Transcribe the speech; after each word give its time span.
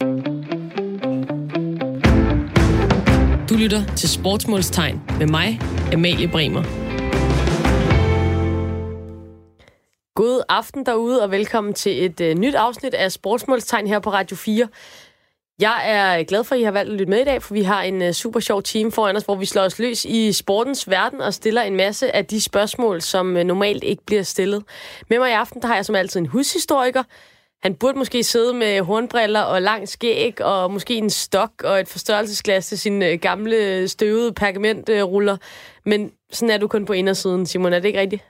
Du 0.00 0.06
lytter 3.54 3.94
til 3.96 4.08
Sportsmålstegn 4.08 5.00
med 5.18 5.26
mig, 5.26 5.60
Amalie 5.92 6.28
Bremer. 6.28 6.62
God 10.14 10.42
aften 10.48 10.86
derude, 10.86 11.22
og 11.22 11.30
velkommen 11.30 11.74
til 11.74 12.04
et 12.04 12.20
uh, 12.20 12.26
nyt 12.40 12.54
afsnit 12.54 12.94
af 12.94 13.12
Sportsmålstegn 13.12 13.86
her 13.86 13.98
på 13.98 14.12
Radio 14.12 14.36
4. 14.36 14.68
Jeg 15.58 15.82
er 15.84 16.22
glad 16.22 16.44
for, 16.44 16.54
at 16.54 16.60
I 16.60 16.64
har 16.64 16.70
valgt 16.70 16.92
at 16.92 16.98
lytte 16.98 17.10
med 17.10 17.20
i 17.20 17.24
dag, 17.24 17.42
for 17.42 17.54
vi 17.54 17.62
har 17.62 17.82
en 17.82 18.02
uh, 18.02 18.10
super 18.10 18.40
sjov 18.40 18.62
team 18.62 18.92
foran 18.92 19.16
os, 19.16 19.24
hvor 19.24 19.34
vi 19.34 19.46
slår 19.46 19.62
os 19.62 19.78
løs 19.78 20.04
i 20.04 20.32
sportens 20.32 20.90
verden 20.90 21.20
og 21.20 21.34
stiller 21.34 21.62
en 21.62 21.76
masse 21.76 22.16
af 22.16 22.26
de 22.26 22.40
spørgsmål, 22.40 23.02
som 23.02 23.36
uh, 23.36 23.42
normalt 23.42 23.84
ikke 23.84 24.02
bliver 24.06 24.22
stillet. 24.22 24.64
Med 25.10 25.18
mig 25.18 25.30
i 25.30 25.34
aften, 25.34 25.62
der 25.62 25.68
har 25.68 25.74
jeg 25.74 25.84
som 25.84 25.94
altid 25.94 26.20
en 26.20 26.26
hushistoriker. 26.26 27.02
Han 27.62 27.74
burde 27.74 27.98
måske 27.98 28.22
sidde 28.22 28.54
med 28.54 28.80
hornbriller 28.80 29.40
og 29.40 29.62
lang 29.62 29.88
skæg, 29.88 30.42
og 30.42 30.72
måske 30.72 30.94
en 30.94 31.10
stok 31.10 31.50
og 31.64 31.80
et 31.80 31.88
forstørrelsesglas 31.88 32.66
til 32.66 32.78
sine 32.78 33.12
uh, 33.12 33.20
gamle 33.20 33.88
støvede 33.88 34.32
pergamentruller. 34.32 35.36
Men 35.86 36.10
sådan 36.32 36.50
er 36.50 36.58
du 36.58 36.68
kun 36.68 36.84
på 36.84 36.92
indersiden, 36.92 37.46
Simon. 37.46 37.72
Er 37.72 37.78
det 37.78 37.88
ikke 37.88 38.00
rigtigt? 38.00 38.24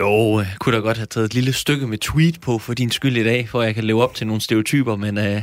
Jo, 0.00 0.38
jeg 0.38 0.46
kunne 0.60 0.76
da 0.76 0.80
godt 0.80 0.96
have 0.96 1.06
taget 1.06 1.24
et 1.24 1.34
lille 1.34 1.52
stykke 1.52 1.86
med 1.86 1.98
tweet 1.98 2.40
på 2.40 2.58
for 2.58 2.74
din 2.74 2.90
skyld 2.90 3.16
i 3.16 3.24
dag, 3.24 3.48
for 3.48 3.62
jeg 3.62 3.74
kan 3.74 3.84
leve 3.84 4.02
op 4.02 4.14
til 4.14 4.26
nogle 4.26 4.40
stereotyper, 4.40 4.96
men 4.96 5.18
uh, 5.18 5.42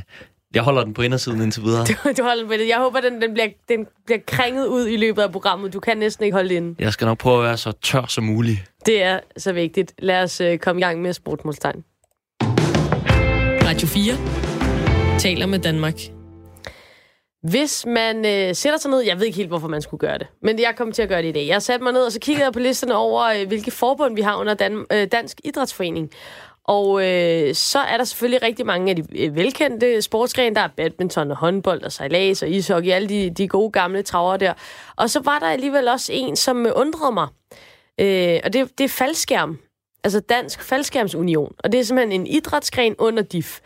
jeg 0.55 0.64
holder 0.64 0.84
den 0.84 0.94
på 0.94 1.02
indersiden 1.02 1.41
indtil 1.41 1.64
videre. 1.64 1.86
Du, 1.88 1.94
du 2.17 2.23
holder 2.23 2.41
den 2.44 2.48
på 2.48 2.53
det. 2.53 2.67
Jeg 2.67 2.77
håber, 2.77 3.02
den, 3.02 3.22
den, 3.22 3.34
bliver, 3.34 3.48
den 3.70 3.88
bliver 4.05 4.20
krænget 4.27 4.67
ud 4.67 4.88
i 4.88 4.98
løbet 4.98 5.22
af 5.22 5.31
programmet. 5.31 5.73
Du 5.73 5.80
kan 5.80 5.98
næsten 5.98 6.25
ikke 6.25 6.36
holde 6.36 6.50
det 6.50 6.55
inde. 6.55 6.75
Jeg 6.80 6.94
skal 6.94 7.05
nok 7.05 7.17
prøve 7.17 7.38
at 7.38 7.44
være 7.44 7.58
så 7.58 7.72
tør 7.72 8.05
som 8.08 8.23
muligt. 8.23 8.59
Det 8.86 9.03
er 9.03 9.20
så 9.38 9.53
vigtigt. 9.53 9.94
Lad 10.00 10.23
os 10.23 10.41
uh, 10.41 10.58
komme 10.58 10.81
i 10.81 10.84
gang 10.84 11.02
med 11.02 11.14
sportsmålstegn. 11.14 11.84
Radio 13.70 13.88
4 13.88 15.20
taler 15.20 15.46
med 15.46 15.59
Danmark. 15.59 15.94
Hvis 17.44 17.86
man 17.86 18.26
øh, 18.26 18.55
sætter 18.55 18.80
sig 18.80 18.92
ned, 18.92 19.02
jeg 19.02 19.20
ved 19.20 19.26
ikke 19.26 19.36
helt, 19.36 19.50
hvorfor 19.50 19.67
man 19.67 19.81
skulle 19.81 20.00
gøre 20.00 20.17
det, 20.17 20.28
men 20.42 20.59
jeg 20.59 20.73
kom 20.78 20.92
til 20.92 21.02
at 21.02 21.09
gøre 21.09 21.22
det 21.22 21.28
i 21.28 21.31
dag. 21.31 21.48
Jeg 21.48 21.61
satte 21.61 21.84
mig 21.84 21.94
ned, 21.94 22.06
og 22.06 22.11
så 22.11 22.20
kiggede 22.20 22.45
jeg 22.45 22.53
på 22.53 22.59
listerne 22.59 22.95
over, 22.95 23.23
øh, 23.23 23.48
hvilke 23.48 23.72
forbund 23.72 24.16
vi 24.16 24.22
har 24.22 24.36
under 24.36 24.53
Dan, 24.53 24.86
øh, 24.92 25.08
Dansk 25.11 25.42
Idrætsforening. 25.44 26.09
Og 26.64 27.08
øh, 27.08 27.56
så 27.56 27.80
er 27.80 27.98
der 27.98 28.03
selvfølgelig 28.03 28.44
rigtig 28.44 28.66
mange 28.66 28.89
af 28.89 28.95
de 28.95 29.03
øh, 29.16 29.36
velkendte 29.36 30.02
sportsgrene. 30.02 30.56
Der 30.56 30.61
er 30.61 30.70
badminton 30.78 31.31
og 31.31 31.38
håndbold 31.38 31.83
og 31.83 31.92
sejlads 31.92 32.44
og 32.44 32.50
ishockey, 32.50 32.92
alle 32.92 33.09
de, 33.09 33.30
de 33.30 33.48
gode 33.48 33.72
gamle 33.72 34.02
traver 34.02 34.38
der. 34.38 34.54
Og 34.95 35.09
så 35.09 35.20
var 35.20 35.39
der 35.39 35.48
alligevel 35.48 35.88
også 35.88 36.14
en, 36.14 36.36
som 36.36 36.67
undrede 36.76 37.11
mig. 37.11 37.28
Øh, 38.00 38.39
og 38.44 38.54
det, 38.54 38.78
det 38.78 38.83
er 38.83 38.89
faldskærm. 38.89 39.59
Altså 40.03 40.19
Dansk 40.19 40.64
Faldskærmsunion. 40.64 41.55
Og 41.64 41.72
det 41.72 41.80
er 41.80 41.83
simpelthen 41.83 42.22
en 42.22 42.28
idrætsgren 42.28 42.95
under 42.97 43.23
DIF. 43.23 43.59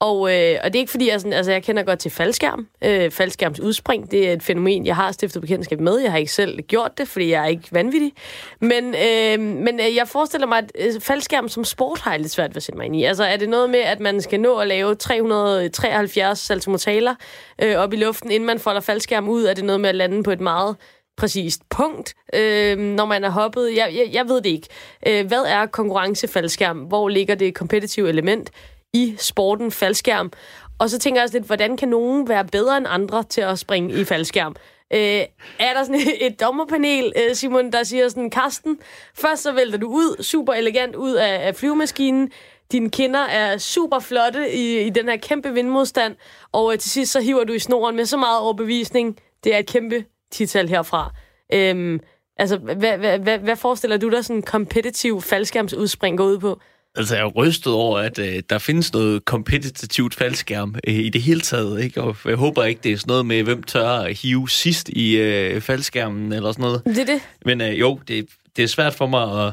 Og, 0.00 0.16
øh, 0.16 0.58
og 0.64 0.72
det 0.72 0.78
er 0.78 0.80
ikke 0.80 0.90
fordi, 0.90 1.10
jeg, 1.10 1.20
sådan, 1.20 1.32
altså, 1.32 1.52
jeg 1.52 1.62
kender 1.62 1.82
godt 1.82 1.98
til 1.98 2.10
faldskærm. 2.10 2.66
Øh, 2.84 3.10
faldskærms 3.10 3.60
udspring, 3.60 4.10
det 4.10 4.28
er 4.28 4.32
et 4.32 4.42
fænomen, 4.42 4.86
jeg 4.86 4.96
har 4.96 5.12
stiftet 5.12 5.42
bekendtskab 5.42 5.80
med. 5.80 5.98
Jeg 5.98 6.10
har 6.10 6.18
ikke 6.18 6.32
selv 6.32 6.60
gjort 6.60 6.98
det, 6.98 7.08
fordi 7.08 7.30
jeg 7.30 7.42
er 7.42 7.46
ikke 7.46 7.68
vanvittig. 7.72 8.12
Men, 8.60 8.94
øh, 8.94 9.40
men 9.40 9.80
øh, 9.80 9.96
jeg 9.96 10.08
forestiller 10.08 10.46
mig, 10.46 10.58
at 10.58 10.72
øh, 10.78 11.00
faldskærm 11.00 11.48
som 11.48 11.64
sport 11.64 11.98
har 12.00 12.10
jeg 12.10 12.20
lidt 12.20 12.32
svært 12.32 12.50
ved 12.50 12.56
at 12.56 12.62
sætte 12.62 12.76
mig 12.76 12.86
ind 12.86 12.96
i. 12.96 13.04
Altså 13.04 13.24
er 13.24 13.36
det 13.36 13.48
noget 13.48 13.70
med, 13.70 13.80
at 13.80 14.00
man 14.00 14.20
skal 14.20 14.40
nå 14.40 14.56
at 14.56 14.68
lave 14.68 14.94
373 14.94 16.38
saltomotaler 16.38 17.14
øh, 17.62 17.76
op 17.76 17.92
i 17.92 17.96
luften, 17.96 18.30
inden 18.30 18.46
man 18.46 18.58
folder 18.58 18.80
faldskærm 18.80 19.28
ud? 19.28 19.44
Er 19.44 19.54
det 19.54 19.64
noget 19.64 19.80
med 19.80 19.88
at 19.88 19.94
lande 19.94 20.22
på 20.22 20.30
et 20.30 20.40
meget 20.40 20.76
præcist 21.20 21.62
punkt, 21.70 22.14
øh, 22.34 22.78
når 22.78 23.04
man 23.04 23.24
er 23.24 23.30
hoppet? 23.30 23.76
Jeg, 23.76 23.92
jeg, 23.94 24.08
jeg 24.12 24.28
ved 24.28 24.36
det 24.40 24.50
ikke. 24.50 24.68
Øh, 25.06 25.26
hvad 25.26 25.42
er 25.46 25.66
konkurrencefaldskærm? 25.66 26.78
Hvor 26.78 27.08
ligger 27.08 27.34
det 27.34 27.54
kompetitive 27.54 28.08
element? 28.08 28.50
i 28.92 29.14
sporten 29.18 29.70
faldskærm. 29.70 30.32
Og 30.78 30.90
så 30.90 30.98
tænker 30.98 31.20
jeg 31.20 31.24
også 31.24 31.36
lidt, 31.36 31.46
hvordan 31.46 31.76
kan 31.76 31.88
nogen 31.88 32.28
være 32.28 32.44
bedre 32.44 32.76
end 32.76 32.86
andre 32.88 33.22
til 33.22 33.40
at 33.40 33.58
springe 33.58 34.00
i 34.00 34.04
faldskærm? 34.04 34.56
Øh, 34.92 35.24
er 35.58 35.74
der 35.74 35.84
sådan 35.84 36.00
et 36.26 36.40
dommerpanel, 36.40 37.12
øh, 37.16 37.34
Simon, 37.34 37.72
der 37.72 37.82
siger 37.82 38.08
sådan, 38.08 38.30
Karsten, 38.30 38.78
først 39.14 39.42
så 39.42 39.52
vælter 39.52 39.78
du 39.78 39.88
ud, 39.88 40.22
super 40.22 40.52
elegant 40.52 40.96
ud 40.96 41.14
af, 41.14 41.46
af 41.46 41.56
flyvemaskinen, 41.56 42.30
dine 42.72 42.90
kinder 42.90 43.20
er 43.20 43.58
super 43.58 43.98
flotte 43.98 44.52
i, 44.52 44.80
i 44.80 44.90
den 44.90 45.08
her 45.08 45.16
kæmpe 45.16 45.54
vindmodstand, 45.54 46.16
og 46.52 46.72
øh, 46.72 46.78
til 46.78 46.90
sidst 46.90 47.12
så 47.12 47.20
hiver 47.20 47.44
du 47.44 47.52
i 47.52 47.58
snoren 47.58 47.96
med 47.96 48.04
så 48.04 48.16
meget 48.16 48.40
overbevisning. 48.40 49.18
Det 49.44 49.54
er 49.54 49.58
et 49.58 49.66
kæmpe 49.66 50.04
tital 50.30 50.68
herfra. 50.68 51.14
Øhm, 51.52 52.00
altså, 52.36 52.56
hvad, 52.56 52.98
hvad, 52.98 53.18
hvad, 53.18 53.38
hvad 53.38 53.56
forestiller 53.56 53.96
du 53.96 54.10
dig 54.10 54.24
sådan 54.24 54.36
en 54.36 54.42
kompetitiv 54.42 55.22
faldskærmsudspring 55.22 56.18
går 56.18 56.24
ud 56.24 56.38
på? 56.38 56.60
Altså, 56.96 57.16
jeg 57.16 57.24
er 57.24 57.28
rystet 57.28 57.72
over, 57.72 57.98
at 57.98 58.18
øh, 58.18 58.42
der 58.50 58.58
findes 58.58 58.92
noget 58.92 59.24
kompetitivt 59.24 60.14
faldskærm 60.14 60.74
øh, 60.86 60.94
i 60.94 61.08
det 61.08 61.22
hele 61.22 61.40
taget, 61.40 61.82
ikke? 61.82 62.02
Og 62.02 62.16
jeg 62.24 62.36
håber 62.36 62.64
ikke, 62.64 62.80
det 62.84 62.92
er 62.92 62.96
sådan 62.96 63.10
noget 63.10 63.26
med, 63.26 63.42
hvem 63.42 63.62
tør 63.62 63.88
at 63.88 64.18
hive 64.18 64.48
sidst 64.48 64.88
i 64.88 65.16
øh, 65.16 65.60
faldskærmen 65.60 66.32
eller 66.32 66.52
sådan 66.52 66.62
noget. 66.62 66.82
Det 66.84 66.98
er 66.98 67.04
det. 67.04 67.20
Men 67.44 67.60
øh, 67.60 67.80
jo, 67.80 68.00
det, 68.08 68.28
det 68.56 68.62
er 68.62 68.66
svært 68.68 68.94
for 68.94 69.06
mig 69.06 69.46
at, 69.46 69.52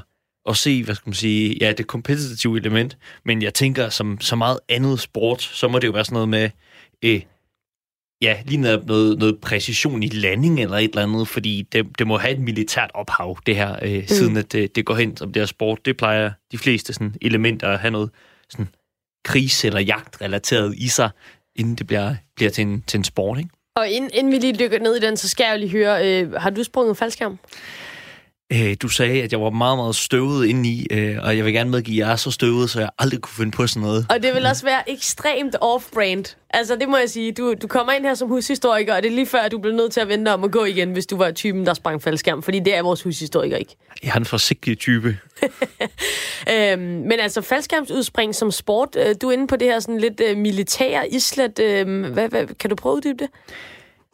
at 0.50 0.58
se, 0.58 0.84
hvad 0.84 0.96
skal 0.96 1.10
man 1.10 1.14
sige, 1.14 1.58
ja, 1.62 1.72
det 1.72 1.88
kompetitive 1.88 2.58
element. 2.58 2.98
Men 3.26 3.42
jeg 3.42 3.54
tænker, 3.54 3.90
som 3.90 4.22
så 4.22 4.36
meget 4.36 4.60
andet 4.70 5.00
sport, 5.00 5.42
så 5.42 5.68
må 5.68 5.80
det 5.80 5.88
jo 5.88 5.92
være 5.92 6.06
sådan 6.06 6.14
noget 6.14 6.30
med... 6.30 6.50
Øh, 7.04 7.22
ja, 8.22 8.38
lige 8.46 8.62
noget, 8.62 8.88
noget, 8.88 9.20
noget 9.20 9.42
præcision 9.42 10.04
i 10.04 10.08
landing 10.08 10.62
eller 10.62 10.78
et 10.78 10.90
eller 10.90 11.04
andet, 11.04 11.28
fordi 11.28 11.62
det, 11.72 11.86
det 12.00 12.08
må 12.08 12.18
have 12.18 12.34
et 12.34 12.40
militært 12.40 12.92
ophav, 12.94 13.38
det 13.46 13.56
her, 13.56 13.76
øh, 13.82 13.98
mm. 13.98 14.08
siden 14.08 14.38
at 14.38 14.52
det, 14.52 14.76
det 14.76 14.86
går 14.86 14.96
hen 14.96 15.18
som 15.18 15.34
det 15.34 15.42
her 15.42 15.48
sport. 15.48 15.86
Det 15.86 15.98
plejer 15.98 16.32
de 16.52 16.58
fleste 16.58 16.94
sådan, 16.94 17.16
elementer 17.22 17.70
at 17.70 17.80
have 17.80 17.92
noget 17.92 18.10
sådan, 18.50 18.68
krigs- 19.28 19.66
eller 19.66 19.80
jagtrelateret 19.80 20.76
i 20.78 20.88
sig, 20.88 21.10
inden 21.56 21.76
det 21.76 21.88
bliver, 21.88 22.16
bliver 22.36 22.52
til, 22.52 22.62
en, 22.62 22.84
til 22.88 22.98
en 22.98 23.04
sport, 23.04 23.38
ikke? 23.38 23.50
Og 23.76 23.90
inden, 23.90 24.12
inden 24.14 24.34
vi 24.34 24.38
lige 24.38 24.54
dykker 24.60 24.80
ned 24.80 24.96
i 24.96 25.00
den, 25.00 25.18
så 25.18 25.30
skal 25.30 25.44
jeg 25.44 25.54
jo 25.54 25.60
lige 25.60 25.72
høre, 25.72 26.22
øh, 26.22 26.34
har 26.34 26.50
du 26.50 26.64
sprunget 26.64 26.98
faldskærm? 26.98 27.40
Øh, 28.54 28.76
du 28.82 28.88
sagde, 28.88 29.24
at 29.24 29.32
jeg 29.32 29.42
var 29.42 29.50
meget, 29.50 29.78
meget 29.78 29.96
støvet 29.96 30.48
indeni, 30.48 30.86
øh, 30.92 31.18
og 31.24 31.38
jeg 31.38 31.46
vil 31.46 31.54
gerne 31.54 31.70
medgive, 31.70 31.96
at 31.96 32.08
jeg 32.08 32.12
er 32.12 32.16
så 32.16 32.32
støvet, 32.32 32.70
så 32.70 32.80
jeg 32.80 32.90
aldrig 33.00 33.22
kunne 33.22 33.36
finde 33.38 33.52
på 33.52 33.68
sådan 33.68 33.82
noget. 33.82 34.06
Og 34.10 34.24
det 34.24 34.34
vil 34.34 34.46
også 34.46 34.66
være 34.66 34.90
ekstremt 34.90 35.56
off-brand. 35.62 36.36
Altså, 36.50 36.76
det 36.76 36.90
må 36.90 36.98
jeg 36.98 37.10
sige. 37.10 37.32
Du, 37.32 37.54
du 37.62 37.68
kommer 37.68 37.94
ind 37.94 38.06
her 38.06 38.14
som 38.14 38.28
hushistoriker, 38.28 38.96
og 38.96 39.04
det 39.04 39.10
er 39.12 39.16
lige 39.16 39.26
før, 39.26 39.40
at 39.40 39.52
du 39.52 39.58
bliver 39.60 39.76
nødt 39.76 39.92
til 39.92 40.00
at 40.00 40.08
vente 40.08 40.34
om 40.34 40.44
at 40.44 40.52
gå 40.52 40.66
igen, 40.66 40.92
hvis 40.92 41.06
du 41.06 41.18
var 41.18 41.32
typen, 41.32 41.66
der 41.66 41.74
sprang 41.74 42.02
faldskærm, 42.02 42.44
fordi 42.44 42.60
det 42.60 42.76
er 42.76 42.82
vores 42.82 43.04
hushistoriker 43.04 43.58
ikke. 43.58 43.76
Jeg 44.04 44.12
er 44.12 44.16
en 44.16 44.26
forsigtig 44.26 44.80
type. 44.80 45.08
øhm, 46.54 46.82
men 46.82 47.20
altså, 47.20 47.42
faldskærmsudspring 47.42 48.36
som 48.36 48.52
sport, 48.52 48.90
øh, 48.96 49.16
du 49.22 49.30
er 49.30 49.32
inde 49.32 49.48
på 49.48 49.56
det 49.56 49.68
her 49.68 49.80
sådan 49.80 50.00
lidt 50.00 50.22
øh, 50.30 50.38
militære 50.38 51.10
islet. 51.10 51.60
Øh, 51.60 52.06
hvad, 52.06 52.30
hvad, 52.30 52.48
kan 52.60 52.70
du 52.70 52.76
prøve 52.76 52.94
at 52.94 52.98
uddybe 52.98 53.24
det? 53.24 53.30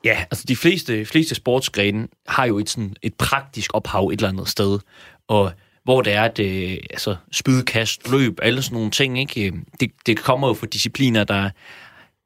Ja, 0.04 0.26
altså 0.32 0.46
de 0.48 0.56
fleste, 0.56 1.06
fleste 1.06 1.36
sportsgrene 1.36 2.08
har 2.28 2.46
jo 2.46 2.60
et, 2.60 2.70
sådan, 2.70 2.96
et 3.02 3.14
praktisk 3.14 3.72
ophav 3.74 4.08
et 4.08 4.18
eller 4.18 4.30
andet 4.30 4.50
sted, 4.50 4.80
og 5.28 5.52
hvor 5.84 6.02
det 6.02 6.14
er, 6.14 6.24
at 6.24 6.40
øh, 6.40 6.78
altså, 6.90 7.16
spydkast, 7.32 8.12
løb, 8.12 8.40
alle 8.42 8.62
sådan 8.62 8.76
nogle 8.76 8.92
ting, 8.92 9.20
ikke? 9.20 9.48
Øh, 9.48 9.54
det, 9.80 9.92
det 10.06 10.18
kommer 10.18 10.48
jo 10.48 10.54
fra 10.54 10.68
discipliner, 10.68 11.24
der 11.24 11.50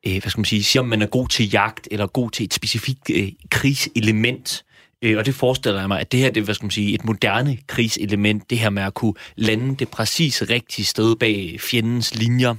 øh, 0.08 0.22
hvad 0.22 0.30
skal 0.30 0.40
man 0.40 0.46
sige, 0.46 0.64
siger, 0.64 0.84
om 0.84 0.90
man 0.90 1.02
er 1.02 1.06
god 1.08 1.28
til 1.28 1.50
jagt, 1.50 1.88
eller 1.92 2.08
god 2.08 2.32
til 2.32 2.44
et 2.44 2.54
specifikt 2.54 3.10
øh, 3.14 3.32
krigselement. 3.50 4.66
Øh, 5.02 5.18
og 5.18 5.26
det 5.26 5.36
forestiller 5.36 5.80
jeg 5.80 5.88
mig, 5.88 6.00
at 6.00 6.12
det 6.12 6.20
her 6.20 6.30
det 6.30 6.42
er, 6.42 6.46
hvad 6.46 6.56
skal 6.56 6.66
man 6.66 6.72
sige, 6.72 6.94
et 6.94 7.06
moderne 7.06 7.58
krigselement, 7.68 8.50
det 8.50 8.59
her 8.59 8.70
med 8.70 8.84
at 8.84 8.94
kunne 8.94 9.14
lande 9.36 9.76
det 9.76 9.90
præcis 9.90 10.44
rigtige 10.50 10.86
sted 10.86 11.16
bag 11.16 11.58
fjendens 11.59 12.16
linjer. 12.16 12.56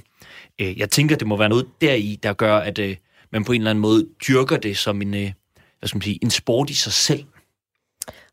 Øh, 0.59 0.79
jeg 0.79 0.89
tænker, 0.89 1.15
det 1.15 1.27
må 1.27 1.37
være 1.37 1.49
noget 1.49 1.65
deri, 1.81 2.19
der 2.23 2.33
gør, 2.33 2.57
at 2.57 2.79
øh, 2.79 2.95
man 3.31 3.43
på 3.43 3.51
en 3.51 3.61
eller 3.61 3.69
anden 3.69 3.81
måde 3.81 4.07
dyrker 4.27 4.57
det 4.57 4.77
som 4.77 5.01
en, 5.01 5.13
øh, 5.13 5.31
hvad 5.79 5.87
skal 5.87 5.97
man 5.97 6.01
sige, 6.01 6.19
en 6.21 6.29
sport 6.29 6.69
i 6.69 6.75
sig 6.75 6.93
selv. 6.93 7.23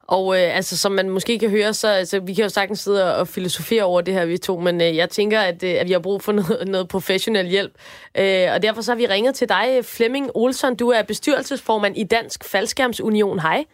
Og 0.08 0.34
øh, 0.36 0.56
altså, 0.56 0.78
som 0.78 0.92
man 0.92 1.10
måske 1.10 1.38
kan 1.38 1.50
høre, 1.50 1.72
så 1.72 1.88
altså, 1.88 2.20
vi 2.20 2.34
kan 2.34 2.42
jo 2.42 2.48
sagtens 2.48 2.78
sidde 2.78 3.16
og 3.16 3.28
filosofere 3.28 3.84
over 3.84 4.00
det 4.00 4.14
her, 4.14 4.26
vi 4.26 4.38
to, 4.38 4.60
men 4.60 4.80
øh, 4.80 4.96
jeg 4.96 5.10
tænker, 5.10 5.40
at, 5.40 5.62
øh, 5.62 5.74
at 5.80 5.86
vi 5.86 5.92
har 5.92 6.00
brug 6.00 6.22
for 6.22 6.32
noget, 6.40 6.68
noget 6.68 6.88
professionel 6.88 7.46
hjælp. 7.46 7.72
Øh, 8.18 8.46
og 8.54 8.62
derfor 8.62 8.82
så 8.82 8.92
har 8.92 8.96
vi 8.96 9.06
ringet 9.06 9.34
til 9.34 9.48
dig, 9.48 9.66
Flemming 9.96 10.30
Olsson. 10.34 10.76
Du 10.76 10.88
er 10.88 11.02
bestyrelsesformand 11.02 11.96
i 11.96 12.04
Dansk 12.04 12.52
Faldskærmsunion. 12.52 13.38
Hej. 13.38 13.64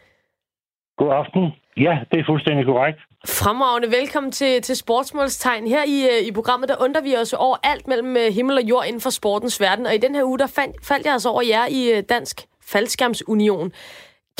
God 0.97 1.13
aften. 1.13 1.43
Ja, 1.77 1.99
det 2.11 2.21
er 2.21 2.25
fuldstændig 2.27 2.65
korrekt. 2.65 2.99
Fremragende. 3.27 3.89
Velkommen 3.91 4.33
til, 4.33 4.63
til 4.63 4.77
Sportsmålstegn. 4.77 5.67
Her 5.67 5.85
i, 5.87 5.99
øh, 6.13 6.29
i 6.29 6.33
programmet, 6.33 6.69
der 6.69 6.77
undrer 6.85 7.03
vi 7.03 7.17
os 7.17 7.33
over 7.33 7.57
alt 7.63 7.89
mellem 7.89 8.17
øh, 8.17 8.33
himmel 8.35 8.57
og 8.57 8.63
jord 8.63 8.85
inden 8.87 9.01
for 9.01 9.11
sportens 9.11 9.61
verden. 9.61 9.87
Og 9.87 9.95
i 9.95 9.99
den 9.99 10.15
her 10.15 10.25
uge, 10.25 10.39
der 10.39 10.47
fandt, 10.47 10.77
faldt 10.89 11.05
jeg 11.07 11.13
altså 11.13 11.29
over 11.29 11.43
jer 11.43 11.67
i 11.71 11.99
øh, 11.99 12.03
Dansk 12.09 12.37
Faldskærmsunion. 12.73 13.73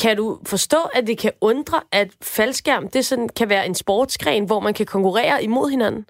Kan 0.01 0.17
du 0.17 0.39
forstå, 0.47 0.77
at 0.95 1.07
det 1.07 1.17
kan 1.17 1.31
undre, 1.41 1.79
at 1.91 2.09
faldskærm 2.35 2.87
det 2.87 3.05
sådan, 3.05 3.29
kan 3.29 3.49
være 3.49 3.65
en 3.65 3.75
sportsgren, 3.75 4.45
hvor 4.45 4.59
man 4.59 4.73
kan 4.73 4.85
konkurrere 4.85 5.43
imod 5.43 5.69
hinanden? 5.69 6.05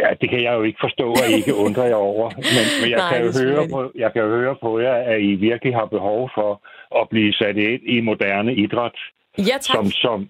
Ja, 0.00 0.08
det 0.20 0.30
kan 0.30 0.42
jeg 0.42 0.52
jo 0.54 0.62
ikke 0.62 0.78
forstå, 0.80 1.14
I 1.30 1.34
ikke 1.34 1.54
undrer 1.54 1.86
jer 1.86 1.94
over. 1.94 2.30
Men, 2.36 2.64
men 2.80 2.90
jeg, 2.90 2.98
Nej, 3.02 3.12
kan 3.12 3.26
jo 3.26 3.32
høre 3.44 3.68
på, 3.68 3.92
jeg 3.94 4.12
kan 4.12 4.22
jo 4.22 4.28
høre 4.28 4.56
på 4.62 4.78
jer, 4.78 4.94
at 4.94 5.20
I 5.20 5.34
virkelig 5.34 5.74
har 5.74 5.86
behov 5.86 6.30
for 6.34 6.62
at 7.00 7.08
blive 7.08 7.32
sat 7.32 7.56
ind 7.56 7.82
i 7.86 8.00
moderne 8.00 8.54
idræt. 8.54 8.98
Ja, 9.38 9.58
tak. 9.60 9.76
Som, 9.76 9.86
som, 9.90 10.28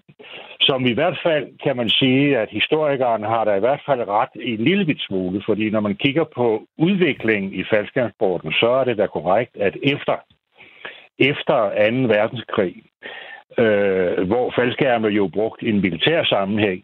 som 0.61 0.85
i 0.85 0.93
hvert 0.93 1.19
fald 1.23 1.45
kan 1.63 1.77
man 1.77 1.89
sige, 1.89 2.37
at 2.37 2.49
historikeren 2.49 3.23
har 3.23 3.43
da 3.45 3.53
i 3.55 3.59
hvert 3.59 3.81
fald 3.85 4.07
ret 4.07 4.29
i 4.35 4.53
en 4.53 4.63
lille 4.63 4.85
bit 4.85 5.01
smule, 5.01 5.41
fordi 5.45 5.69
når 5.69 5.79
man 5.79 5.95
kigger 5.95 6.23
på 6.35 6.67
udviklingen 6.77 7.53
i 7.53 7.63
faldskærmsporten, 7.73 8.51
så 8.51 8.69
er 8.69 8.83
det 8.83 8.97
da 8.97 9.07
korrekt, 9.07 9.57
at 9.57 9.77
efter, 9.83 10.15
efter 11.19 11.57
2. 11.91 12.13
verdenskrig, 12.15 12.75
øh, 13.57 14.27
hvor 14.27 14.53
faldskærme 14.57 15.07
jo 15.07 15.27
brugt 15.27 15.61
i 15.61 15.69
en 15.69 15.81
militær 15.81 16.23
sammenhæng, 16.23 16.83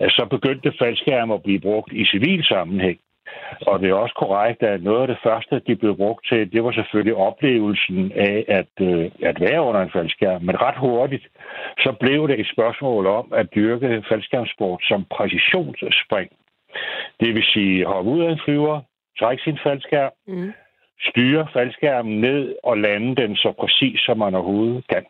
så 0.00 0.26
begyndte 0.30 0.72
faldskærme 0.78 1.34
at 1.34 1.42
blive 1.42 1.60
brugt 1.60 1.92
i 1.92 2.04
civil 2.04 2.44
sammenhæng. 2.44 2.98
Og 3.66 3.80
det 3.80 3.90
er 3.90 3.94
også 3.94 4.14
korrekt, 4.14 4.62
at 4.62 4.82
noget 4.82 5.00
af 5.00 5.08
det 5.08 5.18
første, 5.22 5.62
de 5.66 5.76
blev 5.76 5.96
brugt 5.96 6.26
til, 6.26 6.52
det 6.52 6.64
var 6.64 6.72
selvfølgelig 6.72 7.14
oplevelsen 7.14 8.12
af 8.12 8.44
at, 8.48 8.72
øh, 8.80 9.10
at 9.22 9.40
være 9.40 9.62
under 9.62 9.80
en 9.80 9.90
faldskærm. 9.90 10.42
Men 10.42 10.60
ret 10.60 10.78
hurtigt, 10.78 11.26
så 11.78 11.92
blev 12.00 12.28
det 12.28 12.40
et 12.40 12.50
spørgsmål 12.52 13.06
om 13.06 13.32
at 13.36 13.54
dyrke 13.54 14.04
faldskærmsport 14.08 14.80
som 14.82 15.04
præcisionsspring. 15.10 16.30
Det 17.20 17.34
vil 17.34 17.42
sige, 17.42 17.86
hoppe 17.86 18.10
ud 18.10 18.20
af 18.24 18.30
en 18.30 18.40
flyver, 18.44 18.80
trække 19.18 19.42
sin 19.42 19.58
faldskærm, 19.62 20.12
mm. 20.26 20.52
styre 21.00 21.46
faldskærmen 21.52 22.20
ned 22.20 22.54
og 22.62 22.78
lande 22.78 23.16
den 23.16 23.36
så 23.36 23.52
præcis, 23.60 24.00
som 24.00 24.18
man 24.18 24.34
overhovedet 24.34 24.86
kan. 24.88 25.04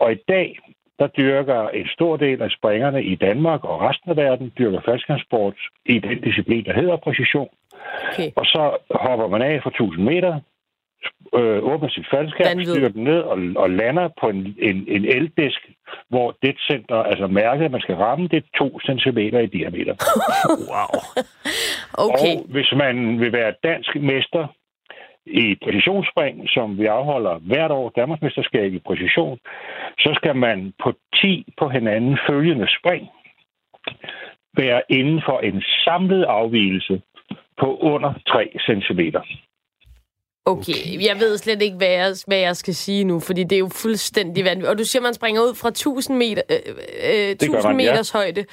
Og 0.00 0.12
i 0.12 0.18
dag, 0.28 0.58
der 1.02 1.08
dyrker 1.20 1.68
en 1.68 1.88
stor 1.96 2.16
del 2.16 2.42
af 2.42 2.50
springerne 2.58 3.00
i 3.12 3.14
Danmark 3.14 3.64
og 3.64 3.80
resten 3.80 4.10
af 4.10 4.16
verden 4.16 4.52
dyrker 4.58 4.80
faldskærmsport 4.84 5.54
i 5.86 5.98
den 5.98 6.20
disciplin, 6.20 6.64
der 6.64 6.74
hedder 6.80 6.96
præcision. 6.96 7.50
Okay. 8.08 8.30
Og 8.36 8.44
så 8.46 8.62
hopper 8.90 9.28
man 9.28 9.42
af 9.42 9.60
for 9.62 9.70
1000 9.70 10.04
meter, 10.04 10.40
øh, 11.38 11.58
åbner 11.70 11.88
sit 11.88 12.06
faldskærm, 12.12 12.64
styrer 12.64 12.88
den 12.88 13.04
ned 13.04 13.20
og, 13.32 13.38
og 13.56 13.70
lander 13.70 14.08
på 14.20 14.26
en, 14.28 14.56
en, 14.58 14.76
en 14.88 15.04
eldisk, 15.04 15.60
hvor 16.08 16.36
det 16.42 16.56
center, 16.70 16.96
altså 16.96 17.26
mærket, 17.26 17.70
man 17.70 17.80
skal 17.80 17.96
ramme, 17.96 18.28
det 18.28 18.36
er 18.44 18.58
2 18.58 18.80
cm 18.80 19.18
i 19.18 19.46
diameter. 19.46 19.94
wow. 20.72 20.92
Okay. 21.94 22.36
Og 22.36 22.46
hvis 22.54 22.72
man 22.76 23.20
vil 23.20 23.32
være 23.32 23.54
dansk 23.64 23.94
mester 23.94 24.44
i 25.26 25.56
præcisionsspring, 25.64 26.48
som 26.48 26.78
vi 26.78 26.86
afholder 26.86 27.38
hvert 27.38 27.70
år, 27.70 27.92
Danmarksmesterskab 27.96 28.72
i 28.72 28.78
præcision, 28.78 29.38
så 29.98 30.10
skal 30.14 30.36
man 30.36 30.72
på 30.82 30.92
10 31.14 31.52
på 31.58 31.68
hinanden 31.68 32.18
følgende 32.28 32.68
spring 32.78 33.08
være 34.56 34.82
inden 34.88 35.22
for 35.26 35.38
en 35.40 35.62
samlet 35.84 36.24
afvielse 36.24 37.02
på 37.60 37.78
under 37.78 38.12
3 38.28 38.52
cm. 38.66 39.00
Okay, 40.44 41.06
jeg 41.08 41.16
ved 41.20 41.38
slet 41.38 41.62
ikke, 41.62 41.76
hvad 41.76 41.88
jeg, 41.88 42.14
hvad 42.26 42.38
jeg 42.38 42.56
skal 42.56 42.74
sige 42.74 43.04
nu, 43.04 43.20
fordi 43.20 43.42
det 43.44 43.52
er 43.52 43.58
jo 43.58 43.68
fuldstændig 43.68 44.44
vanvittigt. 44.44 44.70
Og 44.70 44.78
du 44.78 44.84
siger, 44.84 45.02
man 45.02 45.14
springer 45.14 45.42
ud 45.42 45.54
fra 45.54 45.68
1000, 45.68 46.18
meter, 46.18 46.42
øh, 46.50 46.56
øh, 47.24 47.30
1000 47.30 47.62
man, 47.64 47.76
meters 47.76 48.14
ja. 48.14 48.18
højde, 48.18 48.44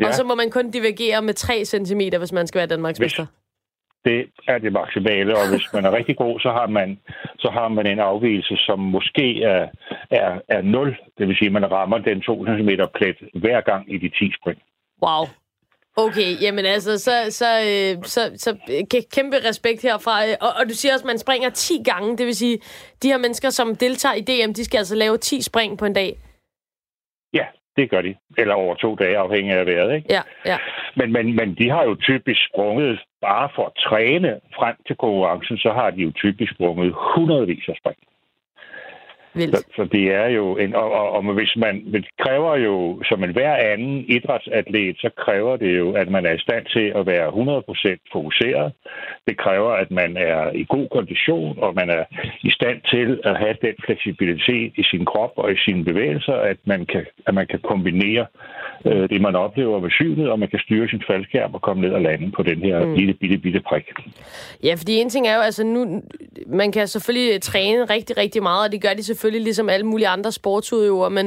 ja. 0.00 0.08
og 0.08 0.14
så 0.14 0.24
må 0.24 0.34
man 0.34 0.50
kun 0.50 0.70
divergere 0.70 1.22
med 1.22 1.34
3 1.34 1.64
cm, 1.64 2.00
hvis 2.18 2.32
man 2.32 2.46
skal 2.46 2.58
være 2.58 2.66
Danmarksmester. 2.66 3.24
Hvis, 3.24 3.43
det 4.04 4.30
er 4.48 4.58
det 4.58 4.72
maksimale, 4.72 5.36
og 5.36 5.50
hvis 5.50 5.72
man 5.72 5.84
er 5.84 5.92
rigtig 5.92 6.16
god, 6.16 6.40
så 6.40 6.50
har 6.50 6.66
man, 6.66 6.98
så 7.38 7.48
har 7.50 7.68
man 7.68 7.86
en 7.86 7.98
afvielse, 7.98 8.56
som 8.56 8.78
måske 8.78 9.42
er, 9.42 9.68
er, 10.10 10.40
er 10.48 10.62
0. 10.62 10.96
Det 11.18 11.28
vil 11.28 11.36
sige, 11.36 11.46
at 11.46 11.52
man 11.52 11.70
rammer 11.70 11.98
den 11.98 12.20
2 12.20 12.44
cm 12.44 12.70
plet 12.94 13.16
hver 13.34 13.60
gang 13.60 13.94
i 13.94 13.98
de 13.98 14.08
10 14.08 14.32
spring. 14.40 14.58
Wow. 15.02 15.24
Okay, 15.96 16.42
jamen 16.42 16.64
altså, 16.64 16.98
så, 16.98 17.26
så, 17.30 17.50
øh, 17.60 18.04
så, 18.04 18.20
så 18.36 18.56
kæmpe 19.14 19.36
respekt 19.48 19.82
herfra. 19.82 20.24
Og, 20.40 20.52
og 20.60 20.68
du 20.68 20.74
siger 20.74 20.92
også, 20.92 21.04
at 21.04 21.06
man 21.06 21.18
springer 21.18 21.50
10 21.50 21.82
gange. 21.84 22.16
Det 22.18 22.26
vil 22.26 22.36
sige, 22.36 22.58
de 23.02 23.08
her 23.08 23.18
mennesker, 23.18 23.50
som 23.50 23.76
deltager 23.76 24.14
i 24.14 24.20
DM, 24.20 24.52
de 24.52 24.64
skal 24.64 24.78
altså 24.78 24.94
lave 24.94 25.18
10 25.18 25.42
spring 25.42 25.78
på 25.78 25.84
en 25.84 25.92
dag. 25.92 26.18
Ja, 27.32 27.44
det 27.76 27.90
gør 27.90 28.02
de. 28.02 28.14
Eller 28.38 28.54
over 28.54 28.74
to 28.74 28.94
dage, 28.94 29.18
afhængig 29.18 29.52
af 29.54 29.66
vejret, 29.66 29.94
ikke? 29.94 30.06
Ja, 30.10 30.22
ja. 30.46 30.58
Men, 30.96 31.12
men, 31.12 31.36
men 31.36 31.54
de 31.54 31.70
har 31.70 31.84
jo 31.84 31.94
typisk 31.94 32.40
sprunget 32.48 33.00
bare 33.20 33.48
for 33.54 33.66
at 33.66 33.72
træne 33.76 34.40
frem 34.56 34.76
til 34.86 34.96
konkurrencen, 34.96 35.58
så 35.58 35.70
har 35.72 35.90
de 35.90 36.00
jo 36.02 36.10
typisk 36.10 36.52
sprunget 36.54 36.94
hundredvis 37.14 37.68
af 37.68 37.76
spring. 37.80 37.96
Vildt. 39.34 39.56
Så, 39.56 39.64
så 39.76 39.84
det 39.84 40.14
er 40.14 40.28
jo 40.28 40.56
en... 40.56 40.74
Og, 40.74 40.92
og, 40.92 41.10
og 41.10 41.34
hvis 41.34 41.52
man... 41.56 41.92
Det 41.92 42.06
kræver 42.18 42.56
jo, 42.56 43.02
som 43.08 43.24
en 43.24 43.32
hver 43.32 43.56
anden 43.72 44.04
idrætsatlet, 44.08 44.96
så 44.98 45.10
kræver 45.24 45.56
det 45.56 45.78
jo, 45.78 45.92
at 45.92 46.10
man 46.10 46.26
er 46.26 46.32
i 46.32 46.38
stand 46.38 46.66
til 46.66 46.92
at 46.98 47.06
være 47.06 47.28
100% 47.28 47.96
fokuseret. 48.12 48.72
Det 49.28 49.38
kræver, 49.38 49.70
at 49.72 49.90
man 49.90 50.16
er 50.16 50.50
i 50.52 50.66
god 50.68 50.88
kondition, 50.88 51.58
og 51.58 51.74
man 51.74 51.90
er 51.90 52.04
i 52.42 52.50
stand 52.50 52.78
til 52.92 53.20
at 53.24 53.36
have 53.38 53.56
den 53.62 53.74
fleksibilitet 53.86 54.72
i 54.76 54.82
sin 54.82 55.04
krop 55.04 55.32
og 55.36 55.52
i 55.52 55.56
sine 55.64 55.84
bevægelser, 55.84 56.34
at 56.34 56.56
man 56.64 56.86
kan, 56.86 57.06
at 57.26 57.34
man 57.34 57.46
kan 57.46 57.60
kombinere 57.70 58.26
øh, 58.86 59.08
det, 59.08 59.20
man 59.20 59.36
oplever 59.36 59.80
med 59.80 59.90
synet, 59.90 60.30
og 60.30 60.38
man 60.38 60.48
kan 60.48 60.58
styre 60.58 60.88
sin 60.88 61.02
faldskærm 61.06 61.54
og 61.54 61.62
komme 61.62 61.82
ned 61.82 61.92
og 61.92 62.00
lande 62.00 62.30
på 62.36 62.42
den 62.42 62.58
her 62.58 62.84
mm. 62.84 62.94
lille, 62.94 63.14
bitte, 63.14 63.38
bitte 63.38 63.60
prik. 63.60 63.86
Ja, 64.62 64.74
fordi 64.74 64.94
en 64.96 65.08
ting 65.08 65.26
er 65.26 65.34
jo, 65.36 65.40
altså 65.40 65.64
nu, 65.64 66.02
man 66.46 66.72
kan 66.72 66.86
selvfølgelig 66.88 67.42
træne 67.42 67.84
rigtig, 67.84 68.16
rigtig 68.16 68.42
meget, 68.42 68.66
og 68.66 68.72
det 68.72 68.82
gør 68.82 68.94
de 68.96 69.02
selvfølgelig 69.02 69.23
ligesom 69.30 69.68
alle 69.68 69.86
mulige 69.86 70.08
andre 70.08 70.32
sportsudøvere, 70.32 71.10
men 71.10 71.26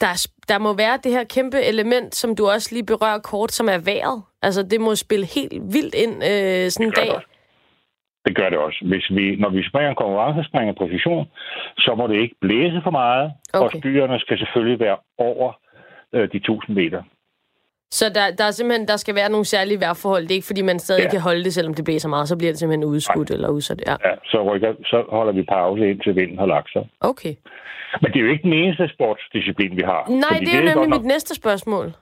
der, 0.00 0.06
er, 0.06 0.26
der 0.48 0.58
må 0.58 0.72
være 0.72 0.98
det 1.04 1.12
her 1.12 1.24
kæmpe 1.24 1.60
element, 1.62 2.14
som 2.14 2.36
du 2.36 2.46
også 2.48 2.68
lige 2.72 2.86
berører 2.86 3.18
kort, 3.18 3.52
som 3.52 3.68
er 3.68 3.78
vejret. 3.78 4.22
Altså, 4.42 4.62
det 4.62 4.80
må 4.80 4.94
spille 4.94 5.26
helt 5.26 5.52
vildt 5.74 5.94
ind 5.94 6.14
øh, 6.30 6.70
sådan 6.70 6.86
en 6.86 6.92
dag. 6.92 7.08
Det. 7.14 7.24
det 8.26 8.36
gør 8.36 8.48
det 8.50 8.58
også. 8.58 8.78
Hvis 8.90 9.06
vi, 9.10 9.36
når 9.36 9.50
vi 9.50 9.68
springer 9.68 9.94
konkurrence, 9.94 10.48
springer 10.48 10.74
position, 10.74 11.26
så 11.78 11.94
må 11.94 12.06
det 12.06 12.16
ikke 12.22 12.36
blæse 12.40 12.80
for 12.82 12.90
meget, 12.90 13.32
okay. 13.52 13.64
og 13.64 13.70
styrene 13.78 14.18
skal 14.20 14.38
selvfølgelig 14.38 14.80
være 14.80 14.96
over 15.18 15.52
øh, 16.14 16.28
de 16.32 16.36
1000 16.36 16.76
meter. 16.76 17.02
Så 17.90 18.04
der, 18.14 18.36
der 18.38 18.44
er 18.44 18.50
simpelthen, 18.50 18.88
der 18.88 18.96
skal 18.96 19.14
være 19.14 19.30
nogle 19.30 19.44
særlige 19.44 19.80
vejrforhold. 19.80 20.22
Det 20.22 20.30
er 20.30 20.34
ikke, 20.34 20.46
fordi 20.46 20.62
man 20.62 20.78
stadig 20.78 21.04
ja. 21.04 21.10
kan 21.10 21.20
holde 21.20 21.44
det, 21.44 21.54
selvom 21.54 21.74
det 21.74 21.84
blæser 21.84 22.08
meget. 22.08 22.28
Så 22.28 22.38
bliver 22.38 22.52
det 22.52 22.58
simpelthen 22.58 22.84
udskudt 22.84 23.30
Nej. 23.30 23.34
eller 23.34 23.48
udsat. 23.48 23.82
Ja. 23.86 23.96
ja, 24.08 24.14
så, 24.24 24.42
rykker, 24.42 24.72
så 24.84 25.04
holder 25.08 25.32
vi 25.32 25.42
pause 25.42 25.90
indtil 25.90 26.16
vinden 26.16 26.38
har 26.38 26.46
lagt 26.46 26.72
sig. 26.72 26.88
Okay. 27.00 27.34
Men 28.02 28.12
det 28.12 28.18
er 28.20 28.24
jo 28.24 28.30
ikke 28.30 28.42
den 28.42 28.52
eneste 28.52 28.88
sportsdisciplin, 28.94 29.76
vi 29.76 29.82
har. 29.82 30.02
Nej, 30.08 30.38
det 30.40 30.54
er 30.54 30.58
jo 30.60 30.66
nemlig 30.70 30.90
mit 30.90 31.06
næste 31.14 31.34
spørgsmål. 31.34 31.92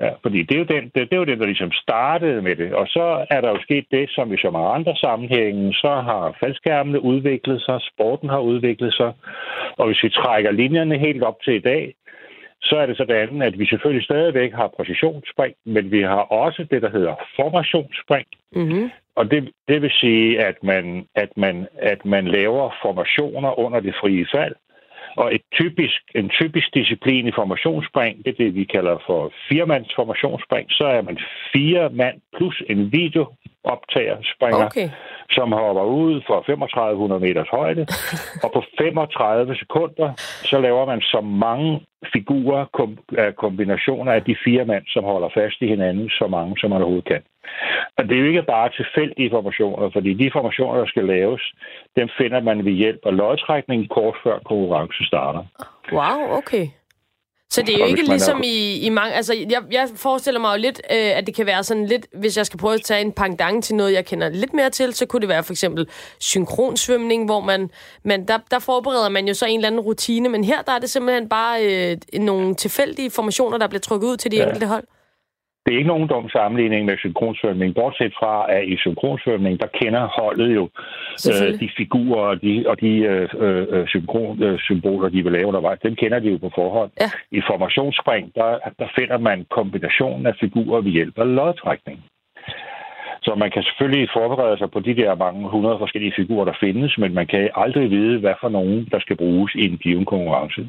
Ja, 0.00 0.10
fordi 0.22 0.42
det 0.42 0.54
er, 0.54 0.58
jo 0.58 0.64
den, 0.64 0.84
det, 0.84 1.00
det 1.08 1.12
er 1.12 1.16
jo 1.16 1.30
den, 1.30 1.40
der 1.40 1.46
ligesom 1.46 1.72
startede 1.72 2.42
med 2.42 2.56
det. 2.56 2.74
Og 2.74 2.86
så 2.86 3.26
er 3.30 3.40
der 3.40 3.48
jo 3.48 3.58
sket 3.62 3.86
det, 3.90 4.10
som 4.10 4.32
i 4.32 4.36
så 4.36 4.50
mange 4.50 4.68
andre 4.68 4.96
sammenhænge, 4.96 5.74
så 5.74 5.88
har 6.08 6.36
faldskærmene 6.40 7.00
udviklet 7.02 7.62
sig, 7.62 7.78
sporten 7.92 8.28
har 8.28 8.38
udviklet 8.38 8.94
sig. 8.94 9.12
Og 9.78 9.86
hvis 9.86 10.02
vi 10.02 10.10
trækker 10.10 10.50
linjerne 10.50 10.98
helt 10.98 11.22
op 11.22 11.38
til 11.44 11.54
i 11.54 11.66
dag, 11.72 11.94
så 12.62 12.76
er 12.76 12.86
det 12.86 12.96
sådan, 12.96 13.42
at 13.42 13.58
vi 13.58 13.66
selvfølgelig 13.66 14.04
stadigvæk 14.04 14.52
har 14.52 14.74
præcisionsspring, 14.76 15.54
men 15.66 15.90
vi 15.90 16.02
har 16.02 16.22
også 16.44 16.66
det, 16.70 16.82
der 16.82 16.90
hedder 16.90 17.14
formationsspring. 17.36 18.26
Mm-hmm. 18.52 18.90
Og 19.16 19.30
det, 19.30 19.50
det 19.68 19.82
vil 19.82 19.90
sige, 19.90 20.44
at 20.46 20.56
man, 20.62 21.06
at, 21.14 21.30
man, 21.36 21.66
at 21.78 22.04
man 22.04 22.24
laver 22.28 22.70
formationer 22.82 23.58
under 23.58 23.80
det 23.80 23.94
frie 24.00 24.26
fald. 24.34 24.54
Og 25.16 25.34
et 25.34 25.40
typisk, 25.52 26.00
en 26.14 26.28
typisk 26.28 26.74
disciplin 26.74 27.26
i 27.26 27.32
formationsspring, 27.40 28.24
det 28.24 28.30
er 28.30 28.44
det, 28.44 28.54
vi 28.54 28.64
kalder 28.64 28.96
for 29.06 29.32
firemands 29.48 29.92
formationsspring. 29.96 30.66
Så 30.70 30.84
er 30.86 31.02
man 31.02 31.18
fire 31.52 31.90
mand 31.90 32.20
plus 32.36 32.62
en 32.68 32.92
videooptager 33.68 34.16
springer, 34.34 34.66
okay. 34.66 34.88
som 35.30 35.52
hopper 35.52 35.84
ud 35.84 36.22
for 36.26 36.42
3500 36.42 37.20
meters 37.20 37.48
højde. 37.50 37.86
og 38.44 38.50
på 38.54 38.62
35 38.78 39.56
sekunder, 39.56 40.12
så 40.50 40.58
laver 40.60 40.86
man 40.86 41.00
så 41.00 41.20
mange 41.20 41.80
figurer, 42.12 42.64
kom, 42.72 42.98
kombinationer 43.36 44.12
af 44.12 44.22
de 44.24 44.36
fire 44.44 44.64
mand, 44.64 44.84
som 44.86 45.04
holder 45.04 45.28
fast 45.34 45.56
i 45.60 45.66
hinanden, 45.66 46.10
så 46.10 46.26
mange 46.30 46.56
som 46.60 46.70
man 46.70 46.82
overhovedet 46.82 47.08
kan. 47.08 47.22
Og 47.98 48.04
det 48.04 48.14
er 48.14 48.20
jo 48.20 48.26
ikke 48.26 48.42
bare 48.42 48.68
tilfældige 48.68 49.30
formationer, 49.30 49.90
fordi 49.90 50.14
de 50.14 50.30
formationer, 50.32 50.78
der 50.78 50.86
skal 50.86 51.04
laves, 51.04 51.42
dem 51.96 52.08
finder 52.18 52.40
man 52.40 52.64
ved 52.64 52.72
hjælp 52.72 53.00
af 53.06 53.16
lodtrækning 53.16 53.88
kort 53.90 54.16
før 54.24 54.38
konkurrencen 54.38 55.06
starter. 55.06 55.42
Wow, 55.92 56.38
okay. 56.38 56.66
Så 57.50 57.62
det 57.62 57.74
er 57.74 57.78
jo 57.78 57.84
ikke 57.84 58.02
ligesom 58.02 58.38
er... 58.38 58.44
i, 58.44 58.78
i 58.78 58.88
mange... 58.88 59.14
Altså, 59.14 59.34
jeg, 59.50 59.62
jeg 59.70 59.88
forestiller 59.94 60.40
mig 60.40 60.56
jo 60.56 60.60
lidt, 60.60 60.80
øh, 60.90 61.16
at 61.16 61.26
det 61.26 61.34
kan 61.34 61.46
være 61.46 61.64
sådan 61.64 61.86
lidt... 61.86 62.06
Hvis 62.12 62.36
jeg 62.36 62.46
skal 62.46 62.58
prøve 62.58 62.74
at 62.74 62.82
tage 62.82 63.00
en 63.00 63.12
pangdang 63.12 63.64
til 63.64 63.74
noget, 63.74 63.92
jeg 63.92 64.04
kender 64.04 64.28
lidt 64.28 64.54
mere 64.54 64.70
til, 64.70 64.94
så 64.94 65.06
kunne 65.06 65.20
det 65.20 65.28
være 65.28 65.44
for 65.44 65.52
eksempel 65.52 65.88
synkronsvømning, 66.18 67.24
hvor 67.24 67.40
man... 67.40 67.70
man 68.02 68.28
der, 68.28 68.38
der 68.50 68.58
forbereder 68.58 69.08
man 69.08 69.28
jo 69.28 69.34
så 69.34 69.46
en 69.46 69.58
eller 69.58 69.66
anden 69.66 69.80
rutine, 69.80 70.28
men 70.28 70.44
her 70.44 70.62
der 70.62 70.72
er 70.72 70.78
det 70.78 70.90
simpelthen 70.90 71.28
bare 71.28 71.64
øh, 71.64 71.96
nogle 72.20 72.54
tilfældige 72.54 73.10
formationer, 73.10 73.58
der 73.58 73.66
bliver 73.66 73.80
trukket 73.80 74.08
ud 74.08 74.16
til 74.16 74.30
de 74.30 74.36
ja. 74.36 74.44
enkelte 74.44 74.66
hold. 74.66 74.84
Det 75.68 75.74
er 75.74 75.78
ikke 75.78 75.94
nogen 75.94 76.08
dum 76.08 76.28
sammenligning 76.28 76.84
med 76.84 76.96
synkronsvømning, 76.98 77.74
bortset 77.74 78.12
fra, 78.20 78.52
at 78.52 78.68
i 78.68 78.76
synkronsvømning, 78.76 79.60
der 79.60 79.66
kender 79.66 80.04
holdet 80.20 80.54
jo 80.54 80.64
øh, 81.30 81.60
de 81.60 81.68
figurer 81.76 82.24
og 82.32 82.42
de, 82.42 82.64
og 82.66 82.80
de 82.80 82.92
øh, 83.12 83.28
øh, 83.38 83.86
synkron, 83.86 84.42
øh, 84.42 85.12
de 85.12 85.22
vil 85.24 85.32
lave 85.32 85.46
undervejs. 85.46 85.80
Dem 85.82 85.94
kender 85.94 86.18
de 86.18 86.28
jo 86.30 86.38
på 86.38 86.50
forhånd. 86.54 86.90
Ja. 87.00 87.10
I 87.38 87.40
formationsspring, 87.50 88.34
der, 88.34 88.58
der 88.78 88.88
finder 88.98 89.18
man 89.18 89.46
kombinationen 89.50 90.26
af 90.26 90.34
figurer 90.40 90.80
ved 90.80 90.90
hjælp 90.90 91.18
af 91.18 91.34
lodtrækning. 91.34 91.98
Så 93.22 93.34
man 93.34 93.50
kan 93.50 93.62
selvfølgelig 93.62 94.08
forberede 94.12 94.58
sig 94.58 94.70
på 94.70 94.80
de 94.80 94.96
der 94.96 95.14
mange 95.14 95.48
hundrede 95.48 95.78
forskellige 95.78 96.12
figurer, 96.16 96.44
der 96.44 96.56
findes, 96.60 96.98
men 96.98 97.14
man 97.14 97.26
kan 97.26 97.50
aldrig 97.54 97.90
vide, 97.90 98.20
hvad 98.20 98.34
for 98.40 98.48
nogen, 98.48 98.88
der 98.92 99.00
skal 99.00 99.16
bruges 99.16 99.54
i 99.54 99.64
en 99.68 99.78
given 99.78 100.04
konkurrence. 100.04 100.68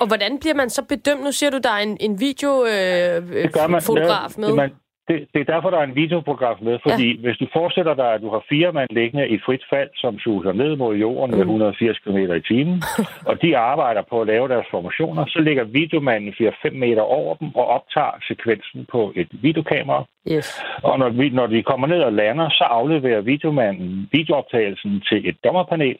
Og 0.00 0.06
hvordan 0.06 0.38
bliver 0.40 0.54
man 0.54 0.70
så 0.70 0.84
bedømt? 0.84 1.24
Nu 1.24 1.32
siger 1.32 1.50
du, 1.50 1.58
der 1.58 1.70
er 1.70 1.82
en, 1.88 1.96
en 2.00 2.20
videofotograf 2.20 4.32
øh, 4.36 4.40
med. 4.40 4.54
Man, 4.54 4.70
det, 5.08 5.18
det 5.34 5.40
er 5.40 5.52
derfor, 5.54 5.70
der 5.70 5.78
er 5.78 5.84
en 5.84 5.94
videoprogram 5.94 6.56
med, 6.62 6.78
fordi 6.86 7.08
ja. 7.14 7.20
hvis 7.24 7.36
du 7.36 7.46
forestiller 7.52 7.94
dig, 7.94 8.14
at 8.14 8.20
du 8.20 8.30
har 8.30 8.44
fire 8.48 8.72
mand 8.72 8.90
liggende 8.90 9.28
i 9.28 9.38
frit 9.46 9.64
fald, 9.70 9.90
som 9.94 10.18
suser 10.18 10.52
ned 10.52 10.76
mod 10.76 10.96
jorden 10.96 11.30
mm. 11.30 11.38
med 11.38 11.46
180 11.46 11.98
km 11.98 12.16
i 12.16 12.40
timen, 12.40 12.82
og 13.30 13.42
de 13.42 13.56
arbejder 13.56 14.02
på 14.10 14.20
at 14.20 14.26
lave 14.26 14.48
deres 14.48 14.66
formationer, 14.70 15.24
så 15.26 15.40
ligger 15.40 15.64
videomanden 15.64 16.34
4-5 16.40 16.70
meter 16.70 17.02
over 17.02 17.34
dem 17.34 17.54
og 17.54 17.66
optager 17.66 18.18
sekvensen 18.28 18.86
på 18.92 19.12
et 19.16 19.28
videokamera. 19.32 20.04
Yes. 20.32 20.62
Og 20.82 20.98
når, 20.98 21.08
vi, 21.08 21.28
når 21.28 21.46
de 21.46 21.62
kommer 21.62 21.86
ned 21.86 22.00
og 22.00 22.12
lander, 22.12 22.48
så 22.50 22.64
afleverer 22.64 23.20
videomanden 23.20 24.08
videooptagelsen 24.12 25.02
til 25.08 25.28
et 25.28 25.36
dommerpanel, 25.44 25.96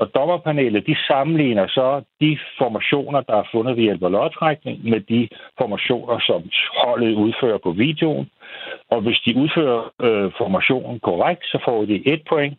og 0.00 0.14
dommerpanelet, 0.14 0.86
de 0.86 0.96
sammenligner 1.08 1.66
så 1.66 2.02
de 2.20 2.38
formationer, 2.58 3.20
der 3.20 3.36
er 3.36 3.50
fundet 3.52 3.76
ved 3.76 3.82
hjælp 3.82 4.02
af 4.02 4.10
lodtrækning, 4.10 4.88
med 4.90 5.00
de 5.00 5.28
formationer, 5.58 6.18
som 6.18 6.42
holdet 6.82 7.14
udfører 7.14 7.58
på 7.58 7.70
videoen. 7.70 8.30
Og 8.90 9.00
hvis 9.00 9.18
de 9.26 9.36
udfører 9.36 9.82
øh, 10.06 10.32
formationen 10.38 11.00
korrekt, 11.00 11.44
så 11.44 11.58
får 11.64 11.84
de 11.84 12.12
et 12.12 12.22
point. 12.28 12.58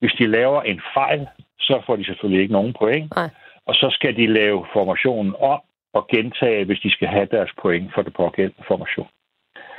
Hvis 0.00 0.12
de 0.18 0.26
laver 0.26 0.62
en 0.62 0.80
fejl, 0.94 1.26
så 1.58 1.82
får 1.86 1.96
de 1.96 2.04
selvfølgelig 2.04 2.42
ikke 2.42 2.52
nogen 2.52 2.74
point. 2.78 3.16
Nej. 3.16 3.30
Og 3.66 3.74
så 3.74 3.88
skal 3.90 4.16
de 4.16 4.26
lave 4.26 4.66
formationen 4.72 5.34
om 5.40 5.60
og 5.94 6.08
gentage, 6.08 6.64
hvis 6.64 6.80
de 6.80 6.90
skal 6.90 7.08
have 7.08 7.28
deres 7.30 7.50
point 7.62 7.94
for 7.94 8.02
det 8.02 8.14
pågældende 8.14 8.64
formation. 8.68 9.08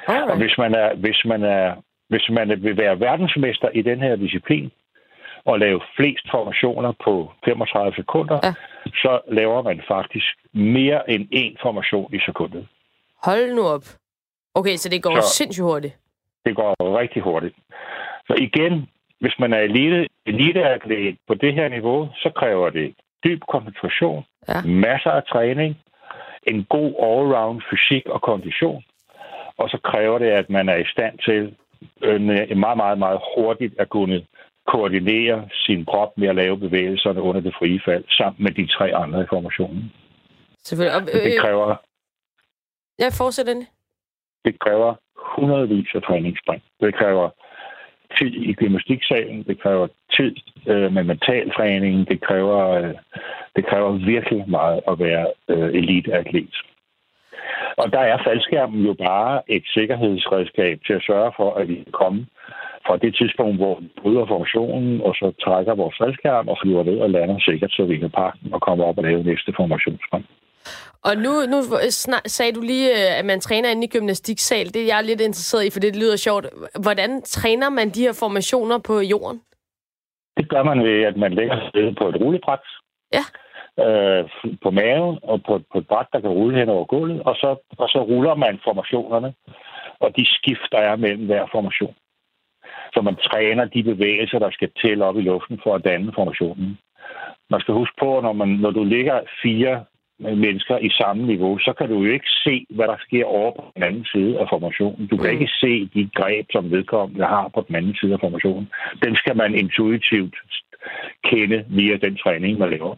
Alright. 0.07 0.31
Og 0.31 0.37
hvis 0.37 0.57
man, 0.57 0.75
er, 0.75 0.95
hvis, 0.95 1.25
man 1.25 1.43
er, 1.43 1.75
hvis 2.09 2.29
man 2.29 2.63
vil 2.63 2.77
være 2.77 2.99
verdensmester 2.99 3.69
i 3.69 3.81
den 3.81 3.99
her 3.99 4.15
disciplin, 4.15 4.71
og 5.45 5.59
lave 5.59 5.81
flest 5.95 6.25
formationer 6.31 6.91
på 7.03 7.31
35 7.45 7.93
sekunder, 7.95 8.39
ja. 8.43 8.53
så 8.85 9.19
laver 9.27 9.61
man 9.61 9.81
faktisk 9.87 10.33
mere 10.53 11.11
end 11.11 11.23
én 11.35 11.61
formation 11.61 12.13
i 12.13 12.19
sekundet. 12.25 12.67
Hold 13.23 13.55
nu 13.55 13.61
op. 13.61 13.83
Okay, 14.55 14.75
så 14.75 14.89
det 14.89 15.03
går 15.03 15.21
så 15.21 15.35
sindssygt 15.37 15.63
hurtigt. 15.63 15.95
Det 16.45 16.55
går 16.55 16.99
rigtig 16.99 17.21
hurtigt. 17.21 17.55
Så 18.27 18.33
igen, 18.37 18.89
hvis 19.19 19.39
man 19.39 19.53
er 19.53 19.57
elite, 19.59 20.09
eliteatlet 20.25 21.17
på 21.27 21.33
det 21.33 21.53
her 21.53 21.67
niveau, 21.69 22.09
så 22.15 22.29
kræver 22.35 22.69
det 22.69 22.95
dyb 23.23 23.41
koncentration, 23.51 24.23
ja. 24.47 24.61
masser 24.61 25.11
af 25.11 25.23
træning, 25.23 25.77
en 26.47 26.65
god 26.69 26.91
all-round 27.09 27.61
fysik 27.69 28.05
og 28.05 28.21
kondition, 28.21 28.83
og 29.57 29.69
så 29.69 29.77
kræver 29.83 30.17
det, 30.19 30.29
at 30.29 30.49
man 30.49 30.69
er 30.69 30.75
i 30.75 30.85
stand 30.85 31.17
til 31.17 31.55
øh, 32.01 32.21
meget, 32.57 32.77
meget, 32.77 32.97
meget 32.97 33.19
hurtigt 33.35 33.73
at 33.79 33.89
kunne 33.89 34.25
koordinere 34.67 35.49
sin 35.51 35.85
krop 35.85 36.17
med 36.17 36.27
at 36.27 36.35
lave 36.35 36.57
bevægelserne 36.57 37.21
under 37.21 37.41
det 37.41 37.53
frie 37.59 37.81
fald, 37.85 38.03
sammen 38.09 38.43
med 38.43 38.51
de 38.51 38.67
tre 38.67 38.95
andre 38.95 39.21
i 39.21 39.25
formationen. 39.29 39.91
Selvfølgelig. 40.63 40.95
Og, 40.95 41.01
øh, 41.01 41.23
det 41.23 41.39
kræver... 41.39 41.75
Jeg 42.99 43.11
fortsætter 43.17 43.53
den. 43.53 43.65
Det 44.45 44.59
kræver 44.59 44.95
hundredvis 45.15 45.87
af 45.95 46.01
træningsspring. 46.01 46.63
Det 46.79 46.95
kræver 46.95 47.29
tid 48.17 48.33
i 48.33 48.53
gymnastiksalen, 48.53 49.43
det 49.43 49.61
kræver 49.61 49.87
tid 50.17 50.35
øh, 50.67 50.93
med 50.93 51.03
mental 51.03 51.51
træning, 51.51 52.07
det 52.07 52.21
kræver, 52.21 52.69
øh, 52.69 52.93
det 53.55 53.65
kræver 53.65 53.91
virkelig 53.91 54.49
meget 54.49 54.81
at 54.87 54.99
være 54.99 55.27
øh, 55.47 55.69
eliteatlet. 55.73 56.55
Og 57.77 57.91
der 57.91 57.99
er 57.99 58.23
faldskærmen 58.23 58.85
jo 58.85 58.93
bare 58.93 59.41
et 59.47 59.63
sikkerhedsredskab 59.73 60.79
til 60.85 60.93
at 60.93 61.03
sørge 61.03 61.31
for, 61.37 61.53
at 61.53 61.67
vi 61.67 61.75
kan 61.75 61.91
komme 61.91 62.25
fra 62.87 62.97
det 62.97 63.15
tidspunkt, 63.19 63.57
hvor 63.57 63.79
vi 63.79 63.87
bryder 64.01 64.25
formationen, 64.25 65.01
og 65.01 65.13
så 65.15 65.27
trækker 65.45 65.73
vores 65.75 65.95
faldskærm 66.01 66.47
og 66.47 66.57
flyver 66.61 66.83
ned 66.83 66.97
og 66.99 67.09
lander 67.09 67.39
sikkert, 67.39 67.71
så 67.71 67.85
vi 67.85 67.97
kan 67.97 68.09
pakke 68.09 68.39
den 68.43 68.53
og 68.53 68.61
komme 68.61 68.83
op 68.83 68.97
og 68.97 69.03
lave 69.03 69.23
næste 69.23 69.53
formationsspring. 69.59 70.25
Og 71.07 71.13
nu, 71.25 71.31
nu 71.53 71.57
sagde 72.25 72.53
du 72.57 72.61
lige, 72.61 72.89
øh, 72.91 73.19
at 73.19 73.25
man 73.25 73.39
træner 73.39 73.69
inde 73.69 73.83
i 73.83 73.93
gymnastiksal. 73.93 74.65
Det 74.73 74.81
er 74.81 74.95
jeg 74.95 75.03
lidt 75.03 75.21
interesseret 75.21 75.65
i, 75.65 75.73
for 75.73 75.79
det 75.79 75.95
lyder 75.95 76.17
sjovt. 76.17 76.45
Hvordan 76.83 77.21
træner 77.21 77.69
man 77.69 77.89
de 77.89 78.01
her 78.01 78.15
formationer 78.19 78.77
på 78.87 78.99
jorden? 78.99 79.41
Det 80.37 80.49
gør 80.49 80.63
man 80.63 80.83
ved, 80.83 81.03
at 81.03 81.17
man 81.17 81.33
lægger 81.33 81.55
sig 81.59 81.95
på 81.97 82.09
et 82.09 82.15
rullebræt. 82.21 82.59
Ja. 83.17 83.25
Øh, 83.85 84.29
på 84.63 84.69
maven 84.71 85.19
og 85.23 85.43
på, 85.47 85.61
på 85.71 85.77
et 85.77 85.87
bræt, 85.87 86.07
der 86.13 86.19
kan 86.19 86.29
rulle 86.29 86.59
hen 86.59 86.69
over 86.69 86.85
gulvet. 86.85 87.23
Og 87.23 87.35
så, 87.35 87.49
og 87.77 87.89
så 87.89 87.99
ruller 88.09 88.35
man 88.35 88.59
formationerne. 88.63 89.33
Og 89.99 90.09
de 90.17 90.25
skifter 90.25 90.77
er 90.77 90.95
mellem 90.95 91.25
hver 91.25 91.45
formation 91.51 91.95
så 92.93 93.01
man 93.01 93.15
træner 93.15 93.65
de 93.65 93.83
bevægelser, 93.83 94.39
der 94.39 94.51
skal 94.51 94.69
til 94.81 95.01
op 95.01 95.17
i 95.17 95.21
luften 95.21 95.59
for 95.63 95.75
at 95.75 95.83
danne 95.83 96.11
formationen. 96.15 96.77
Man 97.49 97.61
skal 97.61 97.73
huske 97.73 97.95
på, 97.99 98.21
når, 98.21 98.33
man, 98.33 98.47
når 98.47 98.71
du 98.71 98.83
ligger 98.83 99.19
fire 99.43 99.85
mennesker 100.19 100.77
i 100.77 100.89
samme 100.89 101.25
niveau, 101.25 101.57
så 101.57 101.73
kan 101.77 101.89
du 101.89 102.03
jo 102.03 102.11
ikke 102.11 102.29
se, 102.43 102.65
hvad 102.69 102.87
der 102.87 102.97
sker 102.99 103.25
over 103.25 103.51
på 103.51 103.63
den 103.75 103.83
anden 103.83 104.05
side 104.05 104.39
af 104.39 104.47
formationen. 104.49 105.07
Du 105.07 105.17
kan 105.17 105.29
mm. 105.29 105.41
ikke 105.41 105.51
se 105.61 105.89
de 105.93 106.09
greb, 106.15 106.45
som 106.51 106.71
vedkommende 106.71 107.25
har 107.25 107.47
på 107.55 107.65
den 107.67 107.75
anden 107.75 107.95
side 107.95 108.13
af 108.13 108.19
formationen. 108.19 108.69
Dem 109.03 109.15
skal 109.15 109.35
man 109.37 109.55
intuitivt 109.55 110.35
kende 111.23 111.65
via 111.67 111.95
den 111.97 112.17
træning, 112.17 112.59
man 112.59 112.69
laver. 112.69 112.95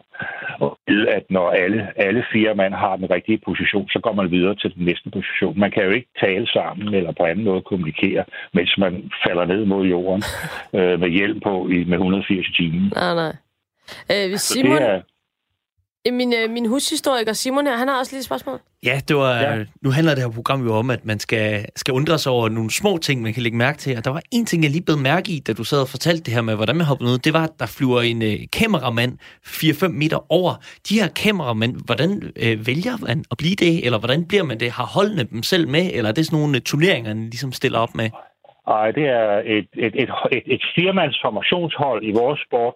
Og 0.60 0.78
ved, 0.88 1.08
at 1.08 1.24
når 1.30 1.50
alle, 1.50 1.92
alle 1.96 2.24
fire 2.32 2.54
mand 2.54 2.74
har 2.74 2.96
den 2.96 3.10
rigtige 3.10 3.40
position, 3.44 3.88
så 3.88 3.98
går 4.02 4.12
man 4.12 4.30
videre 4.30 4.54
til 4.54 4.74
den 4.74 4.84
næste 4.84 5.10
position. 5.10 5.58
Man 5.58 5.70
kan 5.70 5.84
jo 5.84 5.90
ikke 5.90 6.08
tale 6.20 6.46
sammen 6.46 6.94
eller 6.94 7.12
på 7.12 7.24
anden 7.24 7.44
måde 7.44 7.62
kommunikere, 7.62 8.24
mens 8.52 8.78
man 8.78 9.10
falder 9.26 9.44
ned 9.44 9.64
mod 9.64 9.86
jorden 9.86 10.22
øh, 10.78 11.00
med 11.00 11.08
hjælp 11.08 11.42
på 11.42 11.68
i, 11.68 11.84
med 11.84 11.98
180 11.98 12.46
timer. 12.56 12.90
Nej, 12.94 13.14
nej. 13.14 13.34
Øh, 14.12 14.38
Simon, 14.38 14.82
er, 14.82 14.94
Øh, 14.96 15.02
min, 16.10 16.34
øh, 16.34 16.50
min 16.50 16.66
hushistoriker 16.66 17.32
Simon 17.32 17.66
her, 17.66 17.76
han 17.76 17.88
har 17.88 17.98
også 17.98 18.16
lidt 18.16 18.24
spørgsmål. 18.24 18.60
Ja, 18.84 19.00
det 19.08 19.16
var, 19.16 19.36
ja. 19.36 19.64
nu 19.82 19.90
handler 19.90 20.14
det 20.14 20.24
her 20.24 20.30
program 20.30 20.66
jo 20.66 20.74
om, 20.74 20.90
at 20.90 21.04
man 21.04 21.18
skal, 21.18 21.66
skal 21.76 21.94
undre 21.94 22.18
sig 22.18 22.32
over 22.32 22.48
nogle 22.48 22.70
små 22.70 22.98
ting, 22.98 23.22
man 23.22 23.32
kan 23.32 23.42
lægge 23.42 23.58
mærke 23.58 23.78
til. 23.78 23.96
Og 23.96 24.04
der 24.04 24.10
var 24.10 24.22
en 24.32 24.46
ting, 24.46 24.62
jeg 24.62 24.70
lige 24.70 24.82
blev 24.82 24.98
mærke 24.98 25.32
i, 25.32 25.40
da 25.40 25.52
du 25.52 25.64
sad 25.64 25.80
og 25.80 25.88
fortalte 25.88 26.22
det 26.22 26.34
her 26.34 26.42
med, 26.42 26.54
hvordan 26.54 26.76
man 26.76 26.86
hopper 26.86 27.04
ud. 27.06 27.18
Det 27.18 27.32
var, 27.32 27.44
at 27.44 27.50
der 27.58 27.66
flyver 27.78 28.00
en 28.00 28.22
øh, 28.22 28.38
kameramand 28.52 29.18
4-5 29.46 29.88
meter 29.88 30.32
over. 30.32 30.54
De 30.88 31.00
her 31.00 31.08
kameramænd, 31.08 31.76
hvordan 31.86 32.10
øh, 32.42 32.66
vælger 32.66 32.96
man 33.06 33.24
at 33.30 33.36
blive 33.38 33.54
det? 33.54 33.84
Eller 33.84 33.98
hvordan 33.98 34.28
bliver 34.28 34.44
man 34.44 34.60
det? 34.60 34.70
Har 34.70 34.86
holdene 34.86 35.24
dem 35.24 35.42
selv 35.42 35.68
med? 35.68 35.90
Eller 35.92 36.08
er 36.10 36.14
det 36.14 36.26
sådan 36.26 36.38
nogle 36.38 36.56
øh, 36.56 36.62
turneringer, 36.62 37.14
man 37.14 37.24
ligesom 37.24 37.52
stiller 37.52 37.78
op 37.78 37.94
med? 37.94 38.10
Nej, 38.72 38.90
det 38.90 39.06
er 39.20 39.42
et, 39.56 39.68
et, 39.86 39.94
et, 40.02 40.10
et, 40.36 40.44
et 40.54 40.64
firmands 40.76 41.18
formationshold 41.24 42.00
i 42.10 42.12
vores 42.20 42.40
sport, 42.46 42.74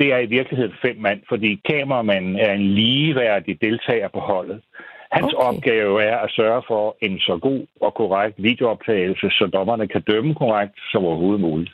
det 0.00 0.12
er 0.12 0.18
i 0.18 0.26
virkeligheden 0.26 0.74
fem 0.82 0.96
mand, 1.06 1.20
fordi 1.28 1.60
kameramanden 1.70 2.36
er 2.36 2.52
en 2.52 2.66
ligeværdig 2.74 3.60
deltager 3.60 4.08
på 4.08 4.20
holdet. 4.20 4.60
Hans 5.12 5.32
okay. 5.34 5.46
opgave 5.48 6.02
er 6.02 6.16
at 6.16 6.30
sørge 6.30 6.62
for 6.68 6.96
en 7.00 7.18
så 7.18 7.38
god 7.48 7.62
og 7.80 7.94
korrekt 7.94 8.34
videooptagelse, 8.38 9.26
så 9.30 9.50
dommerne 9.52 9.88
kan 9.88 10.02
dømme 10.10 10.34
korrekt 10.34 10.76
som 10.92 11.04
overhovedet 11.04 11.40
muligt. 11.40 11.72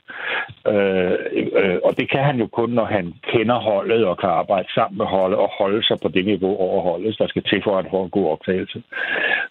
Øh, 0.72 1.12
øh, 1.60 1.78
og 1.84 1.92
det 1.98 2.10
kan 2.10 2.22
han 2.24 2.36
jo 2.42 2.46
kun, 2.46 2.70
når 2.70 2.84
han 2.84 3.14
kender 3.32 3.58
holdet 3.70 4.06
og 4.06 4.18
kan 4.18 4.28
arbejde 4.28 4.68
sammen 4.74 4.98
med 4.98 5.06
holdet 5.06 5.38
og 5.38 5.50
holde 5.58 5.82
sig 5.88 5.96
på 6.02 6.08
det 6.08 6.24
niveau 6.24 6.56
over 6.56 6.82
holdet, 6.82 7.18
der 7.18 7.26
skal 7.26 7.42
til 7.42 7.60
for 7.64 7.78
at 7.78 7.86
få 7.90 8.02
en 8.02 8.10
god 8.10 8.26
optagelse. 8.34 8.82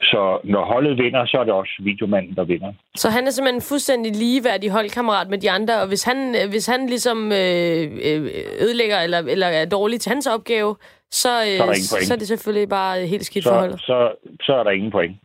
Så 0.02 0.40
når 0.44 0.64
holdet 0.66 0.98
vinder, 1.04 1.26
så 1.26 1.38
er 1.38 1.44
det 1.44 1.54
også 1.54 1.74
videomanden, 1.80 2.36
der 2.36 2.44
vinder. 2.44 2.74
Så 2.96 3.10
han 3.10 3.28
er 3.28 3.32
simpelthen 3.32 3.62
fuldstændig 3.62 4.12
ligeværdig 4.16 4.70
holdkammerat 4.72 5.30
med 5.30 5.38
de 5.38 5.52
andre, 5.52 5.82
og 5.82 5.88
hvis 5.88 6.04
han, 6.04 6.36
hvis 6.50 6.66
han 6.66 6.88
ligesom 6.88 7.32
øh, 7.32 7.84
øh 8.10 8.22
ødelægger 8.64 9.00
eller, 9.06 9.20
eller 9.20 9.48
er 9.48 9.66
dårlig 9.66 10.00
til 10.02 10.10
hans 10.10 10.28
opgave, 10.28 10.76
så, 11.12 11.30
øh, 11.30 11.76
så, 11.76 11.98
er, 11.98 12.06
så 12.06 12.14
er 12.14 12.18
det 12.18 12.28
selvfølgelig 12.28 12.70
bare 12.70 13.06
helt 13.06 13.26
skidt 13.26 13.44
så, 13.44 13.50
forhold. 13.50 13.72
Så, 13.80 14.12
så 14.46 14.54
er 14.54 14.64
der 14.64 14.72
ingen 14.72 14.92
point. 14.92 15.16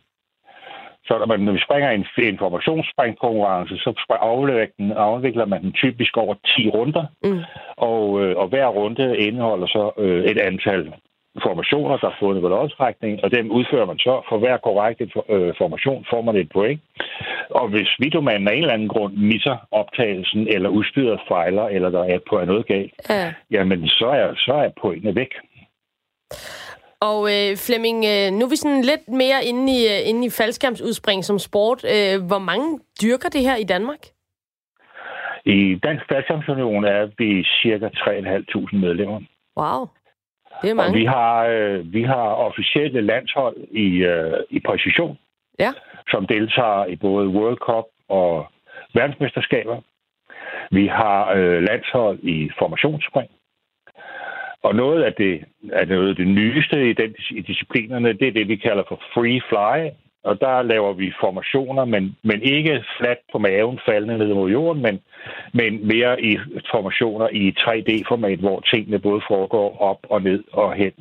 Så 1.05 1.17
når, 1.17 1.25
man, 1.25 1.39
når 1.39 1.51
vi 1.51 1.61
springer 1.67 1.89
en 1.89 2.05
informationsspringkonkurrence, 2.17 3.77
så 3.77 3.91
afvikler, 4.09 4.95
afvikler 4.95 5.45
man 5.45 5.61
den 5.61 5.73
typisk 5.73 6.17
over 6.17 6.35
10 6.57 6.69
runder, 6.69 7.05
mm. 7.23 7.39
og, 7.77 8.21
øh, 8.21 8.37
og 8.37 8.47
hver 8.47 8.67
runde 8.67 9.17
indeholder 9.17 9.67
så 9.67 9.91
øh, 9.97 10.25
et 10.25 10.37
antal 10.37 10.93
formationer, 11.43 11.97
der 11.97 12.07
er 12.07 12.19
fundet 12.19 12.43
ved 12.43 12.49
lodtrækning, 12.49 13.23
og 13.23 13.31
dem 13.31 13.51
udfører 13.51 13.85
man 13.85 13.99
så. 13.99 14.21
For 14.29 14.37
hver 14.37 14.57
korrekt 14.57 15.01
øh, 15.29 15.53
formation 15.57 16.05
får 16.09 16.21
man 16.21 16.35
et 16.35 16.49
point. 16.49 16.81
Og 17.49 17.67
hvis 17.67 17.89
videomanden 17.99 18.47
af 18.47 18.53
en 18.53 18.61
eller 18.61 18.73
anden 18.73 18.87
grund 18.87 19.13
misser 19.13 19.57
optagelsen, 19.71 20.47
eller 20.47 20.69
udstyret 20.69 21.19
fejler, 21.27 21.63
eller 21.63 21.89
der 21.89 22.03
er 22.03 22.19
på 22.29 22.45
noget 22.45 22.65
galt, 22.67 22.93
ja. 23.09 23.33
jamen 23.51 23.87
så 23.87 24.07
er, 24.07 24.33
så 24.35 24.53
er 24.53 24.69
pointene 24.81 25.15
væk. 25.15 25.33
Og 27.09 27.19
øh, 27.33 27.57
Flemming, 27.65 27.99
øh, 28.13 28.27
nu 28.37 28.45
er 28.45 28.49
vi 28.49 28.55
sådan 28.55 28.81
lidt 28.81 29.07
mere 29.07 29.39
inde 29.49 29.65
i, 29.77 29.79
øh, 29.93 30.09
inde 30.09 30.25
i 30.27 30.29
faldskærmsudspring 30.29 31.25
som 31.25 31.39
sport. 31.39 31.79
Øh, 31.95 32.15
hvor 32.27 32.39
mange 32.39 32.79
dyrker 33.01 33.29
det 33.29 33.41
her 33.41 33.55
i 33.55 33.63
Danmark? 33.63 34.01
I 35.45 35.79
Dansk 35.83 36.03
Faldskærmsunion 36.09 36.85
er 36.85 37.09
vi 37.17 37.43
cirka 37.61 37.87
3.500 37.87 38.77
medlemmer. 38.77 39.19
Wow, 39.57 39.87
det 40.61 40.69
er 40.69 40.73
mange. 40.73 40.89
Og 40.89 40.95
vi 40.95 41.05
har, 41.05 41.45
øh, 41.45 41.93
vi 41.93 42.03
har 42.03 42.27
officielle 42.47 43.01
landshold 43.01 43.57
i, 43.71 43.87
øh, 44.13 44.33
i 44.49 44.59
præcision, 44.59 45.17
ja. 45.59 45.71
som 46.09 46.27
deltager 46.27 46.85
i 46.85 46.95
både 46.95 47.27
World 47.27 47.57
Cup 47.57 47.85
og 48.09 48.45
verdensmesterskaber. 48.93 49.81
Vi 50.71 50.87
har 50.87 51.31
øh, 51.33 51.63
landshold 51.63 52.19
i 52.23 52.49
formationsspring. 52.59 53.29
Og 54.63 54.75
noget 54.75 55.03
af 55.03 55.13
det, 55.13 55.43
af 55.73 55.87
noget 55.87 56.09
af 56.09 56.15
det 56.15 56.27
nyeste 56.27 56.89
i, 56.89 56.93
den, 56.93 57.15
i 57.31 57.41
disciplinerne, 57.41 58.13
det 58.13 58.27
er 58.27 58.31
det, 58.31 58.47
vi 58.47 58.55
kalder 58.55 58.83
for 58.87 59.01
free 59.13 59.41
fly. 59.49 59.89
Og 60.23 60.41
der 60.41 60.61
laver 60.61 60.93
vi 60.93 61.13
formationer, 61.19 61.85
men, 61.85 62.15
men 62.23 62.41
ikke 62.41 62.83
fladt 62.97 63.19
på 63.31 63.37
maven, 63.37 63.79
faldende 63.85 64.17
ned 64.17 64.33
mod 64.33 64.51
jorden, 64.51 64.81
men, 64.81 64.99
men 65.53 65.87
mere 65.87 66.21
i 66.21 66.37
formationer 66.71 67.27
i 67.31 67.55
3D-format, 67.59 68.39
hvor 68.39 68.59
tingene 68.59 68.99
både 68.99 69.21
foregår 69.27 69.77
op 69.81 69.99
og 70.09 70.21
ned 70.21 70.43
og 70.51 70.73
hen 70.73 70.91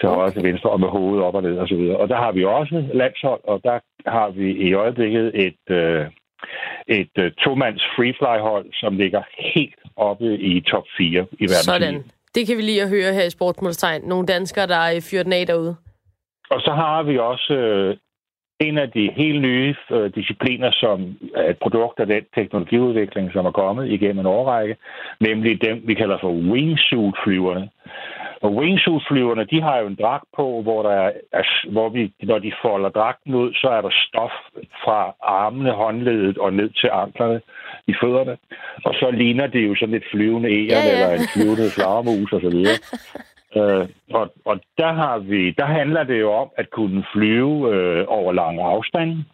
til 0.00 0.08
højre 0.08 0.30
til 0.30 0.42
venstre, 0.42 0.70
og 0.70 0.80
med 0.80 0.88
hovedet 0.88 1.24
op 1.24 1.34
og 1.34 1.42
ned 1.42 1.58
og 1.58 1.68
så 1.68 1.76
videre. 1.76 1.96
Og 1.96 2.08
der 2.08 2.16
har 2.16 2.32
vi 2.32 2.44
også 2.44 2.84
landshold, 2.94 3.40
og 3.44 3.60
der 3.64 3.78
har 4.06 4.30
vi 4.30 4.50
i 4.52 4.72
øjeblikket 4.72 5.30
et, 5.46 5.74
øh, 5.76 6.06
et 6.88 7.12
uh, 7.18 7.24
to-mands 7.44 7.84
freefly-hold, 7.96 8.66
som 8.72 8.96
ligger 8.96 9.22
helt 9.54 9.80
oppe 9.96 10.38
i 10.38 10.60
top 10.60 10.84
4 10.98 11.08
i 11.08 11.44
verden. 11.44 11.48
Sådan. 11.48 12.04
Det 12.34 12.46
kan 12.46 12.56
vi 12.56 12.62
lige 12.62 12.82
at 12.82 12.88
høre 12.88 13.12
her 13.12 13.24
i 13.26 13.30
Sportsmålstegn. 13.30 14.02
Nogle 14.02 14.26
danskere, 14.26 14.66
der 14.66 14.76
er 14.76 15.08
fyret 15.10 15.24
den 15.24 15.32
af 15.32 15.46
derude. 15.46 15.76
Og 16.50 16.60
så 16.60 16.72
har 16.72 17.02
vi 17.02 17.18
også 17.18 17.54
øh, 17.54 17.96
en 18.60 18.78
af 18.78 18.90
de 18.90 19.10
helt 19.16 19.40
nye 19.40 19.74
øh, 19.90 20.14
discipliner, 20.14 20.70
som 20.72 21.18
er 21.34 21.50
et 21.50 21.58
produkt 21.58 22.00
af 22.00 22.06
den 22.06 22.24
teknologiudvikling, 22.34 23.32
som 23.32 23.46
er 23.46 23.50
kommet 23.50 23.90
igennem 23.90 24.18
en 24.18 24.26
årrække, 24.26 24.76
nemlig 25.20 25.62
dem, 25.62 25.82
vi 25.84 25.94
kalder 25.94 26.18
for 26.20 26.32
wingsuit-flyverne. 26.32 27.68
Og 28.42 28.54
wingsuit-flyverne, 28.56 29.44
de 29.44 29.62
har 29.62 29.78
jo 29.78 29.86
en 29.86 29.98
dragt 30.02 30.24
på, 30.36 30.62
hvor, 30.62 30.82
der 30.82 30.90
er, 30.90 31.70
hvor 31.72 31.88
vi, 31.88 32.12
når 32.22 32.38
de 32.38 32.52
folder 32.62 32.88
dragten 32.88 33.34
ud, 33.34 33.54
så 33.54 33.68
er 33.68 33.80
der 33.80 33.90
stof 34.06 34.32
fra 34.84 35.14
armene, 35.22 35.72
håndledet 35.72 36.38
og 36.38 36.52
ned 36.52 36.70
til 36.70 36.90
anklerne 36.92 37.40
i 37.86 37.94
fødderne. 38.02 38.36
Og 38.84 38.94
så 38.94 39.10
ligner 39.10 39.46
det 39.46 39.68
jo 39.68 39.74
sådan 39.74 39.94
et 39.94 40.04
flyvende 40.10 40.48
æren 40.48 40.68
ja, 40.68 40.86
ja. 40.86 40.92
eller 40.92 41.10
en 41.14 41.28
flyvende 41.34 41.70
flagermus 41.74 42.32
osv. 42.32 42.58
Øh, 43.56 43.88
og, 44.10 44.32
og 44.44 44.60
der, 44.78 44.92
har 44.92 45.18
vi, 45.18 45.50
der 45.50 45.66
handler 45.66 46.04
det 46.04 46.20
jo 46.20 46.32
om 46.32 46.50
at 46.56 46.70
kunne 46.70 47.04
flyve 47.12 47.74
øh, 47.74 48.04
over 48.08 48.32
lange 48.32 48.62
afstande. 48.62 49.24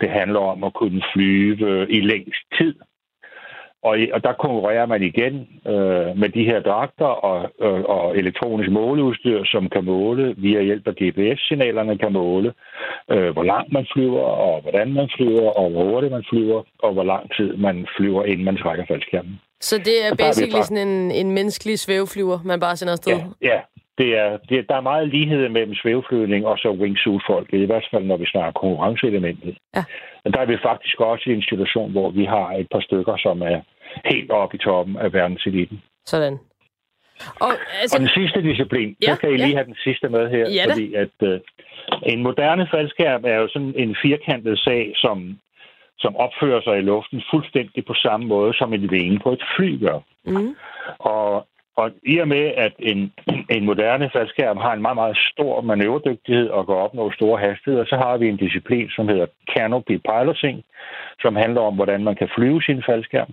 Det 0.00 0.10
handler 0.10 0.40
om 0.40 0.64
at 0.64 0.74
kunne 0.74 1.02
flyve 1.14 1.66
øh, 1.70 1.86
i 1.90 2.00
længst 2.00 2.42
tid. 2.58 2.74
Og, 3.88 3.94
og 4.14 4.24
der 4.24 4.32
konkurrerer 4.32 4.86
man 4.86 5.02
igen 5.02 5.34
øh, 5.72 6.08
med 6.20 6.28
de 6.36 6.44
her 6.50 6.60
dragter 6.60 7.12
og, 7.30 7.38
øh, 7.66 7.82
og 7.96 8.16
elektronisk 8.16 8.70
måleudstyr, 8.70 9.44
som 9.44 9.68
kan 9.68 9.84
måle 9.84 10.34
via 10.38 10.62
hjælp 10.62 10.86
af 10.88 10.94
GPS-signalerne, 11.00 11.98
kan 11.98 12.12
måle, 12.12 12.52
øh, 13.10 13.30
hvor 13.34 13.42
langt 13.42 13.72
man 13.72 13.86
flyver, 13.92 14.20
og 14.20 14.62
hvordan 14.62 14.92
man 14.92 15.08
flyver, 15.16 15.50
og 15.60 15.70
hvor 15.70 15.84
hurtigt 15.84 16.12
man 16.12 16.24
flyver, 16.30 16.62
og 16.78 16.92
hvor 16.92 17.04
lang 17.04 17.24
tid 17.36 17.56
man 17.56 17.86
flyver, 17.96 18.24
inden 18.24 18.44
man 18.44 18.56
trækker 18.56 18.84
faldskærmen. 18.88 19.40
Så 19.60 19.78
det 19.78 19.96
er 20.06 20.14
basically 20.24 20.62
sådan 20.62 20.88
en, 20.88 21.10
en 21.10 21.30
menneskelig 21.30 21.78
svæveflyver, 21.78 22.38
man 22.44 22.60
bare 22.60 22.76
sender 22.76 22.92
afsted? 22.92 23.12
Ja, 23.12 23.48
ja. 23.52 23.60
Det 23.98 24.18
er, 24.18 24.38
det, 24.48 24.68
der 24.68 24.76
er 24.76 24.80
meget 24.80 25.08
lighed 25.08 25.48
mellem 25.48 25.74
svæveflyvning 25.74 26.46
og 26.46 26.58
så 26.58 26.70
wingsuit-folk, 26.70 27.52
i 27.52 27.64
hvert 27.64 27.86
fald 27.90 28.04
når 28.04 28.16
vi 28.16 28.26
snakker 28.26 28.60
konkurrenceelementet. 28.60 29.58
Ja. 29.76 29.84
Men 30.24 30.32
der 30.32 30.40
er 30.40 30.46
vi 30.46 30.56
faktisk 30.62 31.00
også 31.00 31.30
i 31.30 31.34
en 31.34 31.42
situation, 31.42 31.92
hvor 31.92 32.10
vi 32.10 32.24
har 32.24 32.48
et 32.52 32.68
par 32.72 32.80
stykker, 32.80 33.16
som 33.16 33.42
er 33.42 33.60
helt 34.04 34.30
oppe 34.30 34.56
i 34.56 34.58
toppen 34.58 34.96
af 34.96 35.12
verdenseliten. 35.12 35.82
Sådan. 36.04 36.38
Og, 37.40 37.52
altså... 37.80 37.96
og 37.96 38.00
den 38.00 38.08
sidste 38.08 38.42
disciplin, 38.42 38.96
ja, 39.02 39.14
så 39.14 39.20
kan 39.20 39.30
I 39.30 39.36
lige 39.36 39.48
ja. 39.48 39.54
have 39.54 39.66
den 39.66 39.76
sidste 39.84 40.08
med 40.08 40.30
her, 40.30 40.48
ja, 40.50 40.64
fordi 40.70 40.94
at 40.94 41.16
uh, 41.22 41.38
en 42.02 42.22
moderne 42.22 42.68
faldskærm 42.70 43.24
er 43.24 43.34
jo 43.34 43.48
sådan 43.48 43.74
en 43.76 43.96
firkantet 44.02 44.58
sag, 44.58 44.92
som, 44.96 45.38
som 45.98 46.16
opfører 46.16 46.60
sig 46.60 46.78
i 46.78 46.88
luften 46.92 47.22
fuldstændig 47.30 47.84
på 47.86 47.94
samme 47.94 48.26
måde, 48.26 48.54
som 48.54 48.72
en 48.72 48.90
vinge 48.90 49.18
på 49.18 49.32
et 49.32 49.42
fly 49.56 49.80
gør. 49.80 49.98
Mm. 50.24 50.56
Og 50.98 51.46
og 51.76 51.90
i 52.02 52.18
og 52.18 52.28
med, 52.28 52.44
at 52.56 52.74
en, 52.78 53.12
en 53.50 53.64
moderne 53.64 54.10
faldskærm 54.12 54.56
har 54.56 54.72
en 54.72 54.82
meget, 54.82 54.96
meget 54.96 55.18
stor 55.32 55.60
manøvredygtighed 55.60 56.48
og 56.48 56.66
kan 56.66 56.74
opnå 56.74 57.10
store 57.10 57.40
hastigheder, 57.40 57.84
så 57.84 57.96
har 57.96 58.16
vi 58.16 58.28
en 58.28 58.36
disciplin, 58.36 58.88
som 58.90 59.08
hedder 59.08 59.26
Canopy 59.56 59.96
Piloting, 60.08 60.64
som 61.20 61.36
handler 61.36 61.60
om, 61.60 61.74
hvordan 61.74 62.04
man 62.04 62.16
kan 62.16 62.28
flyve 62.36 62.62
sin 62.62 62.82
faldskærm. 62.86 63.32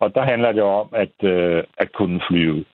Og 0.00 0.14
der 0.14 0.22
handler 0.22 0.52
det 0.52 0.62
om 0.62 0.88
at, 0.92 1.14
øh, 1.22 1.64
at 1.78 1.92
kunne 1.92 2.20
flyve 2.28 2.64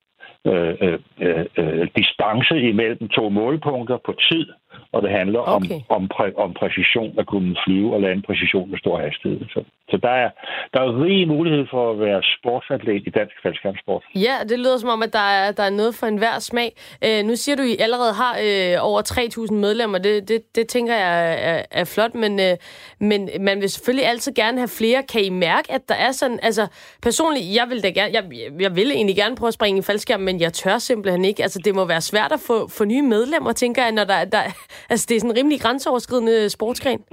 øh, 0.47 0.75
øh, 0.81 0.99
øh, 1.21 1.47
øh 1.57 1.88
distance 1.97 2.61
imellem 2.61 3.09
to 3.09 3.28
målpunkter 3.28 3.99
på 4.06 4.15
tid, 4.30 4.47
og 4.93 5.02
det 5.02 5.10
handler 5.10 5.41
okay. 5.41 5.80
om, 5.88 5.97
om, 6.02 6.08
præ, 6.08 6.26
om 6.36 6.54
præcision 6.60 7.14
at 7.19 7.26
kunne 7.26 7.56
flyve 7.64 7.95
og 7.95 8.00
lande 8.00 8.23
præcision 8.23 8.71
med 8.71 8.78
stor 8.78 9.00
hastighed. 9.00 9.41
Så, 9.54 9.60
så 9.91 9.97
der, 10.02 10.14
er, 10.25 10.30
der 10.75 10.80
er 10.80 11.02
rig 11.02 11.28
mulighed 11.28 11.67
for 11.71 11.91
at 11.93 12.00
være 12.00 12.23
sportsatlet 12.38 13.02
i 13.06 13.10
dansk 13.10 13.34
faldskærmssport. 13.43 14.02
Ja, 14.14 14.34
det 14.49 14.58
lyder 14.58 14.78
som 14.78 14.88
om, 14.88 15.02
at 15.02 15.12
der 15.12 15.26
er, 15.38 15.52
der 15.52 15.62
er 15.62 15.71
noget 15.71 15.95
for 15.95 16.06
enhver 16.06 16.38
smag. 16.38 16.71
Øh, 17.04 17.25
nu 17.25 17.36
siger 17.36 17.56
du, 17.56 17.62
at 17.62 17.69
I 17.69 17.76
allerede 17.80 18.14
har 18.23 18.32
øh, 18.47 18.76
over 18.88 19.02
3.000 19.50 19.54
medlemmer. 19.54 19.99
Det, 19.99 20.28
det, 20.28 20.56
det 20.56 20.69
tænker 20.69 20.95
jeg 20.95 21.14
er, 21.50 21.62
er 21.71 21.84
flot, 21.84 22.14
men, 22.14 22.41
øh, 22.41 22.56
men 23.00 23.30
man 23.41 23.60
vil 23.60 23.71
selvfølgelig 23.71 24.06
altid 24.06 24.34
gerne 24.34 24.58
have 24.58 24.69
flere. 24.69 25.02
Kan 25.02 25.25
I 25.25 25.30
mærke, 25.30 25.73
at 25.73 25.88
der 25.88 25.95
er 25.95 26.12
sådan... 26.12 26.38
Altså, 26.43 26.67
personligt, 27.02 27.54
jeg 27.54 27.67
vil 27.69 27.82
da 27.82 27.88
gerne... 27.88 28.12
Jeg, 28.12 28.25
jeg 28.60 28.76
vil 28.76 28.91
egentlig 28.91 29.17
gerne 29.17 29.36
prøve 29.36 29.49
at 29.49 29.54
springe 29.54 29.78
i 29.78 29.82
faldskærm, 29.82 30.21
men 30.21 30.41
jeg 30.41 30.52
tør 30.52 30.78
simpelthen 30.78 31.25
ikke. 31.25 31.43
Altså, 31.43 31.60
det 31.64 31.75
må 31.75 31.84
være 31.84 32.00
svært 32.00 32.32
at 32.32 32.41
få, 32.47 32.69
få 32.69 32.84
nye 32.84 33.02
medlemmer, 33.02 33.52
tænker 33.52 33.82
jeg, 33.82 33.93
når 33.93 34.04
der, 34.04 34.25
der, 34.25 34.43
Altså, 34.91 35.07
det 35.09 35.17
er 35.17 35.21
sådan 35.21 35.31
en 35.31 35.39
rimelig 35.39 35.61
grænseoverskridende 35.61 36.50
sportsgren. 36.50 37.04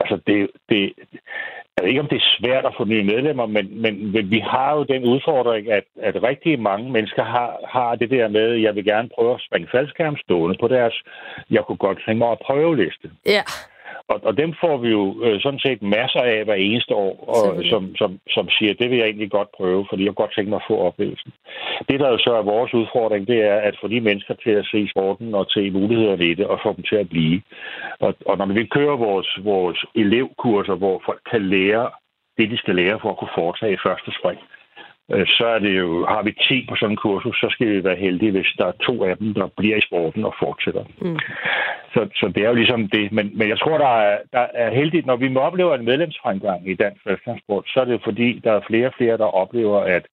Altså, 0.00 0.16
det, 0.26 0.50
det, 0.68 0.92
jeg 1.76 1.82
ved 1.82 1.88
ikke, 1.88 2.00
om 2.00 2.08
det 2.08 2.16
er 2.16 2.34
svært 2.38 2.66
at 2.66 2.74
få 2.76 2.84
nye 2.84 3.04
medlemmer, 3.04 3.46
men, 3.46 3.82
men, 3.82 4.12
men 4.12 4.30
vi 4.30 4.38
har 4.38 4.76
jo 4.76 4.82
den 4.84 5.04
udfordring, 5.04 5.70
at, 5.72 5.84
at 6.02 6.22
rigtig 6.22 6.60
mange 6.60 6.90
mennesker 6.90 7.24
har, 7.24 7.60
har 7.68 7.94
det 7.94 8.10
der 8.10 8.28
med, 8.28 8.48
jeg 8.66 8.74
vil 8.74 8.84
gerne 8.84 9.08
prøve 9.14 9.34
at 9.34 9.40
springe 9.46 9.68
faldskærm 9.72 10.16
stående 10.16 10.56
på 10.60 10.68
deres, 10.68 10.94
jeg 11.50 11.62
kunne 11.64 11.76
godt 11.86 11.98
tænke 12.06 12.18
mig 12.18 12.30
at 12.30 12.42
prøve 12.46 12.76
liste. 12.76 13.10
Ja. 13.26 13.42
Og, 14.08 14.20
og 14.24 14.36
dem 14.36 14.54
får 14.60 14.76
vi 14.76 14.88
jo 14.88 15.22
øh, 15.24 15.40
sådan 15.40 15.58
set 15.58 15.82
masser 15.82 16.20
af 16.20 16.44
hver 16.44 16.54
eneste 16.54 16.94
år, 16.94 17.14
og, 17.36 17.64
som, 17.70 17.96
som, 17.96 18.18
som 18.30 18.48
siger, 18.48 18.74
det 18.74 18.90
vil 18.90 18.98
jeg 18.98 19.06
egentlig 19.06 19.30
godt 19.30 19.48
prøve, 19.56 19.86
fordi 19.90 20.04
jeg 20.04 20.14
godt 20.14 20.34
tænke 20.34 20.50
mig 20.50 20.56
at 20.56 20.68
få 20.68 20.76
oplevelsen. 20.78 21.32
Det, 21.88 22.00
der 22.00 22.08
jo 22.08 22.18
så 22.18 22.32
er 22.34 22.42
vores 22.42 22.74
udfordring, 22.74 23.26
det 23.26 23.40
er 23.42 23.56
at 23.68 23.76
få 23.80 23.88
de 23.88 24.00
mennesker 24.00 24.34
til 24.34 24.50
at 24.50 24.66
se 24.72 24.88
sporten 24.88 25.34
og 25.34 25.50
til 25.50 25.72
mulighederne 25.72 26.24
i 26.24 26.34
det, 26.34 26.46
og 26.46 26.60
få 26.62 26.72
dem 26.76 26.84
til 26.90 26.96
at 26.96 27.08
blive. 27.08 27.42
Og, 28.00 28.14
og 28.26 28.38
når 28.38 28.46
vi 28.46 28.66
kører 28.66 28.96
vores, 28.96 29.38
vores 29.42 29.84
elevkurser, 29.94 30.74
hvor 30.74 31.02
folk 31.06 31.20
kan 31.30 31.42
lære 31.48 31.90
det, 32.38 32.50
de 32.50 32.58
skal 32.58 32.74
lære 32.74 33.00
for 33.00 33.10
at 33.10 33.18
kunne 33.18 33.38
foretage 33.38 33.78
første 33.86 34.10
spring, 34.18 34.40
så 35.10 35.46
er 35.46 35.58
det 35.58 35.78
jo, 35.78 36.06
har 36.06 36.22
vi 36.22 36.32
10 36.32 36.66
på 36.68 36.76
sådan 36.76 36.90
en 36.90 36.96
kursus, 36.96 37.36
så 37.36 37.48
skal 37.50 37.68
vi 37.68 37.84
være 37.84 37.96
heldige, 37.96 38.32
hvis 38.32 38.54
der 38.58 38.66
er 38.66 38.72
to 38.72 39.04
af 39.04 39.16
dem, 39.16 39.34
der 39.34 39.46
bliver 39.56 39.76
i 39.76 39.86
sporten 39.88 40.24
og 40.24 40.34
fortsætter. 40.38 40.84
Mm. 41.00 41.18
Så, 41.94 42.08
så 42.14 42.32
det 42.34 42.42
er 42.44 42.48
jo 42.48 42.54
ligesom 42.54 42.88
det. 42.88 43.12
Men, 43.12 43.38
men 43.38 43.48
jeg 43.48 43.58
tror, 43.58 43.78
der 43.78 43.94
er, 44.08 44.18
der 44.32 44.46
er 44.54 44.70
heldigt, 44.74 45.06
når 45.06 45.16
vi 45.16 45.28
må 45.28 45.40
opleve 45.40 45.74
en 45.74 45.84
medlemsfremgang 45.84 46.70
i 46.70 46.74
dansk 46.74 47.02
faldskærmsport, 47.04 47.64
så 47.66 47.80
er 47.80 47.84
det 47.84 48.00
fordi, 48.04 48.40
der 48.44 48.52
er 48.52 48.60
flere 48.66 48.86
og 48.86 48.94
flere, 48.98 49.16
der 49.16 49.24
oplever, 49.24 49.80
at 49.80 50.04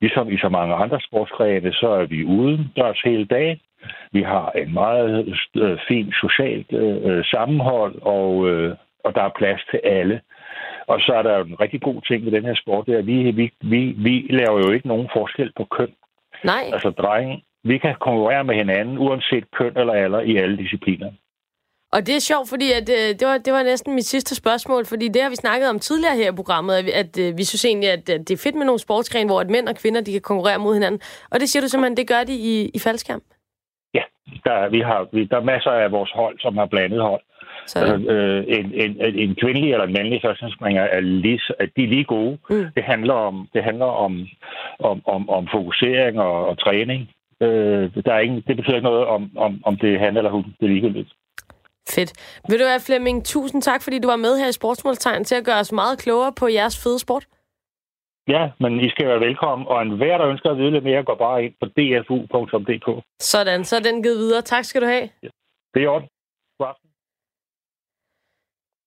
ligesom 0.00 0.32
i 0.32 0.38
så 0.38 0.48
mange 0.48 0.74
andre 0.74 1.00
sportsgrene, 1.00 1.72
så 1.72 1.88
er 1.88 2.06
vi 2.06 2.24
uden 2.24 2.72
dørs 2.76 3.00
hele 3.04 3.24
dagen. 3.24 3.60
Vi 4.12 4.22
har 4.22 4.50
en 4.50 4.74
meget 4.74 5.34
øh, 5.56 5.78
fin 5.88 6.12
socialt 6.12 6.72
øh, 6.72 7.24
sammenhold, 7.24 7.94
og, 8.02 8.48
øh, 8.48 8.76
og 9.04 9.14
der 9.14 9.22
er 9.22 9.38
plads 9.38 9.60
til 9.70 9.80
alle. 9.84 10.20
Og 10.86 11.00
så 11.00 11.12
er 11.14 11.22
der 11.22 11.38
jo 11.38 11.44
en 11.44 11.60
rigtig 11.60 11.80
god 11.82 12.02
ting 12.02 12.24
ved 12.24 12.32
den 12.32 12.44
her 12.44 12.54
sport, 12.54 12.86
det 12.86 12.94
er, 12.94 12.98
at 12.98 13.06
vi, 13.06 13.30
vi, 13.30 13.52
vi, 13.60 13.80
vi 14.06 14.26
laver 14.30 14.58
jo 14.64 14.70
ikke 14.70 14.88
nogen 14.88 15.08
forskel 15.16 15.52
på 15.56 15.64
køn. 15.64 15.92
Nej. 16.44 16.64
Altså 16.72 16.90
drenge, 16.90 17.44
vi 17.64 17.78
kan 17.78 17.94
konkurrere 18.00 18.44
med 18.44 18.54
hinanden, 18.54 18.98
uanset 18.98 19.44
køn 19.50 19.78
eller 19.78 19.92
alder, 19.92 20.20
i 20.20 20.36
alle 20.36 20.56
discipliner. 20.56 21.10
Og 21.92 22.06
det 22.06 22.14
er 22.16 22.20
sjovt, 22.20 22.48
fordi 22.48 22.72
at, 22.72 22.88
øh, 22.98 23.08
det, 23.18 23.26
var, 23.30 23.38
det 23.38 23.52
var 23.52 23.62
næsten 23.62 23.94
mit 23.94 24.04
sidste 24.04 24.34
spørgsmål, 24.34 24.86
fordi 24.86 25.08
det 25.08 25.22
har 25.22 25.30
vi 25.30 25.36
snakket 25.36 25.68
om 25.70 25.78
tidligere 25.78 26.16
her 26.16 26.32
i 26.32 26.34
programmet, 26.40 26.74
at, 26.74 26.88
at 27.02 27.12
øh, 27.18 27.38
vi 27.38 27.44
synes 27.44 27.64
egentlig, 27.64 27.90
at, 27.90 28.08
at 28.08 28.28
det 28.28 28.34
er 28.34 28.42
fedt 28.44 28.54
med 28.54 28.66
nogle 28.66 28.78
sportsgrene, 28.78 29.30
hvor 29.30 29.40
at 29.40 29.50
mænd 29.50 29.68
og 29.68 29.76
kvinder 29.76 30.00
de 30.00 30.12
kan 30.12 30.20
konkurrere 30.20 30.58
mod 30.58 30.74
hinanden. 30.74 31.00
Og 31.30 31.40
det 31.40 31.48
siger 31.48 31.60
du 31.60 31.68
simpelthen, 31.68 31.96
det 31.96 32.08
gør 32.08 32.22
de 32.24 32.34
i, 32.52 32.70
i 32.74 32.78
faldskærm? 32.78 33.22
Ja, 33.94 34.04
der, 34.44 34.68
vi 34.68 34.80
har, 34.80 35.08
vi, 35.12 35.24
der 35.24 35.36
er 35.36 35.50
masser 35.52 35.70
af 35.70 35.92
vores 35.92 36.10
hold, 36.10 36.38
som 36.40 36.56
har 36.56 36.66
blandet 36.66 37.02
hold. 37.02 37.22
Altså, 37.76 37.96
øh, 38.12 38.44
en, 38.48 38.66
en, 38.74 38.92
en 39.24 39.34
kvindelig 39.34 39.72
eller 39.72 39.86
en 39.86 39.92
mandlig 39.92 40.20
førstenspringer 40.24 40.82
er 40.82 41.00
lige, 41.00 41.40
er 41.58 41.66
de 41.76 41.86
lige 41.86 42.04
gode. 42.04 42.38
Mm. 42.50 42.66
Det 42.76 42.84
handler 42.84 43.14
om 43.14 43.48
det 43.54 43.64
handler 43.64 43.86
om, 43.86 44.26
om, 44.78 45.02
om, 45.06 45.30
om 45.30 45.48
fokusering 45.52 46.20
og, 46.20 46.46
og 46.46 46.58
træning. 46.58 47.10
Øh, 47.40 47.90
der 48.06 48.12
er 48.14 48.18
ingen, 48.20 48.42
det 48.46 48.56
betyder 48.56 48.76
ikke 48.76 48.88
noget 48.88 49.06
om, 49.06 49.30
om, 49.36 49.60
om 49.64 49.76
det 49.76 49.94
er 49.94 49.98
han 49.98 50.16
eller 50.16 50.30
hun. 50.30 50.44
Det 50.60 50.66
er 50.66 50.72
ligegyldigt. 50.74 51.12
Fedt. 51.88 52.12
Vil 52.48 52.60
du 52.60 52.64
have, 52.64 52.80
Flemming, 52.80 53.24
tusind 53.24 53.62
tak, 53.62 53.82
fordi 53.82 53.98
du 53.98 54.08
var 54.08 54.16
med 54.16 54.38
her 54.38 54.48
i 54.48 54.52
Sportsmålstegn 54.52 55.24
til 55.24 55.34
at 55.34 55.44
gøre 55.44 55.60
os 55.60 55.72
meget 55.72 55.98
klogere 55.98 56.32
på 56.32 56.48
jeres 56.48 56.82
fede 56.82 56.98
sport. 56.98 57.26
Ja, 58.28 58.50
men 58.60 58.80
I 58.80 58.88
skal 58.88 59.06
være 59.08 59.20
velkommen, 59.20 59.68
og 59.68 59.82
enhver, 59.82 60.18
der 60.18 60.26
ønsker 60.26 60.50
at 60.50 60.58
vide 60.58 60.70
lidt 60.70 60.84
mere, 60.84 61.04
går 61.04 61.14
bare 61.14 61.44
ind 61.44 61.54
på 61.60 61.66
dfu.dk. 61.66 63.04
Sådan, 63.20 63.64
så 63.64 63.76
er 63.76 63.80
den 63.80 64.02
givet 64.02 64.18
videre. 64.18 64.42
Tak 64.42 64.64
skal 64.64 64.80
du 64.82 64.86
have. 64.86 65.08
Ja. 65.22 65.28
Det 65.74 65.84
er 65.84 65.88
ordentligt. 65.88 66.14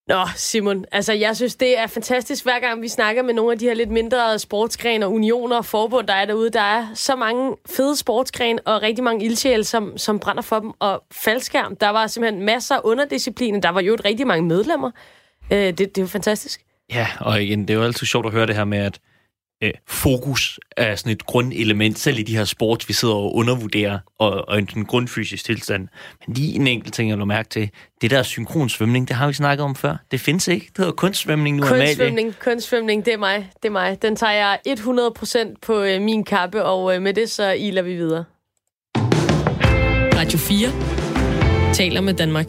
Nå, 0.08 0.26
Simon, 0.36 0.86
altså 0.92 1.14
jeg 1.14 1.36
synes, 1.36 1.56
det 1.56 1.80
er 1.80 1.88
fantastisk, 1.88 2.44
hver 2.44 2.60
gang 2.60 2.82
vi 2.82 2.88
snakker 2.88 3.24
med 3.24 3.34
nogle 3.34 3.52
af 3.52 3.60
de 3.60 3.66
her 3.66 3.74
lidt 3.74 3.92
mindre 3.92 4.40
sportsgrene 4.40 5.06
og 5.06 5.14
unioner 5.14 5.58
og 5.58 5.66
forbund, 5.66 6.08
der 6.08 6.14
er 6.14 6.26
derude. 6.26 6.50
Der 6.50 6.62
er 6.62 6.88
så 6.94 7.16
mange 7.16 7.56
fede 7.66 7.96
sportsgrene 7.96 8.60
og 8.66 8.82
rigtig 8.82 9.04
mange 9.04 9.26
ildsjæle, 9.26 9.64
som, 9.64 9.98
som 9.98 10.20
brænder 10.20 10.42
for 10.42 10.60
dem. 10.60 10.72
Og 10.80 11.04
faldskærm, 11.12 11.76
der 11.76 11.90
var 11.90 12.08
simpelthen 12.08 12.46
masser 12.46 12.76
af 12.76 12.82
underdiscipliner. 12.84 13.60
Der 13.60 13.70
var 13.70 13.82
jo 13.82 13.94
et 13.94 14.06
rigtig 14.06 14.28
mange 14.28 14.48
medlemmer. 14.48 14.92
Øh, 15.52 15.58
det, 15.58 15.80
det 15.80 15.98
er 15.98 16.02
jo 16.02 16.08
fantastisk. 16.08 16.62
Ja, 16.94 17.08
og 17.20 17.44
igen, 17.44 17.62
det 17.62 17.70
er 17.70 17.74
jo 17.74 17.84
altid 17.84 18.08
sjovt 18.08 18.26
at 18.26 18.32
høre 18.32 18.46
det 18.46 18.56
her 18.56 18.66
med, 18.66 18.78
at 18.78 19.00
øh, 19.64 19.72
fokus 19.88 20.60
er 20.78 20.96
sådan 20.96 21.12
et 21.12 21.26
grundelement, 21.26 22.00
selv 22.00 22.20
i 22.20 22.24
de 22.24 22.38
her 22.38 22.46
sports, 22.46 22.90
vi 22.90 22.94
sidder 22.94 23.14
og 23.14 23.36
undervurderer, 23.36 24.00
og, 24.20 24.48
og 24.48 24.58
en 24.58 24.86
grundfysisk 24.86 25.46
tilstand. 25.46 25.88
Men 26.28 26.36
lige 26.36 26.56
en 26.56 26.68
enkelt 26.68 26.94
ting, 26.94 27.10
jeg 27.10 27.18
vil 27.18 27.28
mærke 27.28 27.50
til, 27.50 27.70
det 28.02 28.12
der 28.12 28.24
synkronsvømning, 28.24 29.08
det 29.08 29.16
har 29.16 29.28
vi 29.28 29.34
snakket 29.34 29.64
om 29.64 29.76
før. 29.76 29.96
Det 30.12 30.20
findes 30.20 30.48
ikke. 30.48 30.66
Det 30.66 30.78
hedder 30.78 30.92
kunstsvømning 30.92 31.58
nu. 31.58 31.68
Kunstsvømning, 31.68 32.36
kunstsvømning, 32.40 33.06
det 33.06 33.14
er 33.14 33.18
mig. 33.18 33.50
Det 33.64 33.68
er 33.68 33.72
mig. 33.72 34.02
Den 34.02 34.16
tager 34.16 34.34
jeg 34.34 34.60
100% 34.68 35.56
på 35.62 35.82
øh, 35.82 36.02
min 36.02 36.24
kappe, 36.24 36.64
og 36.64 36.96
øh, 36.96 37.02
med 37.02 37.14
det 37.14 37.30
så 37.30 37.52
iler 37.52 37.82
vi 37.82 37.96
videre. 37.96 38.24
Radio 40.18 40.40
4 40.40 41.74
taler 41.74 42.02
med 42.02 42.14
Danmark. 42.14 42.48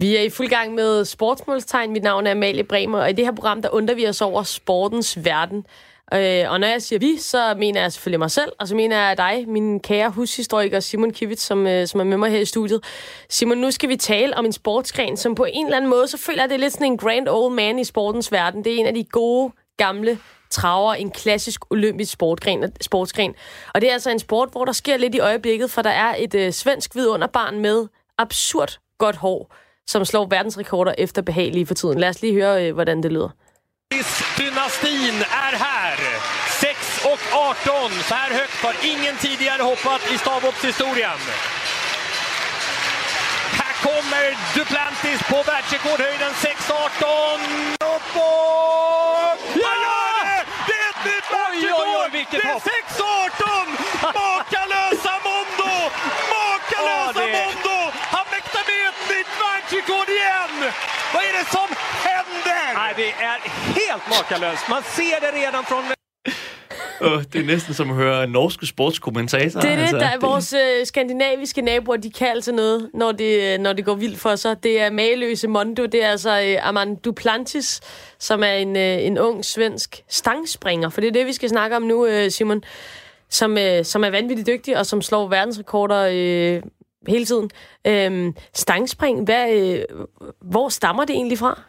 Vi 0.00 0.16
er 0.16 0.22
i 0.22 0.30
fuld 0.30 0.48
gang 0.48 0.74
med 0.74 1.04
sportsmålstegn. 1.04 1.92
Mit 1.92 2.02
navn 2.02 2.26
er 2.26 2.30
Amalie 2.30 2.64
Bremer, 2.64 2.98
og 3.00 3.10
i 3.10 3.12
det 3.12 3.24
her 3.24 3.32
program, 3.32 3.62
der 3.62 3.68
undrer 3.72 3.94
vi 3.94 4.06
os 4.06 4.20
over 4.20 4.42
sportens 4.42 5.24
verden. 5.24 5.66
Øh, 6.14 6.50
og 6.52 6.60
når 6.60 6.66
jeg 6.66 6.82
siger 6.82 6.98
vi, 6.98 7.16
så 7.16 7.54
mener 7.58 7.80
jeg 7.80 7.92
selvfølgelig 7.92 8.18
mig 8.18 8.30
selv, 8.30 8.52
og 8.58 8.68
så 8.68 8.74
mener 8.74 9.08
jeg 9.08 9.16
dig, 9.16 9.44
min 9.48 9.80
kære 9.80 10.10
hushistoriker 10.10 10.80
Simon 10.80 11.12
Kivitz, 11.12 11.42
som, 11.42 11.66
øh, 11.66 11.86
som 11.86 12.00
er 12.00 12.04
med 12.04 12.16
mig 12.16 12.30
her 12.30 12.38
i 12.38 12.44
studiet. 12.44 12.84
Simon, 13.30 13.58
nu 13.58 13.70
skal 13.70 13.88
vi 13.88 13.96
tale 13.96 14.36
om 14.36 14.44
en 14.44 14.52
sportsgren, 14.52 15.16
som 15.16 15.34
på 15.34 15.46
en 15.52 15.66
eller 15.66 15.76
anden 15.76 15.90
måde, 15.90 16.06
så 16.06 16.18
føler 16.18 16.42
jeg, 16.42 16.48
det 16.48 16.54
er 16.54 16.58
lidt 16.58 16.72
sådan 16.72 16.86
en 16.86 16.96
grand 16.96 17.28
old 17.28 17.54
man 17.54 17.78
i 17.78 17.84
sportens 17.84 18.32
verden. 18.32 18.64
Det 18.64 18.74
er 18.74 18.78
en 18.78 18.86
af 18.86 18.94
de 18.94 19.04
gode, 19.04 19.52
gamle 19.76 20.18
traver, 20.50 20.94
en 20.94 21.10
klassisk 21.10 21.60
olympisk 21.70 22.12
sportgren, 22.12 22.72
sportsgren. 22.80 23.34
Og 23.74 23.80
det 23.80 23.88
er 23.88 23.92
altså 23.92 24.10
en 24.10 24.18
sport, 24.18 24.48
hvor 24.52 24.64
der 24.64 24.72
sker 24.72 24.96
lidt 24.96 25.14
i 25.14 25.20
øjeblikket, 25.20 25.70
for 25.70 25.82
der 25.82 25.90
er 25.90 26.14
et 26.18 26.34
øh, 26.34 26.52
svensk 26.52 26.94
vidunderbarn 26.94 27.58
med 27.58 27.86
absurd 28.18 28.78
godt 28.98 29.16
hår, 29.16 29.54
som 29.86 30.04
slår 30.04 30.26
verdensrekorder 30.26 30.94
efter 30.98 31.22
behagelige 31.22 31.66
for 31.66 31.74
tiden. 31.74 31.98
Lad 31.98 32.08
os 32.08 32.22
lige 32.22 32.34
høre, 32.34 32.66
øh, 32.66 32.74
hvordan 32.74 33.02
det 33.02 33.12
lyder. 33.12 33.28
Dynastin 34.36 35.14
är 35.30 35.52
här. 35.56 35.96
6 36.60 37.04
och 37.04 37.20
18. 37.32 37.90
Så 38.08 38.14
här 38.14 38.30
högt 38.30 38.62
har 38.62 38.74
ingen 38.82 39.16
tidigare 39.16 39.62
hoppat 39.62 40.12
i 40.12 40.18
stavhoppshistorien. 40.18 41.18
Här 43.60 43.74
kommer 43.82 44.36
Duplantis 44.54 45.22
på 45.30 45.42
världsrekordhöjden 45.42 46.32
6.18. 46.32 47.38
Uppåt! 47.94 49.40
Ja! 49.54 49.74
Det 50.66 50.76
är 50.84 50.88
ett 50.90 51.04
nytt 51.04 51.28
världsrekord! 51.32 52.28
Det 52.30 52.36
är 52.36 52.58
6.18! 52.58 53.66
Makalösa 54.02 55.14
Mondo! 55.26 55.74
Makalösa 56.34 57.26
Mondo! 57.36 57.78
Han 58.14 58.24
mäktar 58.30 58.62
med 58.70 58.88
ett 58.88 59.02
nytt 59.08 59.32
världsrekord 59.42 60.08
igen! 60.08 60.72
Vad 61.14 61.24
är 61.24 61.32
det 61.32 61.50
som 61.50 61.68
det 62.98 63.10
är 63.30 63.36
helt 63.78 64.04
makalöst. 64.14 64.68
Man 64.68 64.82
ser 64.82 65.16
det 65.24 65.30
redan 65.40 65.64
från... 65.64 65.84
Uh, 67.00 67.22
det 67.32 67.40
er 67.40 67.44
næsten 67.44 67.74
som 67.74 67.90
at 67.90 67.96
høre 67.96 68.26
norske 68.26 68.66
sportskommentatorer. 68.66 69.60
Det 69.60 69.70
er 69.70 69.76
det, 69.76 69.82
altså, 69.82 69.98
der 69.98 70.06
er 70.06 70.18
vores 70.20 70.52
øh, 70.52 70.86
skandinaviske 70.86 71.62
naboer, 71.62 71.96
de 71.96 72.10
kan 72.10 72.28
altså 72.28 72.52
noget, 72.52 72.90
når 72.94 73.12
det, 73.12 73.60
når 73.60 73.72
det 73.72 73.84
går 73.84 73.94
vildt 73.94 74.20
for 74.20 74.36
sig. 74.36 74.62
Det 74.62 74.80
er 74.80 74.90
mageløse 74.90 75.48
Mondo, 75.48 75.86
det 75.86 76.04
er 76.04 76.10
altså 76.10 76.40
øh, 76.40 76.68
Armand 76.68 76.96
Duplantis, 76.96 77.80
som 78.18 78.42
er 78.42 78.52
en, 78.52 78.76
øh, 78.76 79.06
en 79.06 79.18
ung 79.18 79.44
svensk 79.44 80.02
stangspringer. 80.08 80.88
For 80.88 81.00
det 81.00 81.08
er 81.08 81.12
det, 81.12 81.26
vi 81.26 81.32
skal 81.32 81.48
snakke 81.48 81.76
om 81.76 81.82
nu, 81.82 82.06
øh, 82.06 82.30
Simon. 82.30 82.62
Som, 83.30 83.58
øh, 83.58 83.84
som 83.84 84.04
er 84.04 84.10
vanvittigt 84.10 84.46
dygtig, 84.46 84.78
og 84.78 84.86
som 84.86 85.02
slår 85.02 85.28
verdensrekorder 85.28 86.08
øh, 86.12 86.62
hele 87.08 87.24
tiden. 87.24 87.50
Øh, 87.86 88.32
stangspring, 88.54 89.24
hvad, 89.24 89.52
øh, 89.52 89.82
hvor 90.42 90.68
stammer 90.68 91.04
det 91.04 91.14
egentlig 91.14 91.38
fra? 91.38 91.62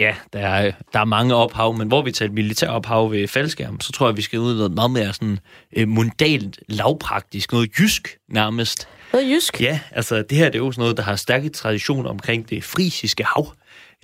Ja, 0.00 0.14
der 0.32 0.38
er, 0.38 0.72
der 0.92 1.00
er 1.00 1.04
mange 1.04 1.34
ophav, 1.34 1.76
men 1.76 1.88
hvor 1.88 2.02
vi 2.02 2.12
tager 2.12 2.32
militær 2.32 2.68
ophav 2.68 3.10
ved 3.10 3.28
faldskærm, 3.28 3.80
så 3.80 3.92
tror 3.92 4.08
jeg, 4.08 4.16
vi 4.16 4.22
skal 4.22 4.38
ud 4.38 4.54
noget 4.54 4.72
meget 4.72 4.90
mere 4.90 5.12
sådan 5.12 5.38
øh, 5.76 5.88
mundalt, 5.88 6.60
lavpraktisk, 6.68 7.52
noget 7.52 7.78
jysk 7.78 8.18
nærmest. 8.28 8.88
Noget 9.12 9.30
jysk? 9.30 9.60
Ja, 9.60 9.80
altså 9.90 10.22
det 10.22 10.38
her 10.38 10.44
det 10.44 10.54
er 10.54 10.58
jo 10.58 10.72
sådan 10.72 10.82
noget, 10.82 10.96
der 10.96 11.02
har 11.02 11.16
stærke 11.16 11.48
tradition 11.48 12.06
omkring 12.06 12.50
det 12.50 12.64
frisiske 12.64 13.24
hav. 13.24 13.52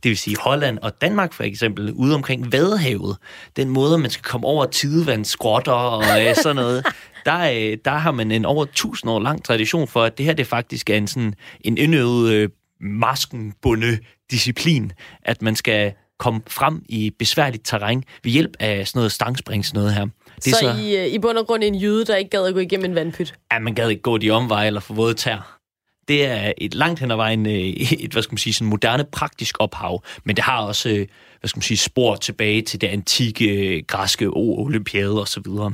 Det 0.02 0.09
vil 0.09 0.18
sige 0.18 0.37
Holland 0.40 0.78
og 0.78 1.00
Danmark 1.00 1.32
for 1.32 1.44
eksempel, 1.44 1.92
ude 1.92 2.14
omkring 2.14 2.52
Vadehavet. 2.52 3.16
Den 3.56 3.68
måde, 3.68 3.98
man 3.98 4.11
skal 4.11 4.24
komme 4.24 4.46
over 4.46 4.66
tidevandsgrotter 4.66 5.72
og 5.72 6.02
øh, 6.02 6.35
sådan 6.35 6.56
noget. 6.56 6.87
Der, 7.26 7.38
øh, 7.38 7.78
der 7.85 7.90
har 7.90 8.12
man 8.12 8.30
en 8.30 8.44
over 8.44 8.64
1000 8.64 9.11
år 9.11 9.20
lang 9.20 9.44
tradition 9.44 9.88
for, 9.88 10.02
at 10.02 10.18
det 10.18 10.26
her 10.26 10.32
det 10.32 10.46
faktisk 10.46 10.90
er 10.90 10.94
en, 10.94 11.06
sådan, 11.06 11.35
en 11.61 11.78
indøvet 11.78 12.32
øh, 12.32 12.48
maskenbunde 12.81 13.99
disciplin, 14.31 14.93
at 15.23 15.43
man 15.43 15.57
skal 15.57 15.93
komme 16.19 16.41
frem 16.47 16.83
i 16.89 17.11
besværligt 17.19 17.67
terræn 17.67 18.05
ved 18.25 18.33
hjælp 18.33 18.57
af 18.61 18.89
sådan 18.89 18.99
noget 18.99 19.12
stangspring, 19.12 19.67
sådan 19.67 19.79
noget 19.79 19.95
her. 19.95 20.07
Det 20.37 20.45
så, 20.45 20.59
så 20.61 20.77
I, 20.81 20.97
øh, 20.97 21.07
i 21.07 21.19
bund 21.19 21.39
og 21.39 21.47
grund 21.47 21.65
en 21.65 21.75
jyde, 21.75 22.05
der 22.05 22.17
ikke 22.17 22.31
gad 22.31 22.47
at 22.47 22.55
gå 22.55 22.61
igennem 22.61 22.85
en 22.85 22.95
vandpyt? 22.95 23.35
Ja, 23.53 23.59
man 23.59 23.75
gad 23.75 23.89
ikke 23.89 24.03
gå 24.03 24.19
de 24.19 24.31
omveje 24.31 24.67
eller 24.67 24.81
få 24.81 24.95
våde 24.95 25.15
tær. 25.15 25.59
Det 26.09 26.27
er 26.27 26.53
et 26.59 26.75
langt 26.75 27.01
hen 27.01 27.11
ad 27.11 27.17
vejen 27.17 27.47
et, 27.47 28.12
hvad 28.12 28.23
skal 28.23 28.33
man 28.33 28.39
sige, 28.39 28.53
sådan 28.53 28.69
moderne 28.69 29.05
praktisk 29.05 29.57
ophav, 29.59 30.05
men 30.25 30.37
det 30.37 30.45
har 30.45 30.62
også, 30.62 30.89
øh, 30.89 31.07
hvad 31.41 31.49
skal 31.49 31.59
man 31.59 31.62
sige, 31.62 31.79
spor 31.79 32.17
tilbage 32.17 32.62
til 32.62 32.81
det 32.81 32.87
antikke 32.87 33.83
græske 33.83 34.27
olympiade 34.33 35.21
og 35.21 35.29
så 35.29 35.41
videre. 35.41 35.73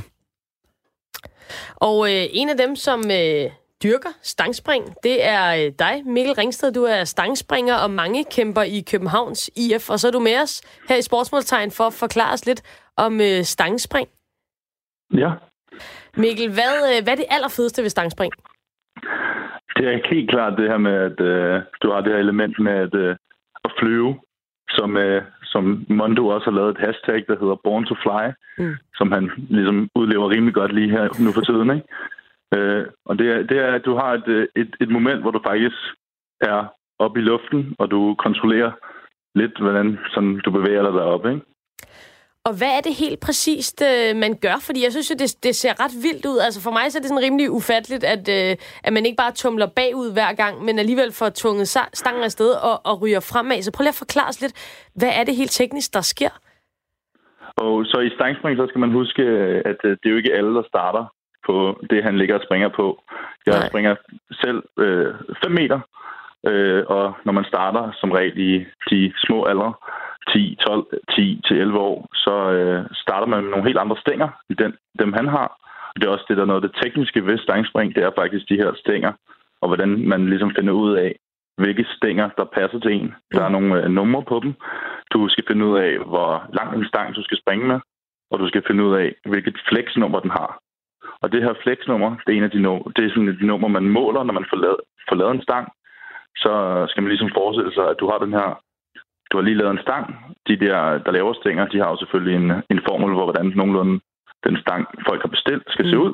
Og 1.77 2.13
øh, 2.13 2.27
en 2.31 2.49
af 2.49 2.57
dem, 2.57 2.77
som 2.77 3.11
øh, 3.11 3.51
dyrker 3.83 4.13
stangspring. 4.23 4.85
Det 5.03 5.25
er 5.25 5.45
øh, 5.55 5.73
dig, 5.79 5.95
Mikkel 6.07 6.35
Ringsted. 6.35 6.73
Du 6.73 6.83
er 6.83 7.05
stangspringer 7.05 7.77
og 7.85 7.91
mange 7.91 8.25
kæmper 8.37 8.63
i 8.63 8.85
Københavns 8.91 9.51
IF, 9.57 9.91
og 9.91 9.99
så 9.99 10.09
er 10.09 10.13
du 10.13 10.21
med 10.21 10.37
os 10.43 10.63
her 10.89 10.97
i 10.97 11.03
Sportsmålstegn 11.03 11.71
for 11.71 11.85
at 11.85 11.93
forklare 11.93 12.33
os 12.33 12.47
lidt 12.47 12.63
om 12.97 13.21
øh, 13.21 13.43
stangspring. 13.43 14.09
Ja. 15.15 15.31
Mikkel, 16.17 16.49
hvad, 16.59 16.75
øh, 16.91 17.05
hvad 17.05 17.13
er 17.13 17.21
det 17.23 17.25
allerfedeste 17.31 17.83
ved 17.83 17.91
stangspring? 17.91 18.33
Det 19.77 19.85
er 19.89 20.09
helt 20.11 20.31
klart 20.31 20.59
det 20.59 20.69
her 20.69 20.79
med, 20.79 20.95
at 21.09 21.21
øh, 21.21 21.63
du 21.83 21.91
har 21.91 22.01
det 22.01 22.13
her 22.13 22.19
element 22.19 22.59
med 22.59 22.73
at, 22.73 22.95
øh, 22.95 23.17
at 23.65 23.71
flyve, 23.81 24.21
som, 24.69 24.97
øh, 24.97 25.23
som 25.45 25.87
Mondo 25.89 26.27
også 26.27 26.51
har 26.51 26.57
lavet 26.59 26.71
et 26.71 26.85
hashtag, 26.87 27.25
der 27.29 27.37
hedder 27.41 27.57
Born 27.65 27.85
to 27.87 27.95
Fly, 28.03 28.25
mm. 28.59 28.75
som 28.95 29.13
han 29.13 29.31
ligesom 29.51 29.89
udlever 29.95 30.31
rimelig 30.31 30.55
godt 30.55 30.75
lige 30.75 30.91
her 30.91 31.25
nu 31.25 31.33
for 31.33 31.41
tiden. 31.41 31.71
Ikke? 31.77 31.87
Øh, 32.55 32.87
og 33.05 33.19
det 33.19 33.27
er, 33.33 33.43
det 33.43 33.59
er, 33.59 33.73
at 33.75 33.85
du 33.85 33.95
har 33.95 34.13
et, 34.13 34.29
øh, 34.29 34.49
et, 34.57 34.77
et 34.81 34.91
moment, 34.91 35.21
hvor 35.21 35.31
du 35.31 35.41
faktisk 35.45 35.77
er 36.41 36.67
oppe 36.99 37.21
i 37.21 37.23
luften, 37.23 37.75
og 37.79 37.91
du 37.91 38.15
kontrollerer 38.19 38.73
lidt, 39.35 39.59
hvordan 39.61 39.99
sådan, 40.15 40.41
du 40.45 40.51
bevæger 40.51 40.83
dig 40.83 40.93
deroppe. 40.93 41.31
Ikke? 41.31 41.45
Og 42.45 42.53
hvad 42.59 42.73
er 42.77 42.81
det 42.81 42.95
helt 42.95 43.21
præcist, 43.21 43.83
øh, 43.91 44.17
man 44.17 44.33
gør? 44.45 44.57
Fordi 44.67 44.85
jeg 44.85 44.93
synes 44.93 45.11
jo, 45.11 45.17
det, 45.23 45.45
det 45.47 45.55
ser 45.57 45.75
ret 45.85 45.95
vildt 46.07 46.27
ud. 46.27 46.39
Altså 46.47 46.61
for 46.63 46.71
mig 46.71 46.85
så 46.93 46.99
er 46.99 47.03
det 47.03 47.09
sådan 47.09 47.27
rimelig 47.27 47.51
ufatteligt, 47.51 48.05
at, 48.05 48.25
øh, 48.39 48.57
at 48.85 48.93
man 48.93 49.07
ikke 49.07 49.23
bare 49.23 49.33
tumler 49.33 49.67
bagud 49.67 50.13
hver 50.13 50.33
gang, 50.33 50.65
men 50.65 50.79
alligevel 50.79 51.13
får 51.13 51.31
tvunget 51.35 51.69
stangen 51.93 52.25
afsted 52.25 52.51
og, 52.69 52.77
og 52.89 53.03
ryger 53.03 53.21
fremad. 53.33 53.63
Så 53.63 53.73
prøv 53.73 53.83
lige 53.83 53.97
at 53.97 54.05
forklare 54.05 54.29
os 54.29 54.41
lidt, 54.41 54.55
hvad 54.95 55.13
er 55.19 55.25
det 55.25 55.37
helt 55.37 55.51
teknisk, 55.61 55.95
der 55.95 56.01
sker? 56.01 56.33
Og 57.57 57.87
så 57.87 57.99
i 58.01 58.11
stangspring, 58.17 58.57
så 58.57 58.67
skal 58.69 58.81
man 58.85 58.93
huske, 58.93 59.23
at 59.71 59.79
det 59.83 60.07
er 60.07 60.11
jo 60.15 60.17
ikke 60.17 60.35
alle, 60.35 60.55
der 60.55 60.63
starter 60.69 61.05
på 61.47 61.85
det, 61.91 62.05
han 62.05 62.19
ligger 62.19 62.35
og 62.35 62.45
springer 62.45 62.69
på. 62.69 63.03
Jeg 63.47 63.59
Nej. 63.59 63.69
springer 63.69 63.95
selv 64.43 64.63
5 64.79 64.87
øh, 65.47 65.51
meter, 65.51 65.81
øh, 66.47 66.85
og 66.87 67.15
når 67.25 67.33
man 67.33 67.45
starter 67.45 67.93
som 68.01 68.11
regel 68.13 68.39
i 68.39 68.67
de 68.91 69.13
små 69.17 69.45
aldre, 69.45 69.73
10, 70.29 70.57
12, 70.61 70.87
10 71.17 71.41
til 71.47 71.57
11 71.57 71.79
år, 71.79 72.09
så 72.15 72.35
øh, 72.51 72.85
starter 72.95 73.27
man 73.27 73.43
med 73.43 73.51
nogle 73.51 73.67
helt 73.67 73.79
andre 73.79 73.97
stænger 73.97 74.29
i 74.49 74.55
den, 74.55 74.73
dem 74.99 75.13
han 75.13 75.29
har. 75.29 75.49
Det 75.97 76.05
er 76.05 76.11
også 76.11 76.25
det, 76.29 76.37
der 76.37 76.43
er 76.43 76.47
noget 76.47 76.65
af 76.65 76.69
det 76.69 76.81
tekniske 76.83 77.27
ved 77.27 77.39
stangspring, 77.39 77.95
det 77.95 78.03
er 78.03 78.11
faktisk 78.19 78.49
de 78.49 78.57
her 78.57 78.73
stænger, 78.75 79.13
og 79.61 79.69
hvordan 79.69 80.09
man 80.09 80.29
ligesom 80.29 80.55
finder 80.59 80.73
ud 80.73 80.95
af, 80.97 81.17
hvilke 81.57 81.87
stænger, 81.97 82.29
der 82.39 82.45
passer 82.45 82.79
til 82.79 82.93
en. 82.93 83.15
Der 83.35 83.45
er 83.45 83.49
nogle 83.49 83.83
øh, 83.83 83.91
numre 83.91 84.23
på 84.23 84.41
dem. 84.43 84.55
Du 85.13 85.29
skal 85.29 85.45
finde 85.49 85.67
ud 85.67 85.79
af, 85.79 85.93
hvor 85.99 86.49
lang 86.53 86.69
en 86.77 86.89
stang 86.89 87.15
du 87.15 87.23
skal 87.23 87.39
springe 87.39 87.67
med, 87.67 87.81
og 88.31 88.39
du 88.39 88.49
skal 88.49 88.63
finde 88.67 88.85
ud 88.85 88.95
af, 88.95 89.15
hvilket 89.25 89.57
flexnummer 89.69 90.21
den 90.21 90.31
har. 90.31 90.61
Og 91.23 91.33
det 91.33 91.43
her 91.43 91.55
flexnummer, 91.63 92.11
det 92.27 92.33
er 92.33 92.37
en 92.37 92.49
af 92.49 92.51
de, 92.51 92.59
det 92.97 93.03
er 93.05 93.11
sådan 93.11 93.39
de 93.41 93.47
numre, 93.47 93.69
man 93.69 93.89
måler, 93.99 94.23
når 94.23 94.35
man 94.39 94.47
får 94.51 94.57
lavet, 94.57 94.81
får 95.09 95.17
lavet 95.17 95.35
en 95.35 95.43
stang. 95.43 95.67
Så 96.37 96.53
skal 96.91 97.03
man 97.03 97.11
ligesom 97.11 97.31
forestille 97.35 97.75
sig, 97.75 97.87
at 97.91 98.01
du 98.01 98.07
har 98.11 98.19
den 98.19 98.33
her 98.33 98.49
du 99.33 99.37
har 99.39 99.45
lige 99.45 99.61
lavet 99.61 99.71
en 99.75 99.87
stang. 99.87 100.05
De 100.49 100.57
der, 100.65 100.99
der 101.05 101.13
laver 101.13 101.33
stænger, 101.33 101.67
de 101.67 101.79
har 101.79 101.89
jo 101.91 101.97
selvfølgelig 101.97 102.37
en, 102.37 102.51
en 102.73 102.81
formel, 102.89 103.15
hvor 103.15 103.27
hvordan 103.29 103.53
nogenlunde 103.57 104.01
den 104.47 104.57
stang, 104.65 104.83
folk 105.09 105.21
har 105.23 105.29
bestilt, 105.37 105.65
skal 105.69 105.85
mm. 105.85 105.91
se 105.91 105.99
ud. 105.99 106.13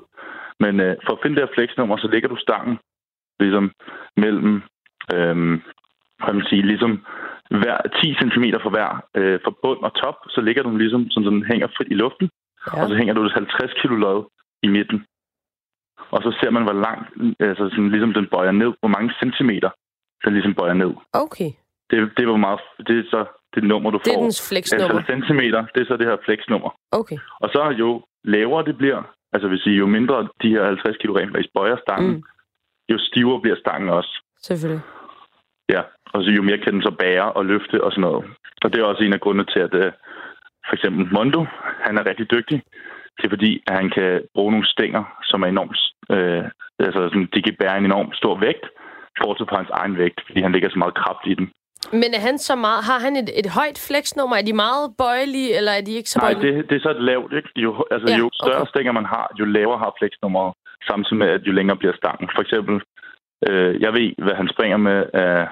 Men 0.61 0.81
øh, 0.81 0.97
for 1.07 1.13
at 1.13 1.19
finde 1.23 1.37
det 1.37 1.45
her 1.45 1.55
flexnummer, 1.55 1.97
så 1.97 2.09
lægger 2.09 2.29
du 2.29 2.37
stangen 2.37 2.79
ligesom 3.41 3.73
mellem, 4.17 4.63
øhm, 5.15 5.55
hvad 6.25 6.35
man 6.35 6.47
sige, 6.51 6.63
ligesom 6.63 6.93
hver 7.51 7.79
10 8.03 8.15
cm 8.21 8.45
for 8.65 8.71
hver, 8.71 8.91
øh, 9.19 9.39
for 9.45 9.53
bund 9.63 9.81
og 9.87 9.93
top, 10.03 10.17
så 10.29 10.41
ligger 10.41 10.63
du 10.63 10.77
ligesom, 10.77 11.11
sådan, 11.11 11.25
så 11.25 11.31
den 11.31 11.45
hænger 11.51 11.67
frit 11.77 11.91
i 11.91 11.95
luften, 11.95 12.31
ja. 12.67 12.83
og 12.83 12.89
så 12.89 12.95
hænger 12.95 13.15
du 13.15 13.23
et 13.23 13.33
50 13.33 13.73
kilo 13.81 13.97
lod 13.97 14.25
i 14.63 14.69
midten. 14.69 15.07
Og 16.11 16.23
så 16.23 16.31
ser 16.41 16.51
man, 16.51 16.63
hvor 16.63 16.79
langt, 16.87 17.07
altså 17.41 17.69
sådan, 17.71 17.91
ligesom 17.91 18.13
den 18.15 18.27
bøjer 18.35 18.53
ned, 18.53 18.73
hvor 18.81 18.89
mange 18.97 19.13
centimeter 19.23 19.71
den 20.25 20.33
ligesom 20.33 20.55
bøjer 20.55 20.75
ned. 20.75 20.93
Okay. 21.13 21.51
Det, 21.91 22.11
det 22.17 22.29
var 22.29 22.37
meget, 22.37 22.61
det 22.87 22.99
er 22.99 23.05
så 23.11 23.25
det 23.55 23.65
nummer, 23.65 23.91
du 23.91 23.99
det 23.99 24.11
er 24.11 24.15
får. 24.15 24.23
dens 24.23 24.49
flexnummer. 24.49 24.99
Altså 24.99 25.13
centimeter, 25.13 25.61
det 25.75 25.81
er 25.81 25.87
så 25.87 25.97
det 25.97 26.07
her 26.07 26.17
flexnummer. 26.25 26.71
Okay. 26.91 27.19
Og 27.41 27.49
så 27.49 27.75
jo 27.79 28.03
lavere 28.25 28.65
det 28.65 28.77
bliver, 28.79 29.03
altså 29.33 29.49
vil 29.49 29.59
sige, 29.59 29.77
jo 29.77 29.87
mindre 29.87 30.29
de 30.43 30.49
her 30.49 30.65
50 30.65 30.97
kg 30.97 31.09
faktisk 31.33 31.55
bøjer 31.55 31.77
stangen, 31.85 32.13
mm. 32.13 32.23
jo 32.89 32.99
stivere 32.99 33.41
bliver 33.41 33.57
stangen 33.57 33.89
også. 33.89 34.23
Selvfølgelig. 34.43 34.85
Ja, 35.69 35.83
og 36.13 36.25
så 36.25 36.31
jo 36.31 36.43
mere 36.43 36.59
kan 36.59 36.73
den 36.73 36.83
så 36.83 36.91
bære 36.99 37.33
og 37.33 37.45
løfte 37.47 37.85
og 37.85 37.93
sådan 37.93 38.03
noget. 38.03 38.25
Og 38.65 38.73
det 38.73 38.81
er 38.81 38.85
også 38.85 39.03
en 39.05 39.13
af 39.13 39.21
grundene 39.21 39.47
til, 39.53 39.61
at 39.61 39.75
uh, 39.75 39.93
for 40.69 40.75
eksempel 40.75 41.13
Mondo, 41.13 41.47
han 41.87 41.99
er 41.99 42.07
rigtig 42.07 42.31
dygtig. 42.31 42.63
Det 43.19 43.25
er 43.25 43.37
fordi, 43.37 43.63
at 43.67 43.75
han 43.81 43.91
kan 43.91 44.23
bruge 44.35 44.53
nogle 44.53 44.73
stænger, 44.75 45.05
som 45.31 45.43
er 45.43 45.47
enormt, 45.47 45.79
øh, 46.15 46.45
altså 46.87 47.01
sådan, 47.09 47.29
de 47.35 47.43
kan 47.43 47.57
bære 47.61 47.79
en 47.79 47.85
enormt 47.85 48.17
stor 48.17 48.35
vægt, 48.47 48.67
fortsat 49.23 49.49
på 49.49 49.57
hans 49.57 49.71
egen 49.81 49.99
vægt, 49.99 50.21
fordi 50.27 50.41
han 50.41 50.53
ligger 50.53 50.71
så 50.71 50.79
meget 50.79 50.95
kraft 51.03 51.25
i 51.27 51.35
den. 51.35 51.47
Men 51.93 52.11
er 52.19 52.23
han 52.29 52.39
så 52.39 52.55
meget, 52.57 52.81
har 52.91 52.99
han 53.07 53.17
et, 53.17 53.31
et 53.41 53.49
højt 53.59 53.79
flexnummer? 53.89 54.37
Er 54.37 54.47
de 54.51 54.63
meget 54.67 54.87
bøjelige, 54.99 55.51
eller 55.59 55.73
er 55.73 55.83
de 55.89 55.93
ikke 55.99 56.11
så 56.11 56.19
bøjelige? 56.21 56.53
Nej, 56.53 56.61
det, 56.61 56.71
det 56.71 56.77
er 56.77 56.85
så 56.87 56.91
et 56.91 57.03
lavt. 57.11 57.33
Ikke? 57.39 57.51
Jo, 57.57 57.71
altså, 57.91 58.09
ja, 58.13 58.19
jo 58.19 58.31
større 58.43 58.63
okay. 58.63 58.71
stænger 58.73 58.93
man 58.93 59.07
har, 59.15 59.27
jo 59.41 59.45
lavere 59.45 59.79
har 59.79 59.93
flexnummeret, 59.99 60.55
samtidig 60.89 61.19
med, 61.23 61.29
at 61.37 61.43
jo 61.47 61.53
længere 61.53 61.77
bliver 61.77 61.97
stangen. 62.01 62.29
For 62.35 62.43
eksempel, 62.47 62.77
øh, 63.49 63.81
jeg 63.85 63.93
ved, 63.93 64.09
hvad 64.25 64.35
han 64.41 64.49
springer 64.55 64.77
med. 64.77 64.99
Øh, 65.21 65.47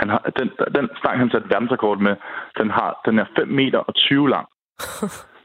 han 0.00 0.08
har, 0.12 0.22
den, 0.38 0.48
den 0.76 0.86
stang, 1.00 1.18
han 1.18 1.30
satte 1.30 1.50
verdensrekord 1.52 1.98
med, 1.98 2.14
den, 2.58 2.70
har, 2.70 3.00
den 3.06 3.18
er 3.18 3.26
5 3.36 3.48
meter 3.48 3.78
og 3.78 3.94
20 3.94 4.30
lang. 4.30 4.46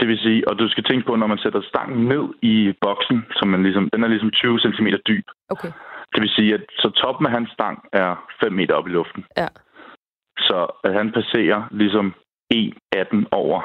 Det 0.00 0.08
vil 0.08 0.18
sige, 0.18 0.48
og 0.48 0.58
du 0.58 0.68
skal 0.68 0.84
tænke 0.84 1.06
på, 1.06 1.16
når 1.16 1.26
man 1.26 1.38
sætter 1.38 1.62
stangen 1.62 2.08
ned 2.08 2.24
i 2.42 2.74
boksen, 2.80 3.24
som 3.36 3.48
man 3.48 3.62
ligesom, 3.62 3.90
den 3.92 4.04
er 4.04 4.08
ligesom 4.08 4.30
20 4.30 4.60
cm 4.60 4.86
dyb. 5.08 5.26
Okay. 5.50 5.72
Det 6.12 6.20
vil 6.22 6.30
sige, 6.36 6.54
at 6.54 6.64
så 6.78 6.88
toppen 6.90 7.26
af 7.26 7.32
hans 7.32 7.50
stang 7.50 7.78
er 7.92 8.10
5 8.40 8.52
meter 8.52 8.74
op 8.74 8.86
i 8.86 8.90
luften. 8.90 9.24
Ja. 9.36 9.48
Så 10.38 10.66
at 10.84 10.92
han 10.94 11.12
passerer 11.12 11.60
ligesom 11.70 12.14
1,18 12.54 13.24
over, 13.30 13.60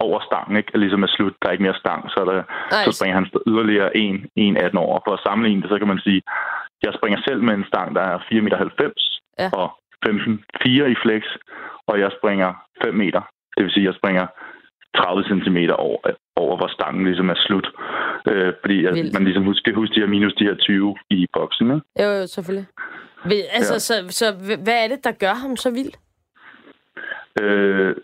over 0.00 0.20
stangen, 0.28 0.56
ikke? 0.56 0.70
Er 0.74 0.78
ligesom 0.78 1.02
er 1.02 1.06
slut, 1.06 1.34
der 1.42 1.48
er 1.48 1.52
ikke 1.52 1.66
mere 1.68 1.82
stang, 1.84 2.10
så, 2.10 2.20
der, 2.24 2.42
så 2.84 2.92
springer 2.92 3.14
han 3.18 3.26
yderligere 3.46 3.90
1,18 3.96 4.78
over. 4.84 5.00
For 5.06 5.12
at 5.14 5.24
sammenligne 5.26 5.62
det, 5.62 5.70
så 5.70 5.78
kan 5.78 5.88
man 5.88 6.00
sige, 6.06 6.22
jeg 6.82 6.92
springer 6.98 7.20
selv 7.28 7.42
med 7.42 7.54
en 7.54 7.70
stang, 7.72 7.94
der 7.96 8.02
er 8.02 8.18
4,90 8.18 8.40
meter 8.40 8.58
ja. 9.38 9.50
og 9.52 9.68
15,4 10.06 10.68
i 10.94 10.96
flex, 11.04 11.22
og 11.86 12.00
jeg 12.00 12.10
springer 12.18 12.50
5 12.84 12.94
meter. 12.94 13.22
Det 13.56 13.64
vil 13.64 13.72
sige, 13.72 13.84
at 13.84 13.90
jeg 13.90 13.98
springer 14.00 14.26
30 14.98 15.24
cm 15.30 15.58
over, 15.86 15.98
over, 16.36 16.56
hvor 16.56 16.70
stangen 16.76 17.04
ligesom 17.04 17.28
er 17.30 17.38
slut. 17.46 17.68
Øh, 18.30 18.52
fordi 18.62 18.78
at 18.86 18.94
man 19.14 19.24
ligesom 19.24 19.44
husker, 19.44 19.74
huske 19.74 19.94
de 19.94 20.00
her 20.00 20.14
minus 20.14 20.34
de 20.34 20.44
her 20.44 20.54
20 20.54 20.96
i 21.10 21.26
boksen. 21.32 21.66
Ikke? 21.74 21.86
Jo, 22.02 22.08
jo, 22.18 22.26
selvfølgelig. 22.26 22.66
Altså, 23.58 23.74
ja. 23.74 23.78
så, 23.78 23.94
så 24.08 24.26
hvad 24.64 24.78
er 24.84 24.88
det, 24.88 25.04
der 25.04 25.12
gør 25.12 25.34
ham 25.34 25.56
så 25.56 25.70
vild? 25.70 25.92
Øh, 27.42 27.96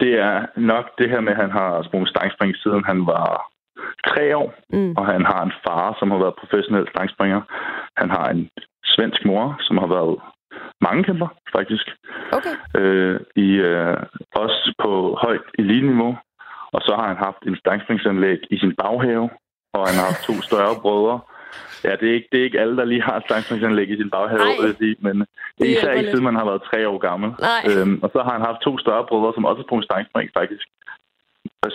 det 0.00 0.12
er 0.28 0.46
nok 0.56 0.86
det 0.98 1.10
her 1.10 1.20
med, 1.20 1.32
at 1.32 1.42
han 1.44 1.50
har 1.50 1.82
sprunget 1.82 2.08
stangspring 2.08 2.56
siden 2.56 2.84
han 2.84 3.06
var 3.06 3.52
tre 4.06 4.36
år, 4.36 4.54
mm. 4.72 4.94
og 4.98 5.06
han 5.06 5.24
har 5.24 5.42
en 5.42 5.52
far, 5.64 5.96
som 5.98 6.10
har 6.10 6.18
været 6.18 6.40
professionel 6.40 6.86
stangspringer. 6.88 7.40
Han 7.96 8.10
har 8.10 8.26
en 8.28 8.50
svensk 8.84 9.24
mor, 9.24 9.56
som 9.60 9.78
har 9.78 9.86
været 9.86 10.16
mange 10.80 11.04
kæmper, 11.04 11.28
faktisk. 11.56 11.86
Okay. 12.38 12.54
Øh, 12.80 13.20
i, 13.36 13.48
øh, 13.70 13.96
også 14.34 14.74
på 14.82 15.18
højt 15.22 15.46
elite-niveau. 15.58 16.16
Og 16.72 16.80
så 16.86 16.92
har 16.98 17.06
han 17.08 17.16
haft 17.26 17.42
en 17.46 17.56
stangspringsanlæg 17.56 18.38
i 18.50 18.56
sin 18.58 18.74
baghave, 18.82 19.30
og 19.76 19.82
han 19.88 19.96
har 19.98 20.06
haft 20.10 20.24
to 20.28 20.34
større 20.48 20.74
brødre. 20.82 21.20
Ja, 21.84 21.92
det 22.00 22.06
er, 22.10 22.14
ikke, 22.18 22.28
det 22.32 22.38
er 22.40 22.44
ikke 22.44 22.60
alle, 22.60 22.76
der 22.76 22.84
lige 22.84 23.02
har 23.02 23.16
et 23.16 23.26
stangspringsanlæg 23.28 23.90
i 23.90 23.96
sin 23.96 24.10
baghave, 24.10 24.40
vil 24.60 24.70
jeg 24.70 24.80
sige, 24.84 24.96
men 25.06 25.16
det 25.56 25.62
er 25.64 25.72
især 25.76 25.92
ikke 25.92 26.10
siden 26.10 26.24
man 26.30 26.40
har 26.40 26.44
været 26.50 26.62
tre 26.70 26.88
år 26.88 26.98
gammel. 27.08 27.30
Øhm, 27.70 27.96
og 28.04 28.08
så 28.14 28.18
har 28.26 28.32
han 28.36 28.46
haft 28.48 28.60
to 28.66 28.72
større 28.78 29.06
brødre, 29.08 29.32
som 29.34 29.44
også 29.44 29.60
har 29.60 29.68
sprunget 29.68 29.88
stangspring, 29.90 30.30
faktisk, 30.38 30.66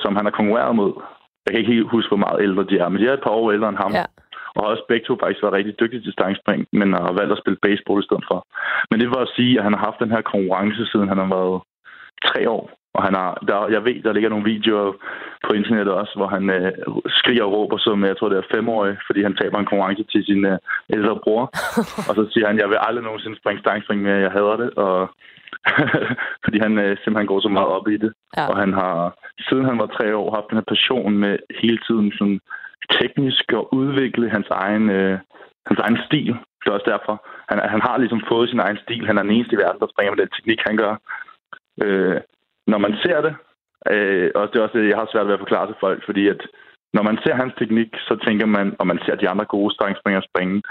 som 0.03 0.15
han 0.15 0.25
har 0.25 0.33
konkurreret 0.39 0.75
mod. 0.75 0.91
Jeg 1.43 1.49
kan 1.51 1.59
ikke 1.59 1.73
helt 1.73 1.93
huske, 1.95 2.09
hvor 2.09 2.25
meget 2.25 2.43
ældre 2.45 2.63
de 2.69 2.75
er, 2.83 2.89
men 2.89 3.01
de 3.01 3.07
er 3.07 3.13
et 3.13 3.25
par 3.27 3.37
år 3.39 3.51
ældre 3.51 3.69
end 3.69 3.83
ham. 3.85 3.93
Ja. 3.93 4.05
Og 4.55 4.59
har 4.63 4.69
også 4.73 4.85
begge 4.87 5.05
to 5.05 5.13
faktisk 5.21 5.43
været 5.43 5.57
rigtig 5.59 5.79
dygtige 5.79 6.03
til 6.03 6.17
stangspring, 6.17 6.59
men 6.79 6.93
har 6.93 7.17
valgt 7.19 7.35
at 7.35 7.41
spille 7.43 7.63
baseball 7.67 8.01
i 8.03 8.07
stedet 8.07 8.25
for. 8.31 8.39
Men 8.89 8.99
det 9.01 9.09
var 9.15 9.21
at 9.23 9.33
sige, 9.37 9.53
at 9.57 9.63
han 9.63 9.73
har 9.73 9.83
haft 9.87 9.99
den 10.03 10.11
her 10.15 10.21
konkurrence, 10.33 10.83
siden 10.91 11.07
han 11.11 11.19
har 11.23 11.29
været 11.37 11.57
tre 12.29 12.41
år. 12.57 12.63
Og 12.97 13.03
han 13.03 13.15
har, 13.21 13.31
der, 13.47 13.67
jeg 13.75 13.85
ved, 13.85 13.97
der 14.03 14.13
ligger 14.13 14.29
nogle 14.29 14.49
videoer 14.53 14.93
på 15.45 15.53
internettet 15.53 15.93
også, 15.93 16.13
hvor 16.15 16.27
han 16.35 16.49
øh, 16.49 16.71
skriger 17.19 17.43
og 17.43 17.51
råber 17.51 17.77
som, 17.77 18.05
jeg 18.05 18.17
tror 18.17 18.29
det 18.29 18.37
er 18.37 18.53
femårig, 18.55 18.97
fordi 19.07 19.23
han 19.23 19.35
taber 19.35 19.57
en 19.59 19.71
konkurrence 19.71 20.03
til 20.03 20.21
sin 20.25 20.45
øh, 20.45 20.57
ældre 20.95 21.19
bror. 21.23 21.43
og 22.09 22.13
så 22.17 22.23
siger 22.33 22.47
han, 22.47 22.59
jeg 22.59 22.69
vil 22.69 22.85
aldrig 22.87 23.03
nogensinde 23.03 23.39
springe 23.39 23.61
stangspring 23.61 24.01
mere, 24.01 24.25
jeg 24.25 24.31
hader 24.31 24.57
det. 24.63 24.69
Og 24.85 25.09
fordi 26.43 26.57
han 26.65 26.73
øh, 26.83 26.97
simpelthen 26.97 27.31
går 27.31 27.39
så 27.41 27.49
meget 27.49 27.67
op 27.77 27.87
i 27.87 27.97
det. 27.97 28.11
Ja. 28.37 28.47
Og 28.49 28.57
han 28.57 28.73
har, 28.73 28.97
siden 29.47 29.65
han 29.65 29.79
var 29.79 29.89
tre 29.97 30.15
år, 30.15 30.35
haft 30.35 30.49
den 30.49 30.57
her 30.57 30.71
passion 30.73 31.13
med 31.23 31.33
hele 31.61 31.79
tiden 31.87 32.11
sådan 32.17 32.39
teknisk 32.99 33.45
at 33.59 33.65
udvikle 33.71 34.29
hans 34.29 34.49
egen, 34.49 34.89
øh, 34.89 35.19
hans 35.69 35.79
egen 35.79 35.99
stil. 36.07 36.33
Det 36.59 36.67
er 36.67 36.77
også 36.77 36.91
derfor. 36.93 37.15
Han, 37.49 37.57
han 37.73 37.81
har 37.87 37.97
ligesom 37.97 38.21
fået 38.31 38.49
sin 38.49 38.59
egen 38.59 38.79
stil. 38.83 39.07
Han 39.07 39.17
er 39.17 39.23
den 39.23 39.35
eneste 39.35 39.55
i 39.55 39.61
verden, 39.63 39.79
der 39.81 39.87
springer 39.93 40.11
med 40.11 40.21
den 40.21 40.31
teknik, 40.35 40.59
han 40.67 40.77
gør. 40.77 40.93
Øh, 41.83 42.21
når 42.67 42.77
man 42.77 42.93
ser 43.03 43.21
det, 43.21 43.35
øh, 43.91 44.31
og 44.35 44.41
det 44.47 44.59
er 44.59 44.63
også 44.63 44.77
det, 44.77 44.89
jeg 44.89 44.97
har 44.97 45.09
svært 45.11 45.27
ved 45.27 45.33
at 45.33 45.43
forklare 45.45 45.67
til 45.67 45.75
folk, 45.79 46.05
fordi 46.05 46.27
at 46.27 46.41
når 46.93 47.03
man 47.03 47.17
ser 47.23 47.35
hans 47.35 47.53
teknik, 47.57 47.89
så 48.07 48.13
tænker 48.25 48.45
man, 48.45 48.75
og 48.79 48.87
man 48.87 48.99
ser 49.05 49.15
de 49.15 49.29
andre 49.29 49.45
gode 49.45 49.73
stangspringere 49.73 50.27
springe, 50.29 50.61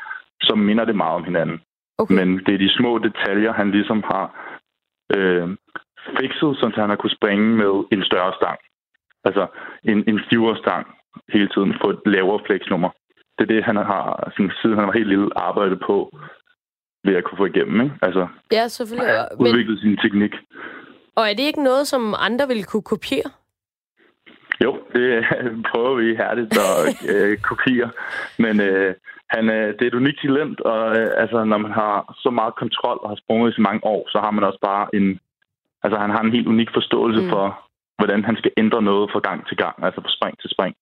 så 0.42 0.54
minder 0.54 0.84
det 0.84 0.96
meget 0.96 1.14
om 1.14 1.24
hinanden. 1.24 1.60
Okay. 1.98 2.14
Men 2.14 2.28
det 2.44 2.54
er 2.54 2.58
de 2.58 2.76
små 2.78 2.98
detaljer, 2.98 3.52
han 3.52 3.70
ligesom 3.70 4.02
har 4.12 4.24
øh, 5.16 5.48
fikset, 6.18 6.50
så 6.58 6.72
han 6.76 6.88
har 6.90 6.96
kunne 6.96 7.18
springe 7.18 7.56
med 7.56 7.84
en 7.92 8.04
større 8.04 8.32
stang. 8.40 8.58
Altså 9.24 9.46
en, 9.84 10.04
en 10.08 10.20
stivere 10.26 10.56
stang 10.56 10.86
hele 11.28 11.48
tiden, 11.48 11.74
få 11.80 11.90
et 11.90 12.00
lavere 12.06 12.40
flexnummer. 12.46 12.90
Det 13.38 13.42
er 13.44 13.54
det, 13.54 13.64
han 13.64 13.76
har, 13.76 14.32
sådan, 14.36 14.52
siden 14.62 14.78
han 14.78 14.86
var 14.86 14.92
helt 14.92 15.08
lille, 15.08 15.28
arbejdet 15.36 15.80
på 15.86 16.18
ved 17.04 17.14
at 17.16 17.24
kunne 17.24 17.38
få 17.38 17.46
igennem. 17.46 17.80
Ikke? 17.80 17.94
Altså, 18.02 18.28
ja, 18.52 18.68
selvfølgelig. 18.68 19.14
Udviklet 19.38 19.68
men... 19.68 19.78
sin 19.78 19.96
teknik. 19.96 20.34
Og 21.16 21.30
er 21.30 21.34
det 21.34 21.42
ikke 21.42 21.62
noget, 21.62 21.88
som 21.88 22.14
andre 22.18 22.48
vil 22.48 22.64
kunne 22.64 22.82
kopiere? 22.82 23.30
Jo, 24.64 24.72
det 24.94 25.24
prøver 25.70 25.94
vi 25.94 26.16
hærdigt 26.16 26.58
at 26.58 27.10
øh, 27.12 27.38
kopiere. 27.38 27.90
Men 28.38 28.60
øh, 28.60 28.94
han, 29.30 29.50
øh, 29.50 29.68
det 29.74 29.82
er 29.82 29.90
et 29.90 30.00
unikt 30.02 30.20
talent, 30.22 30.60
og 30.60 30.96
øh, 30.98 31.08
altså, 31.22 31.44
når 31.44 31.58
man 31.58 31.72
har 31.72 32.14
så 32.24 32.30
meget 32.30 32.54
kontrol 32.54 32.98
og 33.02 33.08
har 33.08 33.16
sprunget 33.16 33.50
i 33.50 33.54
så 33.54 33.60
mange 33.60 33.84
år, 33.84 34.08
så 34.12 34.18
har 34.18 34.30
man 34.30 34.44
også 34.44 34.58
bare 34.62 34.86
en... 34.94 35.20
Altså, 35.82 35.98
han 35.98 36.10
har 36.10 36.20
en 36.20 36.32
helt 36.36 36.46
unik 36.46 36.70
forståelse 36.74 37.22
mm. 37.22 37.28
for, 37.28 37.44
hvordan 37.98 38.24
han 38.24 38.36
skal 38.36 38.52
ændre 38.56 38.82
noget 38.82 39.10
fra 39.12 39.20
gang 39.28 39.46
til 39.48 39.56
gang, 39.56 39.84
altså 39.84 40.00
fra 40.00 40.16
spring 40.16 40.38
til 40.38 40.50
spring. 40.50 40.74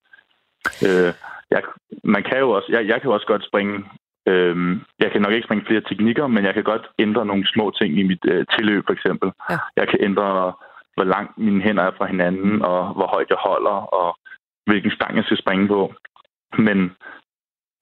Øh, 0.86 1.12
jeg, 1.50 1.62
man 2.04 2.22
kan 2.22 2.38
jo 2.38 2.50
også, 2.50 2.68
jeg, 2.74 2.82
jeg 2.90 2.96
kan 3.00 3.08
jo 3.08 3.14
også 3.14 3.26
godt 3.26 3.44
springe 3.44 3.84
Øhm, 4.28 4.80
jeg 4.98 5.12
kan 5.12 5.22
nok 5.22 5.32
ikke 5.32 5.46
springe 5.46 5.66
flere 5.66 5.80
teknikker, 5.88 6.26
men 6.26 6.44
jeg 6.44 6.54
kan 6.54 6.64
godt 6.64 6.86
ændre 6.98 7.26
nogle 7.26 7.46
små 7.54 7.70
ting 7.70 7.98
i 7.98 8.02
mit 8.02 8.24
øh, 8.24 8.46
tilløb, 8.54 8.82
for 8.86 8.92
eksempel. 8.92 9.32
Ja. 9.50 9.58
Jeg 9.76 9.88
kan 9.88 9.98
ændre, 10.00 10.52
hvor 10.94 11.04
langt 11.04 11.38
mine 11.38 11.62
hænder 11.62 11.82
er 11.82 11.94
fra 11.98 12.06
hinanden, 12.06 12.62
og 12.62 12.94
hvor 12.94 13.06
højt 13.14 13.30
jeg 13.30 13.38
holder, 13.48 13.78
og 14.00 14.18
hvilken 14.66 14.90
stang 14.90 15.16
jeg 15.16 15.24
skal 15.24 15.38
springe 15.42 15.68
på. 15.68 15.94
Men 16.58 16.78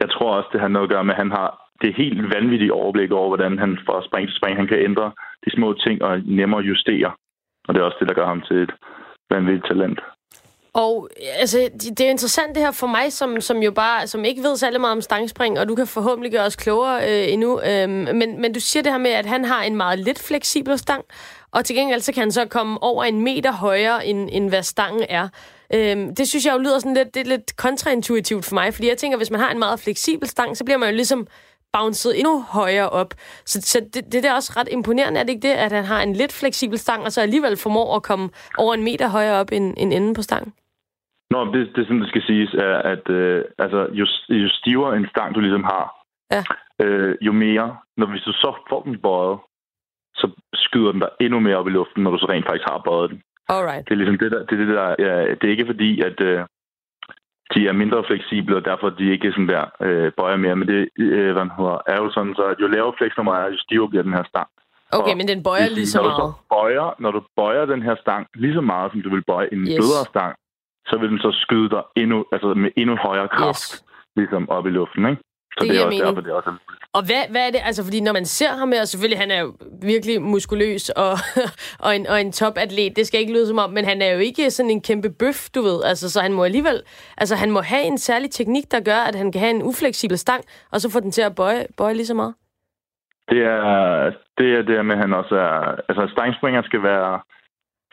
jeg 0.01 0.11
tror 0.11 0.35
også, 0.37 0.49
det 0.53 0.61
har 0.61 0.69
noget 0.69 0.87
at 0.87 0.93
gøre 0.95 1.05
med, 1.05 1.15
at 1.15 1.23
han 1.23 1.31
har 1.31 1.49
det 1.83 1.95
helt 1.95 2.35
vanvittige 2.35 2.73
overblik 2.73 3.11
over, 3.11 3.29
hvordan 3.29 3.59
han 3.59 3.79
fra 3.87 4.07
spring 4.09 4.29
til 4.29 4.37
spring, 4.37 4.57
han 4.57 4.67
kan 4.67 4.79
ændre 4.79 5.13
de 5.45 5.51
små 5.51 5.73
ting 5.73 6.03
og 6.03 6.21
nemmere 6.21 6.61
justere. 6.61 7.13
Og 7.69 7.75
det 7.75 7.81
er 7.81 7.85
også 7.85 7.97
det, 8.01 8.09
der 8.09 8.15
gør 8.15 8.27
ham 8.27 8.43
til 8.49 8.57
et 8.57 8.73
vanvittigt 9.31 9.67
talent. 9.67 10.01
Og 10.75 11.09
altså, 11.39 11.69
det 11.83 12.01
er 12.01 12.11
interessant 12.11 12.55
det 12.55 12.63
her 12.63 12.71
for 12.71 12.87
mig, 12.87 13.13
som, 13.13 13.41
som 13.41 13.63
jo 13.63 13.71
bare 13.71 14.07
som 14.07 14.25
ikke 14.25 14.43
ved 14.43 14.57
særlig 14.57 14.81
meget 14.81 14.93
om 14.93 15.01
stangspring, 15.01 15.59
og 15.59 15.69
du 15.69 15.75
kan 15.75 15.87
forhåbentlig 15.87 16.33
gøre 16.33 16.47
os 16.47 16.57
klogere 16.57 17.09
øh, 17.09 17.33
endnu. 17.33 17.61
Øh, 17.61 17.89
men, 17.89 18.41
men 18.41 18.53
du 18.53 18.61
siger 18.61 18.83
det 18.83 18.93
her 18.93 18.99
med, 18.99 19.11
at 19.11 19.27
han 19.27 19.45
har 19.45 19.63
en 19.63 19.77
meget 19.77 19.99
lidt 19.99 20.19
fleksibel 20.19 20.79
stang, 20.79 21.05
og 21.51 21.65
til 21.65 21.77
gengæld 21.77 22.01
så 22.01 22.13
kan 22.13 22.21
han 22.21 22.33
så 22.33 22.47
komme 22.47 22.83
over 22.83 23.05
en 23.05 23.21
meter 23.21 23.53
højere, 23.53 24.07
end, 24.07 24.29
end 24.33 24.49
hvad 24.49 24.63
stangen 24.63 25.07
er. 25.09 25.29
Øh, 25.75 25.97
det 26.17 26.29
synes 26.29 26.47
jeg 26.47 26.55
jo 26.55 26.59
lyder 26.59 26.79
sådan 26.79 26.95
lidt, 26.95 27.15
det 27.15 27.21
er 27.21 27.25
lidt 27.25 27.57
kontraintuitivt 27.57 28.45
for 28.45 28.55
mig, 28.55 28.75
fordi 28.75 28.89
jeg 28.89 28.99
tænker, 28.99 29.17
hvis 29.17 29.31
man 29.31 29.41
har 29.41 29.51
en 29.51 29.59
meget 29.59 29.81
fleksibel 29.81 30.29
stang, 30.29 30.57
så 30.57 30.65
bliver 30.65 30.79
man 30.79 30.89
jo 30.89 30.95
ligesom 30.95 31.27
bounced 31.73 32.13
endnu 32.15 32.43
højere 32.49 32.91
op. 32.91 33.15
Så, 33.47 33.61
så 33.63 33.81
det, 33.95 34.13
det 34.13 34.25
er 34.25 34.33
også 34.33 34.53
ret 34.57 34.69
imponerende, 34.71 35.21
er 35.21 35.25
det 35.25 35.33
ikke 35.33 35.49
det, 35.49 35.55
at 35.55 35.73
han 35.73 35.85
har 35.85 36.03
en 36.03 36.13
lidt 36.13 36.33
fleksibel 36.33 36.79
stang, 36.79 37.05
og 37.05 37.13
så 37.13 37.21
alligevel 37.21 37.57
formår 37.57 37.97
at 37.97 38.03
komme 38.03 38.31
over 38.59 38.75
en 38.75 38.83
meter 38.83 39.09
højere 39.09 39.41
op 39.41 39.53
end, 39.53 39.75
end 39.77 39.93
enden 39.93 40.15
på 40.15 40.23
stangen? 40.23 40.53
Nå, 41.33 41.39
det, 41.55 41.63
det 41.75 41.83
sådan, 41.87 42.01
det 42.01 42.09
skal 42.09 42.23
siges, 42.23 42.55
er, 42.55 42.77
at 42.93 43.05
øh, 43.11 43.45
altså, 43.59 43.81
jo, 44.01 44.07
jo 44.43 44.49
stivere 44.49 44.97
en 44.97 45.09
stang, 45.13 45.35
du 45.35 45.41
ligesom 45.41 45.65
har, 45.65 45.87
ja. 46.35 46.43
øh, 46.85 47.15
jo 47.21 47.33
mere, 47.33 47.77
når 47.97 48.07
hvis 48.07 48.23
du 48.29 48.33
så 48.33 48.51
får 48.69 48.83
den 48.83 48.99
bøjet, 49.07 49.39
så 50.15 50.27
skyder 50.55 50.93
den 50.93 51.01
dig 51.01 51.11
endnu 51.21 51.41
mere 51.41 51.57
op 51.57 51.69
i 51.69 51.71
luften, 51.71 52.03
når 52.03 52.11
du 52.11 52.19
så 52.19 52.27
rent 52.29 52.47
faktisk 52.47 52.69
har 52.69 52.83
bøjet 52.85 53.11
den. 53.11 53.23
Alright. 53.49 53.85
Det 53.89 53.93
er 53.95 54.01
ligesom 54.01 54.19
det, 54.19 54.31
der, 54.33 54.41
det, 54.47 54.53
er 54.53 54.65
det 54.65 54.77
der 54.77 54.89
ja, 54.99 55.15
det 55.35 55.45
er 55.45 55.55
ikke 55.57 55.71
fordi, 55.73 55.91
at 56.09 56.21
øh, 56.21 56.41
de 57.55 57.69
er 57.69 57.73
mindre 57.73 58.05
fleksible, 58.07 58.57
og 58.57 58.65
derfor 58.65 58.91
de 58.91 59.13
ikke 59.15 59.33
sådan 59.33 59.49
der 59.49 59.65
øh, 59.87 60.13
bøjer 60.19 60.37
mere. 60.37 60.57
Men 60.57 60.69
det 60.69 60.89
øh, 60.99 61.33
hvad 61.33 61.47
hedder, 61.59 61.79
er 61.87 61.97
jo 62.03 62.11
sådan, 62.11 62.35
så 62.35 62.45
at 62.53 62.61
jo 62.61 62.67
lavere 62.67 62.95
flexnummer 62.99 63.35
er, 63.35 63.51
jo 63.51 63.59
stivere 63.59 63.89
bliver 63.89 64.03
den 64.03 64.13
her 64.19 64.25
stang. 64.33 64.49
Okay, 64.99 65.13
og 65.13 65.17
men 65.17 65.29
den 65.29 65.43
bøjer 65.43 65.69
lige 65.79 65.87
så 65.87 65.99
når 65.99 66.05
meget. 66.05 66.23
Du 66.23 66.27
så 66.27 66.55
bøjer, 66.55 66.89
når 67.03 67.11
du 67.17 67.21
bøjer 67.37 67.65
den 67.65 67.83
her 67.83 67.97
stang 68.05 68.27
lige 68.35 68.55
så 68.55 68.61
meget, 68.61 68.93
som 68.93 69.03
du 69.03 69.11
vil 69.15 69.25
bøje 69.33 69.49
en 69.53 69.61
yes. 69.61 69.77
blødere 69.79 70.05
stang, 70.13 70.35
så 70.87 70.99
vil 71.01 71.09
den 71.11 71.19
så 71.19 71.31
skyde 71.33 71.71
dig 71.71 71.83
endnu, 71.97 72.25
altså 72.33 72.47
med 72.55 72.71
endnu 72.77 72.97
højere 72.97 73.29
kraft, 73.29 73.73
Yes. 73.73 73.85
ligesom 74.17 74.49
op 74.51 74.67
i 74.67 74.71
luften, 74.71 75.07
ikke? 75.11 75.23
Så 75.59 75.65
Det 75.65 75.69
det, 75.71 75.77
er 75.77 75.81
også 75.85 75.89
mening. 75.89 76.07
derfor, 76.07 76.21
det 76.21 76.31
er 76.31 76.35
også 76.35 76.53
Og 76.93 77.03
hvad, 77.07 77.23
hvad 77.31 77.47
er 77.47 77.51
det, 77.51 77.61
altså 77.65 77.85
fordi 77.85 78.01
når 78.01 78.13
man 78.13 78.25
ser 78.25 78.49
ham 78.61 78.73
her, 78.73 78.85
selvfølgelig 78.85 79.19
han 79.19 79.31
er 79.31 79.41
jo 79.41 79.55
virkelig 79.83 80.23
muskuløs 80.23 80.89
og, 80.89 81.13
og, 81.87 81.97
en, 81.97 82.07
og 82.07 82.21
en 82.21 82.33
topatlet, 82.33 82.97
det 82.97 83.07
skal 83.07 83.21
ikke 83.21 83.33
lyde 83.33 83.47
som 83.47 83.59
om, 83.59 83.71
men 83.71 83.85
han 83.85 84.03
er 84.03 84.11
jo 84.13 84.19
ikke 84.19 84.51
sådan 84.51 84.71
en 84.71 84.83
kæmpe 84.83 85.11
bøf, 85.11 85.49
du 85.55 85.63
ved, 85.63 85.83
altså 85.85 86.11
så 86.11 86.21
han 86.21 86.33
må 86.33 86.45
alligevel, 86.45 86.83
altså 87.19 87.35
han 87.37 87.51
må 87.51 87.61
have 87.61 87.83
en 87.83 87.99
særlig 87.99 88.31
teknik, 88.31 88.65
der 88.71 88.81
gør, 88.81 89.01
at 89.09 89.15
han 89.15 89.33
kan 89.33 89.41
have 89.41 89.51
en 89.55 89.63
ufleksibel 89.63 90.19
stang, 90.19 90.45
og 90.73 90.81
så 90.81 90.91
få 90.91 91.01
den 91.01 91.11
til 91.11 91.23
at 91.23 91.35
bøje, 91.35 91.67
bøje 91.77 91.95
lige 91.95 92.07
så 92.07 92.15
meget. 92.15 92.35
Det 93.31 93.43
er 93.43 94.13
det, 94.39 94.49
er 94.59 94.63
det 94.63 94.87
med, 94.87 94.95
at 94.95 95.01
han 95.01 95.13
også 95.13 95.35
er... 95.35 95.77
Altså, 95.89 96.09
stangspringer 96.13 96.63
skal 96.63 96.83
være 96.83 97.21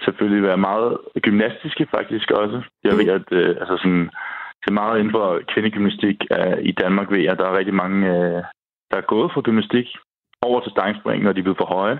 selvfølgelig 0.05 0.43
være 0.43 0.65
meget 0.69 0.97
gymnastiske 1.21 1.87
faktisk 1.95 2.31
også. 2.31 2.61
Jeg 2.83 2.93
ved, 2.97 3.09
at 3.17 3.27
øh, 3.31 3.49
altså 3.61 3.75
sådan, 3.77 4.09
det 4.61 4.67
er 4.69 4.81
meget 4.81 4.99
inden 4.99 5.13
for 5.17 5.41
kvindegymnastik 5.53 6.17
øh, 6.37 6.57
i 6.61 6.71
Danmark 6.71 7.11
ved 7.11 7.19
jeg, 7.19 7.31
at 7.31 7.37
der 7.37 7.47
er 7.47 7.57
rigtig 7.57 7.73
mange, 7.73 7.99
øh, 8.13 8.41
der 8.91 8.97
er 8.97 9.11
gået 9.13 9.31
fra 9.33 9.41
gymnastik 9.41 9.87
over 10.41 10.59
til 10.59 10.71
stangspring, 10.71 11.23
når 11.23 11.31
de 11.33 11.39
er 11.39 11.43
blevet 11.43 11.61
for 11.61 11.73
høje. 11.77 11.99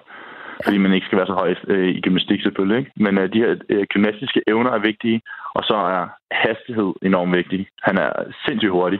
Fordi 0.64 0.78
man 0.78 0.94
ikke 0.94 1.06
skal 1.06 1.18
være 1.18 1.32
så 1.32 1.34
høj 1.34 1.56
øh, 1.68 1.90
i 1.98 2.02
gymnastik 2.02 2.42
selvfølgelig. 2.42 2.78
Ikke? 2.80 2.92
Men 2.96 3.18
øh, 3.18 3.34
de 3.34 3.40
her 3.44 3.56
øh, 3.70 3.86
gymnastiske 3.94 4.42
evner 4.48 4.72
er 4.72 4.88
vigtige, 4.90 5.22
og 5.54 5.64
så 5.64 5.76
er 5.76 6.08
hastighed 6.32 6.94
enormt 7.02 7.36
vigtig. 7.36 7.68
Han 7.82 7.98
er 7.98 8.12
sindssygt 8.46 8.72
hurtig. 8.72 9.00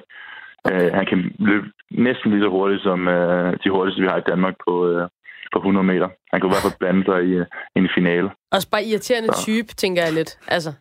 Okay. 0.64 0.92
han 0.92 1.06
kan 1.06 1.36
løbe 1.40 1.68
næsten 1.92 2.32
lige 2.32 2.44
så 2.44 2.50
hurtigt 2.50 2.84
som 2.84 3.08
øh, 3.08 3.54
de 3.64 3.70
hurtigste, 3.70 4.02
vi 4.02 4.08
har 4.08 4.18
i 4.18 4.30
Danmark 4.32 4.56
på, 4.68 4.74
øh, 4.90 5.08
på 5.54 5.60
100 5.60 5.84
meter. 5.92 6.10
Han 6.32 6.38
kan 6.42 6.48
i 6.50 6.52
hvert 6.54 6.66
fald 6.68 6.80
blande 6.80 7.04
sig 7.06 7.20
i, 7.30 7.32
øh, 7.42 7.46
i 7.76 7.80
en 7.80 7.90
finale. 7.98 8.30
Også 8.52 8.70
bare 8.70 8.84
irriterende 8.84 9.34
Så. 9.34 9.42
type, 9.46 9.68
tænker 9.84 10.02
jeg 10.04 10.14
lidt. 10.14 10.32
Altså, 10.48 10.72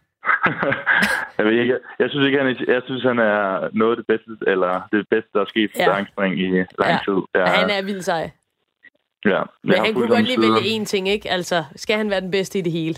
jeg, 1.38 1.44
ved 1.46 1.52
ikke, 1.52 1.78
jeg 1.98 2.11
synes 2.11 2.26
ikke, 2.26 2.38
han 2.38 2.46
er, 2.46 2.54
jeg 2.74 2.83
synes, 2.85 3.02
han 3.02 3.18
er 3.18 3.68
noget 3.72 3.92
af 3.92 3.96
det 3.96 4.07
bedste, 4.07 4.31
eller 4.52 4.72
det 4.92 5.07
bedste, 5.11 5.31
der 5.35 5.40
er 5.40 5.48
sket 5.54 5.70
for 5.74 5.78
Ja. 5.83 5.85
stangspring 5.92 6.40
i 6.40 6.46
lang 6.50 6.66
Ja. 6.94 6.98
tid. 7.09 7.18
Ja, 7.35 7.44
han 7.46 7.70
er 7.70 7.83
vildt 7.85 8.04
sej. 8.04 8.31
ja. 9.24 9.42
Men 9.64 9.72
Jeg 9.72 9.83
han 9.83 9.94
kunne 9.94 10.09
godt 10.09 10.26
lige 10.31 10.40
vælge 10.46 10.62
én 10.81 10.85
ting, 10.85 11.09
ikke? 11.09 11.31
Altså, 11.31 11.64
skal 11.76 11.96
han 11.96 12.11
være 12.11 12.20
den 12.20 12.31
bedste 12.31 12.59
i 12.59 12.62
det 12.62 12.72
hele? 12.72 12.94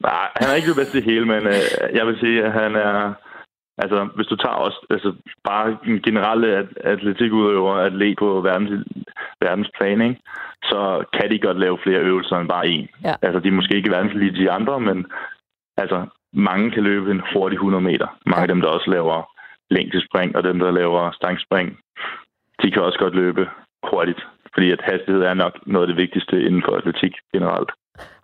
Nej, 0.00 0.28
han 0.36 0.50
er 0.50 0.54
ikke 0.54 0.68
det 0.68 0.76
bedste 0.76 0.98
i 0.98 1.02
hele, 1.02 1.26
men 1.26 1.46
øh, 1.46 1.62
jeg 1.98 2.06
vil 2.06 2.18
sige, 2.20 2.44
at 2.44 2.52
han 2.52 2.76
er... 2.76 3.12
Altså, 3.78 4.08
hvis 4.16 4.26
du 4.26 4.36
tager 4.36 4.54
også 4.54 4.86
altså, 4.90 5.12
bare 5.44 5.76
en 5.86 6.02
generelle 6.02 6.56
at- 6.56 6.76
atletikudøver, 6.76 7.74
atlet 7.74 8.18
på 8.18 8.40
verdens, 8.40 8.86
verdensplan, 9.40 10.00
ikke? 10.00 10.20
så 10.62 11.04
kan 11.12 11.30
de 11.30 11.38
godt 11.38 11.58
lave 11.58 11.78
flere 11.82 12.00
øvelser 12.00 12.36
end 12.36 12.48
bare 12.48 12.66
en. 12.68 12.88
Ja. 13.04 13.14
Altså, 13.22 13.40
de 13.40 13.48
er 13.48 13.52
måske 13.52 13.76
ikke 13.76 13.90
verdens 13.90 14.14
lige 14.14 14.42
de 14.42 14.50
andre, 14.50 14.80
men 14.80 15.06
altså, 15.76 16.06
mange 16.32 16.70
kan 16.70 16.82
løbe 16.82 17.10
en 17.10 17.22
hurtig 17.32 17.56
100 17.56 17.84
meter. 17.84 18.06
Mange 18.26 18.42
af 18.42 18.48
dem, 18.48 18.60
der 18.60 18.68
også 18.68 18.90
laver 18.90 19.30
længdespring, 19.70 20.36
og 20.36 20.42
dem, 20.44 20.58
der 20.58 20.70
laver 20.70 21.10
stangspring, 21.10 21.78
de 22.62 22.70
kan 22.70 22.82
også 22.82 22.98
godt 22.98 23.14
løbe 23.14 23.48
hurtigt. 23.90 24.26
Fordi 24.54 24.70
at 24.70 24.80
hastighed 24.82 25.22
er 25.22 25.34
nok 25.34 25.66
noget 25.66 25.86
af 25.86 25.88
det 25.88 26.02
vigtigste 26.02 26.42
inden 26.46 26.62
for 26.62 26.76
atletik 26.76 27.14
generelt. 27.34 27.70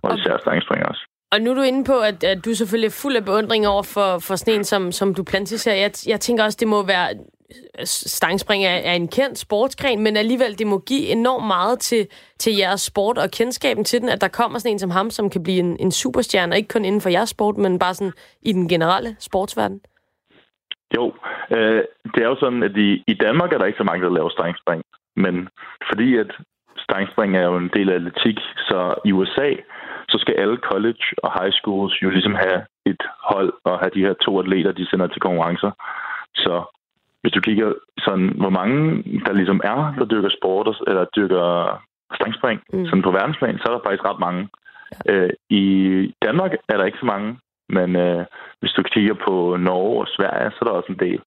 Og 0.03 0.19
især 0.19 0.39
stangspring 0.39 0.87
også. 0.87 1.03
Og 1.33 1.41
nu 1.41 1.51
er 1.51 1.55
du 1.55 1.63
inde 1.63 1.85
på, 1.85 2.01
at, 2.01 2.25
at 2.25 2.45
du 2.45 2.55
selvfølgelig 2.55 2.87
er 2.89 3.01
fuld 3.03 3.17
af 3.17 3.25
beundring 3.25 3.69
over 3.69 3.83
for, 3.83 4.19
for 4.19 4.37
sådan 4.37 4.55
en 4.55 4.65
som, 4.65 4.93
som 4.93 5.15
Duplantis 5.15 5.65
her. 5.65 5.75
Jeg, 5.75 5.91
jeg 6.07 6.21
tænker 6.21 6.45
også, 6.45 6.59
det 6.61 6.69
må 6.69 6.87
være... 6.87 7.09
Stangspring 7.85 8.65
er, 8.65 8.77
er 8.91 8.93
en 8.93 9.09
kendt 9.09 9.39
sportsgren, 9.39 10.03
men 10.03 10.17
alligevel, 10.17 10.59
det 10.59 10.67
må 10.67 10.79
give 10.79 11.07
enormt 11.07 11.47
meget 11.47 11.79
til, 11.79 12.07
til 12.39 12.57
jeres 12.57 12.81
sport 12.81 13.19
og 13.19 13.31
kendskaben 13.31 13.85
til 13.85 14.01
den, 14.01 14.09
at 14.09 14.21
der 14.21 14.29
kommer 14.29 14.59
sådan 14.59 14.73
en 14.73 14.79
som 14.79 14.91
ham, 14.91 15.11
som 15.11 15.31
kan 15.31 15.43
blive 15.43 15.59
en, 15.59 15.77
en 15.81 15.93
superstjerne, 15.93 16.53
og 16.53 16.57
ikke 16.57 16.69
kun 16.69 16.85
inden 16.85 17.01
for 17.01 17.09
jeres 17.09 17.29
sport, 17.29 17.57
men 17.57 17.79
bare 17.79 17.95
sådan 17.95 18.13
i 18.43 18.53
den 18.53 18.69
generelle 18.69 19.17
sportsverden. 19.19 19.81
Jo, 20.97 21.13
øh, 21.51 21.83
det 22.15 22.23
er 22.23 22.29
jo 22.29 22.37
sådan, 22.41 22.63
at 22.63 22.77
i, 22.77 23.05
i 23.07 23.15
Danmark 23.15 23.53
er 23.53 23.59
der 23.59 23.65
ikke 23.65 23.83
så 23.83 23.85
mange, 23.85 24.05
der 24.05 24.13
laver 24.13 24.31
stangspring. 24.31 24.83
Men 25.17 25.49
fordi 25.89 26.17
at 26.17 26.31
stangspring 26.79 27.37
er 27.37 27.43
jo 27.43 27.57
en 27.57 27.71
del 27.75 27.91
af 27.91 27.95
atletik, 27.95 28.39
så 28.69 28.95
i 29.05 29.13
USA, 29.13 29.51
så 30.11 30.17
skal 30.19 30.35
alle 30.43 30.57
college 30.71 31.05
og 31.25 31.31
high 31.39 31.53
schools 31.53 32.03
jo 32.03 32.11
ligesom 32.11 32.35
have 32.35 32.61
et 32.87 33.03
hold 33.31 33.53
og 33.65 33.79
have 33.79 33.91
de 33.95 34.05
her 34.07 34.15
to 34.25 34.33
atleter, 34.41 34.73
de 34.73 34.87
sender 34.91 35.07
til 35.07 35.21
konkurrencer. 35.21 35.71
Så 36.35 36.55
hvis 37.23 37.33
du 37.33 37.41
kigger 37.41 37.73
sådan, 37.99 38.29
hvor 38.43 38.51
mange 38.51 39.03
der 39.27 39.33
ligesom 39.33 39.61
er, 39.65 39.95
der 39.99 40.05
dyrker 40.05 40.31
sport, 40.39 40.77
eller 40.87 41.05
dyrker 41.17 41.47
stangspring, 42.15 42.61
Mm. 42.73 42.85
sådan 42.87 43.03
på 43.03 43.11
verdensplan, 43.11 43.59
så 43.59 43.65
er 43.69 43.73
der 43.75 43.85
faktisk 43.87 44.05
ret 44.05 44.21
mange. 44.27 44.49
Øh, 45.11 45.31
I 45.51 45.65
Danmark 46.27 46.53
er 46.69 46.77
der 46.77 46.85
ikke 46.85 46.99
så 47.03 47.07
mange, 47.07 47.39
men 47.69 47.97
øh, 47.97 48.25
hvis 48.61 48.73
du 48.73 48.83
kigger 48.83 49.15
på 49.27 49.57
Norge 49.57 50.01
og 50.01 50.09
Sverige, 50.17 50.51
så 50.51 50.59
er 50.61 50.65
der 50.65 50.79
også 50.79 50.93
en 50.93 50.99
del. 51.07 51.21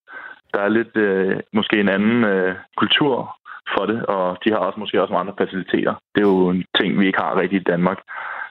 Der 0.53 0.59
er 0.61 0.69
lidt 0.69 0.95
øh, 0.97 1.39
måske 1.53 1.79
en 1.79 1.89
anden 1.89 2.23
øh, 2.23 2.55
kultur 2.77 3.37
for 3.77 3.85
det, 3.85 4.05
og 4.05 4.37
de 4.45 4.49
har 4.51 4.57
også 4.57 4.79
måske 4.79 5.01
også 5.01 5.11
nogle 5.13 5.21
andre 5.23 5.45
faciliteter. 5.45 5.93
Det 6.15 6.21
er 6.23 6.27
jo 6.27 6.49
en 6.49 6.65
ting, 6.79 6.99
vi 6.99 7.07
ikke 7.07 7.21
har 7.21 7.39
rigtigt 7.39 7.61
i 7.61 7.71
Danmark. 7.71 7.99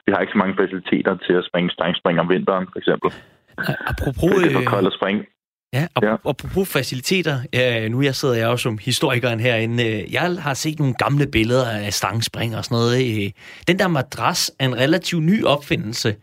Vi 0.05 0.11
har 0.13 0.19
ikke 0.21 0.31
så 0.35 0.37
mange 0.43 0.55
faciliteter 0.61 1.17
til 1.25 1.33
at 1.33 1.45
springe 1.49 1.69
stangspring 1.77 2.19
om 2.19 2.29
vinteren, 2.29 2.65
for 2.71 2.79
eksempel. 2.81 3.09
Apropos, 3.91 4.31
Det 4.41 4.47
er 4.47 4.53
for 4.53 4.59
øh, 4.59 4.65
koldt 4.65 4.87
at 4.87 4.93
springe. 4.99 5.21
Ja, 5.73 5.87
og, 5.95 6.03
Ja. 6.03 6.13
apropos 6.13 6.69
faciliteter, 6.73 7.89
nu 7.89 8.01
jeg 8.01 8.15
sidder 8.15 8.35
jeg 8.35 8.45
jo 8.45 8.57
som 8.57 8.77
historikeren 8.81 9.39
herinde, 9.39 9.87
øh, 9.87 10.13
jeg 10.13 10.35
har 10.39 10.53
set 10.53 10.79
nogle 10.79 10.93
gamle 10.93 11.27
billeder 11.27 11.69
af 11.69 11.93
stangspring 11.93 12.55
og 12.57 12.65
sådan 12.65 12.75
noget. 12.75 13.23
Øh, 13.25 13.31
den 13.67 13.79
der 13.79 13.87
madras 13.87 14.51
er 14.59 14.65
en 14.65 14.75
relativt 14.77 15.23
ny 15.23 15.43
opfindelse. 15.45 16.15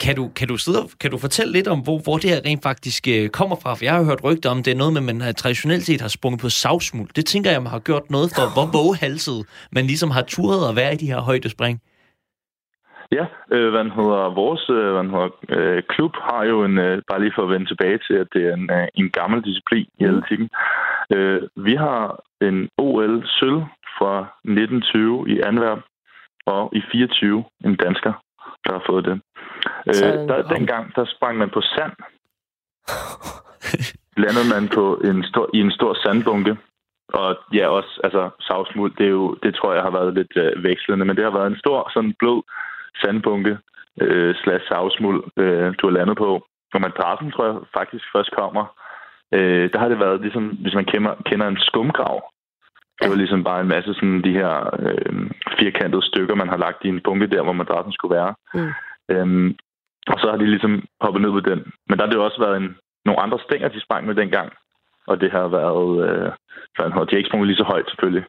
Kan, 0.00 0.16
du, 0.16 0.28
kan, 0.36 0.48
du 0.48 0.56
sidde, 0.56 0.82
og- 0.82 0.90
kan 1.00 1.10
du 1.10 1.18
fortælle 1.18 1.52
lidt 1.52 1.68
om, 1.68 1.78
hvor, 1.80 1.98
hvor 1.98 2.18
det 2.18 2.30
her 2.30 2.40
rent 2.46 2.62
faktisk 2.62 3.06
kommer 3.32 3.56
fra? 3.56 3.74
For 3.74 3.84
jeg 3.84 3.94
har 3.94 4.02
hørt 4.04 4.24
rygter 4.24 4.50
om, 4.50 4.62
det 4.62 4.70
er 4.70 4.76
noget 4.76 4.92
med, 4.92 5.08
at 5.10 5.16
man 5.16 5.34
traditionelt 5.34 5.84
set 5.86 6.00
har 6.00 6.08
sprunget 6.08 6.40
på 6.40 6.48
savsmuld. 6.48 7.08
Det 7.16 7.26
tænker 7.26 7.50
jeg, 7.50 7.62
man 7.62 7.70
har 7.72 7.78
gjort 7.78 8.10
noget 8.10 8.30
for, 8.34 8.52
hvor 8.52 8.66
vågehalset 8.82 9.46
man 9.72 9.86
ligesom 9.86 10.10
har 10.10 10.22
turet 10.22 10.68
at 10.68 10.76
være 10.76 10.92
i 10.94 10.96
de 10.96 11.06
her 11.06 11.20
højdespring. 11.20 11.80
Ja, 13.12 13.26
øh, 13.52 13.70
hvad 13.70 13.84
hedder, 13.84 14.34
vores 14.34 14.70
øh, 14.70 14.92
hvad 14.92 15.04
hedder, 15.04 15.28
øh, 15.48 15.82
klub 15.88 16.12
har 16.16 16.44
jo 16.44 16.64
en, 16.64 16.78
øh, 16.78 17.02
bare 17.08 17.20
lige 17.20 17.32
for 17.34 17.42
at 17.42 17.50
vende 17.50 17.66
tilbage 17.66 17.98
til, 18.06 18.14
at 18.14 18.28
det 18.32 18.42
er 18.46 18.54
en, 18.54 18.70
øh, 18.70 18.88
en 18.94 19.10
gammel 19.10 19.44
disciplin 19.44 19.86
i 20.00 20.04
atletikken. 20.04 20.50
Øh, 21.14 21.42
vi 21.56 21.74
har 21.74 22.20
en 22.40 22.68
OL 22.78 23.26
sølv 23.26 23.62
fra 23.98 24.14
1920 24.44 25.28
i 25.28 25.40
Antwerp, 25.40 25.82
og 26.46 26.72
i 26.72 26.82
24 26.92 27.44
en 27.64 27.76
dansker, 27.76 28.12
der 28.64 28.72
har 28.72 28.82
fået 28.86 29.04
det. 29.04 29.20
Øh, 29.86 30.28
der, 30.28 30.48
dengang, 30.48 30.94
der 30.96 31.04
sprang 31.04 31.38
man 31.38 31.50
på 31.50 31.60
sand. 31.60 31.92
Landede 34.22 34.48
man 34.54 34.68
på 34.68 34.84
en 35.04 35.24
stor, 35.24 35.50
i 35.54 35.58
en 35.60 35.70
stor 35.70 35.94
sandbunke. 35.94 36.56
Og 37.08 37.36
ja, 37.52 37.68
også 37.68 38.00
altså, 38.04 38.30
savsmuld, 38.40 38.92
det, 38.98 39.06
er 39.06 39.10
jo, 39.10 39.34
det 39.42 39.54
tror 39.54 39.74
jeg 39.74 39.82
har 39.82 39.90
været 39.90 40.14
lidt 40.14 40.36
øh, 40.36 40.62
vekslende, 40.62 41.04
men 41.04 41.16
det 41.16 41.24
har 41.24 41.38
været 41.38 41.46
en 41.46 41.58
stor, 41.58 41.90
sådan 41.94 42.14
blød 42.18 42.42
sandbunke 43.00 43.58
øh, 44.00 44.34
slash 44.42 44.64
savsmuld, 44.68 45.24
øh, 45.36 45.74
du 45.78 45.86
har 45.86 45.94
landet 45.98 46.16
på. 46.16 46.46
Og 46.74 46.80
madrassen, 46.80 47.30
tror 47.30 47.46
jeg 47.46 47.56
faktisk 47.78 48.04
først 48.14 48.30
kommer. 48.30 48.64
Øh, 49.34 49.72
der 49.72 49.78
har 49.78 49.88
det 49.88 49.98
været 49.98 50.20
ligesom, 50.20 50.44
hvis 50.62 50.74
man 50.74 50.84
kender, 50.84 51.14
kender 51.26 51.46
en 51.48 51.58
skumgrav. 51.60 52.32
Det 53.00 53.10
var 53.10 53.16
ligesom 53.16 53.44
bare 53.44 53.60
en 53.60 53.68
masse 53.68 53.94
sådan 53.94 54.22
de 54.24 54.32
her 54.40 54.52
øh, 54.78 55.30
firkantede 55.58 56.06
stykker, 56.06 56.34
man 56.34 56.48
har 56.48 56.56
lagt 56.56 56.84
i 56.84 56.88
en 56.88 57.00
bunke 57.04 57.26
der, 57.26 57.42
hvor 57.42 57.52
madrassen 57.52 57.92
skulle 57.92 58.16
være. 58.16 58.34
Mm. 58.54 58.72
Øhm, 59.10 59.56
og 60.12 60.20
så 60.20 60.30
har 60.30 60.36
de 60.36 60.46
ligesom 60.46 60.84
hoppet 61.00 61.22
ned 61.22 61.32
på 61.32 61.40
den. 61.40 61.72
Men 61.88 61.98
der 61.98 62.04
har 62.04 62.10
det 62.10 62.18
jo 62.18 62.24
også 62.24 62.40
været 62.40 62.56
en, 62.56 62.76
nogle 63.04 63.20
andre 63.20 63.38
stænger, 63.38 63.68
de 63.68 63.80
sprang 63.80 64.06
med 64.06 64.14
dengang. 64.14 64.52
Og 65.06 65.20
det 65.20 65.30
har 65.30 65.48
været... 65.48 65.90
Øh, 66.08 66.30
sådan, 66.76 66.92
de 66.92 66.96
har 67.10 67.16
ikke 67.16 67.28
sprunget 67.28 67.48
lige 67.48 67.62
så 67.62 67.64
højt, 67.72 67.88
selvfølgelig. 67.88 68.24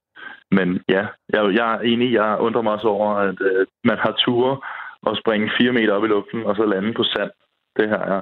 Men 0.52 0.82
ja, 0.90 1.04
jeg, 1.34 1.42
jeg 1.60 1.74
er 1.76 1.80
enig. 1.80 2.14
Jeg 2.14 2.38
undrer 2.40 2.62
mig 2.62 2.74
også 2.74 2.88
over, 2.88 3.10
at 3.16 3.42
øh, 3.42 3.66
man 3.84 3.98
har 3.98 4.12
ture 4.12 4.58
og 5.02 5.18
springe 5.18 5.52
fire 5.60 5.72
meter 5.72 5.94
op 5.94 6.04
i 6.04 6.08
luften, 6.08 6.44
og 6.46 6.56
så 6.56 6.66
lande 6.66 6.94
på 6.94 7.04
sand. 7.04 7.32
Det 7.78 7.90
her 7.90 8.00
er 8.14 8.22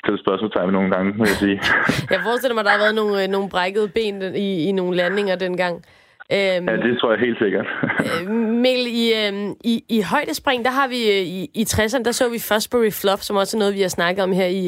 stillet 0.00 0.20
spørgsmålstegn 0.24 0.72
nogle 0.72 0.90
gange, 0.94 1.12
må 1.18 1.24
jeg 1.24 1.38
sige. 1.44 1.58
Jeg 2.14 2.20
forestiller 2.28 2.54
mig, 2.54 2.64
der 2.64 2.70
har 2.70 2.84
været 2.84 2.94
nogle, 2.94 3.22
øh, 3.22 3.28
nogle 3.28 3.48
brækkede 3.50 3.88
ben 3.88 4.22
i, 4.34 4.68
i 4.68 4.72
nogle 4.72 4.96
landinger 4.96 5.36
dengang. 5.36 5.84
Øhm, 6.32 6.68
ja, 6.68 6.76
det 6.76 6.98
tror 6.98 7.10
jeg 7.12 7.20
helt 7.20 7.38
sikkert. 7.38 7.66
øh, 8.06 8.30
Mikkel, 8.64 8.86
i, 9.02 9.06
øh, 9.20 9.32
i, 9.72 9.74
i 9.96 9.98
højdespring, 10.12 10.64
der 10.64 10.70
har 10.70 10.88
vi 10.88 11.00
øh, 11.14 11.24
i, 11.38 11.40
i 11.60 11.62
60'erne, 11.62 12.02
der 12.04 12.12
så 12.12 12.24
vi 12.34 12.38
Fosbury 12.48 12.92
Fluff, 13.00 13.20
som 13.22 13.36
også 13.36 13.56
er 13.56 13.58
noget, 13.58 13.74
vi 13.74 13.80
har 13.80 13.88
snakket 13.88 14.24
om 14.24 14.32
her 14.32 14.46
i, 14.46 14.64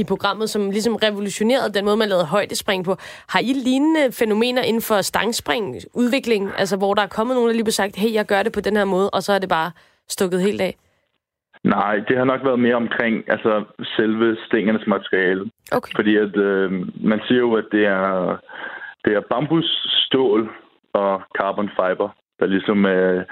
i 0.00 0.02
programmet, 0.04 0.50
som 0.50 0.70
ligesom 0.70 0.94
revolutionerede 0.96 1.74
den 1.74 1.84
måde, 1.84 1.96
man 1.96 2.08
lavede 2.08 2.26
højdespring 2.26 2.84
på. 2.84 2.96
Har 3.32 3.40
I 3.40 3.52
lignende 3.68 4.04
fænomener 4.20 4.62
inden 4.62 4.82
for 4.82 5.00
stangspring, 5.12 5.64
udvikling, 5.94 6.42
altså 6.58 6.76
hvor 6.76 6.94
der 6.94 7.02
er 7.02 7.16
kommet 7.16 7.34
nogen, 7.36 7.48
der 7.48 7.54
lige 7.54 7.70
har 7.72 7.80
sagt, 7.82 7.96
hey, 7.96 8.12
jeg 8.14 8.26
gør 8.26 8.42
det 8.42 8.52
på 8.52 8.60
den 8.60 8.76
her 8.76 8.84
måde, 8.84 9.10
og 9.10 9.22
så 9.22 9.32
er 9.32 9.38
det 9.38 9.48
bare 9.48 9.70
stukket 10.08 10.40
helt 10.42 10.60
af? 10.60 10.74
Nej, 11.64 11.94
det 12.08 12.16
har 12.16 12.24
nok 12.24 12.44
været 12.44 12.60
mere 12.60 12.74
omkring 12.74 13.30
altså, 13.30 13.64
selve 13.96 14.36
stængernes 14.46 14.86
materiale. 14.86 15.50
Okay. 15.72 15.92
Fordi 15.96 16.16
at, 16.16 16.36
øh, 16.36 16.70
man 17.10 17.20
siger 17.26 17.38
jo, 17.38 17.54
at 17.54 17.64
det 17.72 17.84
er, 17.86 18.36
det 19.04 19.12
er 19.16 19.20
bambusstål 19.30 20.50
og 20.98 21.22
carbon 21.38 21.70
fiber, 21.78 22.08
der 22.40 22.46
ligesom 22.46 22.86
øh, 22.86 23.24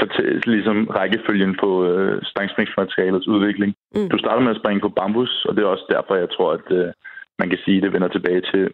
fortæller 0.00 0.40
ligesom 0.54 0.78
rækkefølgen 0.98 1.56
på 1.62 1.70
øh, 1.90 2.22
stangspringsmaterialets 2.22 3.28
udvikling. 3.28 3.74
Mm. 3.94 4.08
Du 4.08 4.18
starter 4.18 4.42
med 4.42 4.54
at 4.54 4.60
springe 4.60 4.80
på 4.80 4.88
bambus, 4.88 5.44
og 5.48 5.56
det 5.56 5.62
er 5.62 5.74
også 5.74 5.86
derfor, 5.94 6.14
jeg 6.14 6.30
tror, 6.30 6.52
at 6.52 6.66
øh, 6.78 6.88
man 7.38 7.48
kan 7.50 7.58
sige, 7.64 7.76
at 7.76 7.82
det 7.82 7.92
vender 7.92 8.08
tilbage 8.08 8.42
til 8.52 8.70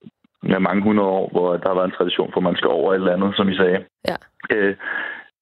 ja, 0.48 0.58
mange 0.58 0.82
hundrede 0.82 1.08
år, 1.08 1.28
hvor 1.32 1.56
der 1.56 1.68
har 1.68 1.74
været 1.74 1.90
en 1.90 1.98
tradition 1.98 2.30
for, 2.32 2.40
at 2.40 2.48
man 2.50 2.56
skal 2.56 2.70
over 2.70 2.92
et 2.92 2.96
eller 2.96 3.16
andet, 3.16 3.36
som 3.36 3.48
I 3.48 3.56
sagde. 3.56 3.84
Ja. 4.08 4.16
Øh, 4.54 4.74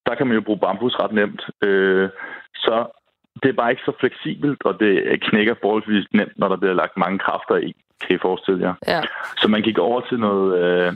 der 0.06 0.14
kan 0.14 0.26
man 0.26 0.36
jo 0.36 0.46
bruge 0.46 0.64
bambus 0.64 0.96
ret 1.02 1.12
nemt. 1.12 1.42
Øh, 1.64 2.08
så 2.54 2.76
det 3.42 3.48
er 3.48 3.60
bare 3.60 3.70
ikke 3.70 3.82
så 3.86 3.92
fleksibelt, 4.00 4.60
og 4.64 4.80
det 4.80 5.22
knækker 5.22 5.54
forholdsvis 5.62 6.06
nemt, 6.12 6.32
når 6.36 6.48
der 6.48 6.56
bliver 6.56 6.74
lagt 6.74 6.96
mange 6.96 7.18
kræfter 7.18 7.56
i, 7.56 7.70
kan 8.00 8.16
I 8.16 8.18
forestille 8.22 8.60
jer. 8.66 8.74
Ja. 8.88 9.00
Så 9.40 9.48
man 9.48 9.62
gik 9.62 9.78
over 9.78 10.00
til 10.00 10.18
noget... 10.18 10.48
Øh, 10.62 10.92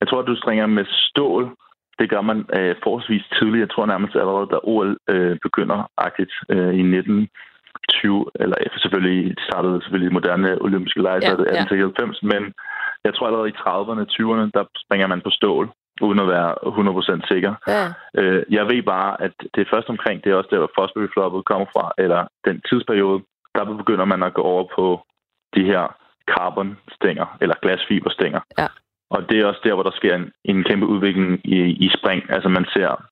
jeg 0.00 0.08
tror, 0.08 0.20
at 0.20 0.26
du 0.26 0.36
stringer 0.36 0.66
med 0.66 0.84
stål. 0.88 1.56
Det 1.98 2.10
gør 2.10 2.20
man 2.20 2.38
øh, 2.58 2.74
forholdsvis 2.82 3.24
tidligt. 3.38 3.64
Jeg 3.64 3.70
tror 3.70 3.86
nærmest 3.86 4.14
allerede, 4.14 4.48
da 4.52 4.58
OL 4.62 4.96
øh, 5.08 5.36
begynder 5.46 5.90
agtigt 5.96 6.32
øh, 6.54 6.72
i 6.80 6.82
1920, 6.82 8.26
eller 8.42 8.56
selvfølgelig 8.82 9.34
startede 9.48 9.82
selvfølgelig 9.82 10.12
moderne 10.12 10.62
olympiske 10.66 11.02
lege, 11.02 11.20
ja, 11.22 11.32
1890, 11.32 12.22
ja. 12.22 12.28
men 12.32 12.42
jeg 13.04 13.14
tror 13.14 13.26
allerede 13.26 13.52
i 13.52 13.58
30'erne, 13.62 14.04
20'erne, 14.14 14.46
der 14.56 14.64
springer 14.84 15.06
man 15.06 15.20
på 15.26 15.30
stål 15.30 15.66
uden 16.00 16.18
at 16.18 16.28
være 16.28 16.50
100% 17.22 17.28
sikker. 17.32 17.54
Ja. 17.68 17.84
Øh, 18.20 18.42
jeg 18.50 18.64
ved 18.70 18.82
bare, 18.82 19.22
at 19.22 19.34
det 19.54 19.60
er 19.60 19.72
først 19.74 19.88
omkring, 19.88 20.24
det 20.24 20.30
er 20.30 20.36
også 20.36 20.50
der, 20.52 20.58
hvor 20.58 20.72
Fosbury 20.78 21.42
kommer 21.50 21.66
fra, 21.74 21.92
eller 21.98 22.26
den 22.44 22.56
tidsperiode, 22.68 23.22
der 23.54 23.64
begynder 23.64 24.04
man 24.04 24.22
at 24.22 24.34
gå 24.34 24.42
over 24.42 24.64
på 24.76 24.86
de 25.56 25.64
her 25.64 25.84
carbon-stænger, 26.30 27.36
eller 27.40 27.54
glasfiberstænger. 27.62 28.40
Ja. 28.58 28.66
Og 29.10 29.30
det 29.30 29.38
er 29.38 29.46
også 29.46 29.60
der, 29.64 29.74
hvor 29.74 29.82
der 29.82 29.90
sker 29.96 30.14
en, 30.14 30.32
en 30.44 30.64
kæmpe 30.64 30.86
udvikling 30.86 31.40
i, 31.44 31.58
i 31.86 31.88
spring. 31.98 32.30
Altså 32.30 32.48
man 32.48 32.66
ser 32.74 33.04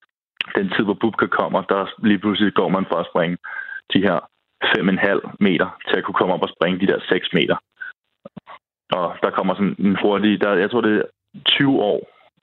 den 0.56 0.70
tid, 0.70 0.84
hvor 0.84 0.98
Bubka 1.00 1.26
kommer, 1.26 1.62
der 1.62 1.92
lige 1.98 2.18
pludselig 2.18 2.54
går 2.54 2.68
man 2.68 2.86
for 2.90 2.96
at 2.96 3.06
springe 3.10 3.36
de 3.92 4.00
her 4.06 4.18
5,5 4.64 5.36
meter 5.40 5.68
til 5.88 5.96
at 5.96 6.04
kunne 6.04 6.20
komme 6.20 6.34
op 6.34 6.42
og 6.42 6.54
springe 6.56 6.80
de 6.80 6.86
der 6.92 6.98
6 7.08 7.28
meter. 7.32 7.56
Og 8.92 9.16
der 9.22 9.30
kommer 9.30 9.54
sådan 9.54 9.76
en 9.78 9.96
hurtig, 10.02 10.40
der, 10.40 10.54
jeg 10.54 10.70
tror 10.70 10.80
det 10.80 10.96
er 10.96 11.02
20 11.46 11.82
år 11.82 12.00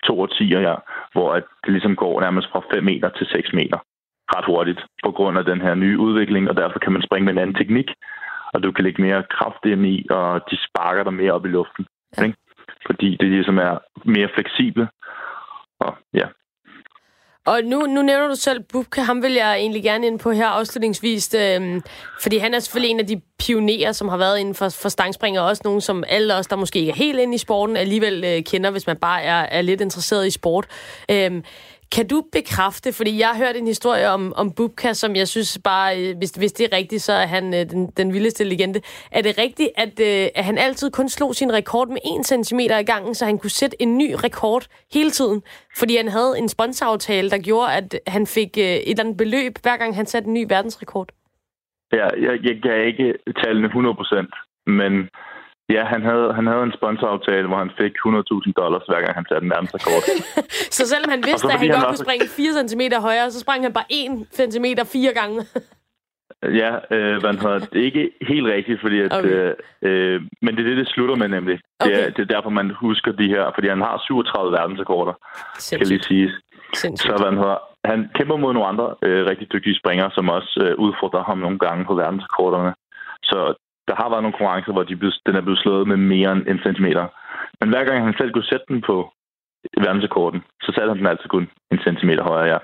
to 0.08 0.20
årtier, 0.22 0.60
ja, 0.60 0.76
hvor 1.14 1.34
at 1.34 1.44
det 1.64 1.72
ligesom 1.72 1.96
går 1.96 2.22
nærmest 2.22 2.48
fra 2.52 2.62
5 2.74 2.84
meter 2.84 3.10
til 3.10 3.28
6 3.28 3.54
meter 3.54 3.78
ret 4.36 4.46
hurtigt 4.46 4.82
på 5.06 5.12
grund 5.12 5.38
af 5.38 5.46
den 5.46 5.62
her 5.62 5.76
nye 5.76 6.00
udvikling, 6.00 6.50
og 6.50 6.56
derfor 6.58 6.80
kan 6.80 6.94
man 6.94 7.02
springe 7.02 7.26
med 7.26 7.34
en 7.34 7.40
anden 7.40 7.56
teknik, 7.56 7.90
og 8.54 8.64
du 8.64 8.72
kan 8.72 8.84
lægge 8.84 9.02
mere 9.02 9.24
kraft 9.36 9.66
ind 9.66 9.86
i, 9.86 10.08
og 10.10 10.42
de 10.52 10.58
sparker 10.68 11.04
dig 11.04 11.14
mere 11.14 11.32
op 11.32 11.46
i 11.46 11.50
luften. 11.50 11.86
Ja. 12.18 12.24
Ikke? 12.24 12.38
Fordi 12.86 13.18
det 13.20 13.30
ligesom 13.30 13.58
er 13.58 13.78
mere 14.06 14.30
fleksible. 14.36 14.88
Og 15.80 15.98
ja, 16.14 16.28
og 17.46 17.62
nu, 17.64 17.80
nu 17.80 18.02
nævner 18.02 18.28
du 18.28 18.36
selv 18.36 18.64
Bubka, 18.72 19.02
ham 19.02 19.24
vil 19.24 19.34
jeg 19.34 19.56
egentlig 19.56 19.84
gerne 19.84 20.08
ind 20.08 20.20
på 20.20 20.32
her 20.32 20.48
afslutningsvis, 20.48 21.34
øh, 21.34 21.82
fordi 22.22 22.38
han 22.38 22.54
er 22.54 22.60
selvfølgelig 22.60 22.92
en 22.92 23.00
af 23.00 23.08
de 23.08 23.22
pionerer, 23.40 23.92
som 23.92 24.08
har 24.08 24.18
været 24.18 24.40
inden 24.40 24.56
for, 24.56 24.70
for 24.70 24.90
stangspring, 24.90 25.40
og 25.40 25.46
også 25.46 25.62
nogen, 25.66 25.82
som 25.82 26.04
alle 26.08 26.36
os, 26.36 26.48
der 26.48 26.56
måske 26.56 26.80
ikke 26.80 26.92
er 26.92 26.96
helt 26.96 27.20
inde 27.20 27.36
i 27.36 27.38
sporten, 27.38 27.78
alligevel 27.78 28.24
øh, 28.24 28.44
kender, 28.44 28.72
hvis 28.72 28.88
man 28.88 28.98
bare 28.98 29.22
er, 29.22 29.36
er 29.36 29.62
lidt 29.62 29.82
interesseret 29.82 30.28
i 30.28 30.32
sport. 30.32 30.68
Øh, 31.12 31.32
kan 31.96 32.08
du 32.08 32.24
bekræfte, 32.32 32.94
fordi 32.94 33.20
jeg 33.20 33.28
har 33.28 33.38
hørt 33.46 33.56
en 33.56 33.68
historie 33.68 34.10
om, 34.10 34.34
om 34.36 34.52
Bubka, 34.58 34.94
som 34.94 35.16
jeg 35.16 35.28
synes 35.28 35.60
bare, 35.64 35.90
øh, 36.00 36.18
hvis, 36.18 36.32
hvis 36.32 36.54
det 36.54 36.64
er 36.70 36.78
rigtigt, 36.78 37.02
så 37.02 37.14
er 37.14 37.26
han 37.26 37.54
øh, 37.54 37.70
den, 37.72 37.88
den 37.98 38.14
vildeste 38.14 38.44
legende. 38.44 38.80
Er 39.12 39.22
det 39.22 39.38
rigtigt, 39.38 39.70
at, 39.78 40.00
øh, 40.00 40.28
at 40.36 40.44
han 40.44 40.58
altid 40.58 40.92
kun 40.92 41.10
slog 41.10 41.36
sin 41.36 41.54
rekord 41.54 41.88
med 41.88 42.02
1 42.20 42.46
cm 42.48 42.60
i 42.60 42.68
gangen, 42.68 43.16
så 43.16 43.26
han 43.26 43.38
kunne 43.38 43.50
sætte 43.62 43.82
en 43.82 43.98
ny 43.98 44.16
rekord 44.24 44.64
hele 44.94 45.10
tiden? 45.10 45.44
Fordi 45.80 45.98
han 45.98 46.08
havde 46.08 46.34
en 46.38 46.50
sponsoraftale, 46.50 47.30
der 47.30 47.38
gjorde, 47.38 47.74
at 47.74 48.00
han 48.08 48.28
fik 48.28 48.58
øh, 48.58 48.64
et 48.64 48.90
eller 48.90 49.04
andet 49.04 49.18
beløb, 49.18 49.54
hver 49.64 49.78
gang 49.78 49.96
han 49.96 50.06
satte 50.06 50.28
en 50.28 50.34
ny 50.34 50.46
verdensrekord? 50.50 51.10
Ja, 51.94 52.08
jeg, 52.26 52.34
jeg 52.44 52.62
kan 52.64 52.86
ikke 52.86 53.14
tallene 53.44 53.68
100%, 53.68 54.72
men 54.78 55.10
Ja, 55.76 55.84
han 55.94 56.02
havde, 56.10 56.28
han 56.38 56.46
havde 56.48 56.64
en 56.64 56.74
sponsoraftale, 56.80 57.48
hvor 57.48 57.60
han 57.64 57.72
fik 57.82 57.94
100.000 58.06 58.52
dollars, 58.62 58.84
hver 58.90 59.02
gang 59.04 59.14
han 59.20 59.26
satte 59.30 59.46
en 59.46 59.54
verdensrekord. 59.56 60.04
så 60.78 60.82
selvom 60.92 61.10
han 61.16 61.24
vidste, 61.30 61.48
at 61.48 61.60
han, 61.60 61.70
han 61.70 61.76
godt 61.76 61.88
kunne 61.88 62.06
springe 62.08 62.28
4 62.28 62.68
cm 62.68 62.82
højere, 63.08 63.32
så 63.32 63.40
sprang 63.40 63.60
han 63.64 63.74
bare 63.74 63.90
1 63.90 64.28
cm 64.40 64.66
fire 64.96 65.14
gange? 65.20 65.38
ja, 66.62 66.72
øh, 66.96 67.24
man 67.28 67.38
har 67.44 67.56
det 67.74 67.82
ikke 67.88 68.04
helt 68.32 68.48
rigtigt, 68.56 68.82
fordi 68.82 68.98
at, 69.06 69.14
okay. 69.18 69.30
øh, 69.30 69.54
øh, 69.82 70.22
men 70.42 70.52
det 70.56 70.62
er 70.64 70.70
det, 70.70 70.78
det 70.78 70.88
slutter 70.88 71.16
med 71.16 71.28
nemlig. 71.28 71.60
Okay. 71.80 71.92
Det, 71.92 72.04
er, 72.04 72.10
det 72.10 72.22
er 72.22 72.34
derfor, 72.36 72.50
man 72.50 72.70
husker 72.86 73.12
de 73.12 73.28
her, 73.28 73.52
fordi 73.56 73.68
han 73.68 73.82
har 73.82 74.02
37 74.06 74.52
verdensrekorder, 74.52 75.14
Sindssygt. 75.60 75.80
kan 75.80 75.88
lige 75.88 76.04
sige. 76.12 76.30
Så 77.06 77.14
man 77.28 77.38
har, 77.38 77.58
han 77.86 78.10
kæmper 78.16 78.38
mod 78.38 78.54
nogle 78.54 78.70
andre 78.72 78.96
øh, 79.02 79.26
rigtig 79.26 79.48
dygtige 79.54 79.80
springere, 79.82 80.12
som 80.12 80.30
også 80.30 80.54
øh, 80.66 80.76
udfordrer 80.86 81.24
ham 81.24 81.38
nogle 81.38 81.60
gange 81.60 81.86
på 81.86 81.94
verdensrekorderne. 81.96 82.74
Så 83.24 83.54
der 83.88 83.96
har 84.02 84.10
været 84.10 84.24
nogle 84.24 84.38
konkurrencer, 84.38 84.74
hvor 84.74 84.84
de 84.84 84.96
blev, 84.96 85.12
den 85.26 85.36
er 85.36 85.42
blevet 85.42 85.60
slået 85.60 85.88
med 85.88 85.98
mere 85.98 86.32
end 86.32 86.48
en 86.48 86.60
centimeter. 86.66 87.06
Men 87.60 87.70
hver 87.70 87.84
gang 87.86 88.06
han 88.06 88.16
selv 88.18 88.32
kunne 88.32 88.52
sætte 88.52 88.66
den 88.68 88.82
på 88.90 88.96
verdensrekorden, 89.86 90.42
så 90.64 90.70
satte 90.76 90.90
han 90.92 90.98
den 90.98 91.12
altid 91.12 91.30
kun 91.30 91.50
en 91.72 91.80
centimeter 91.88 92.24
højere, 92.24 92.50
ja. 92.54 92.60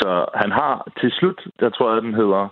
Så 0.00 0.10
han 0.34 0.50
har 0.50 0.72
til 1.00 1.10
slut, 1.18 1.40
jeg 1.60 1.72
tror 1.74 1.92
jeg, 1.92 2.02
den 2.02 2.14
hedder 2.14 2.42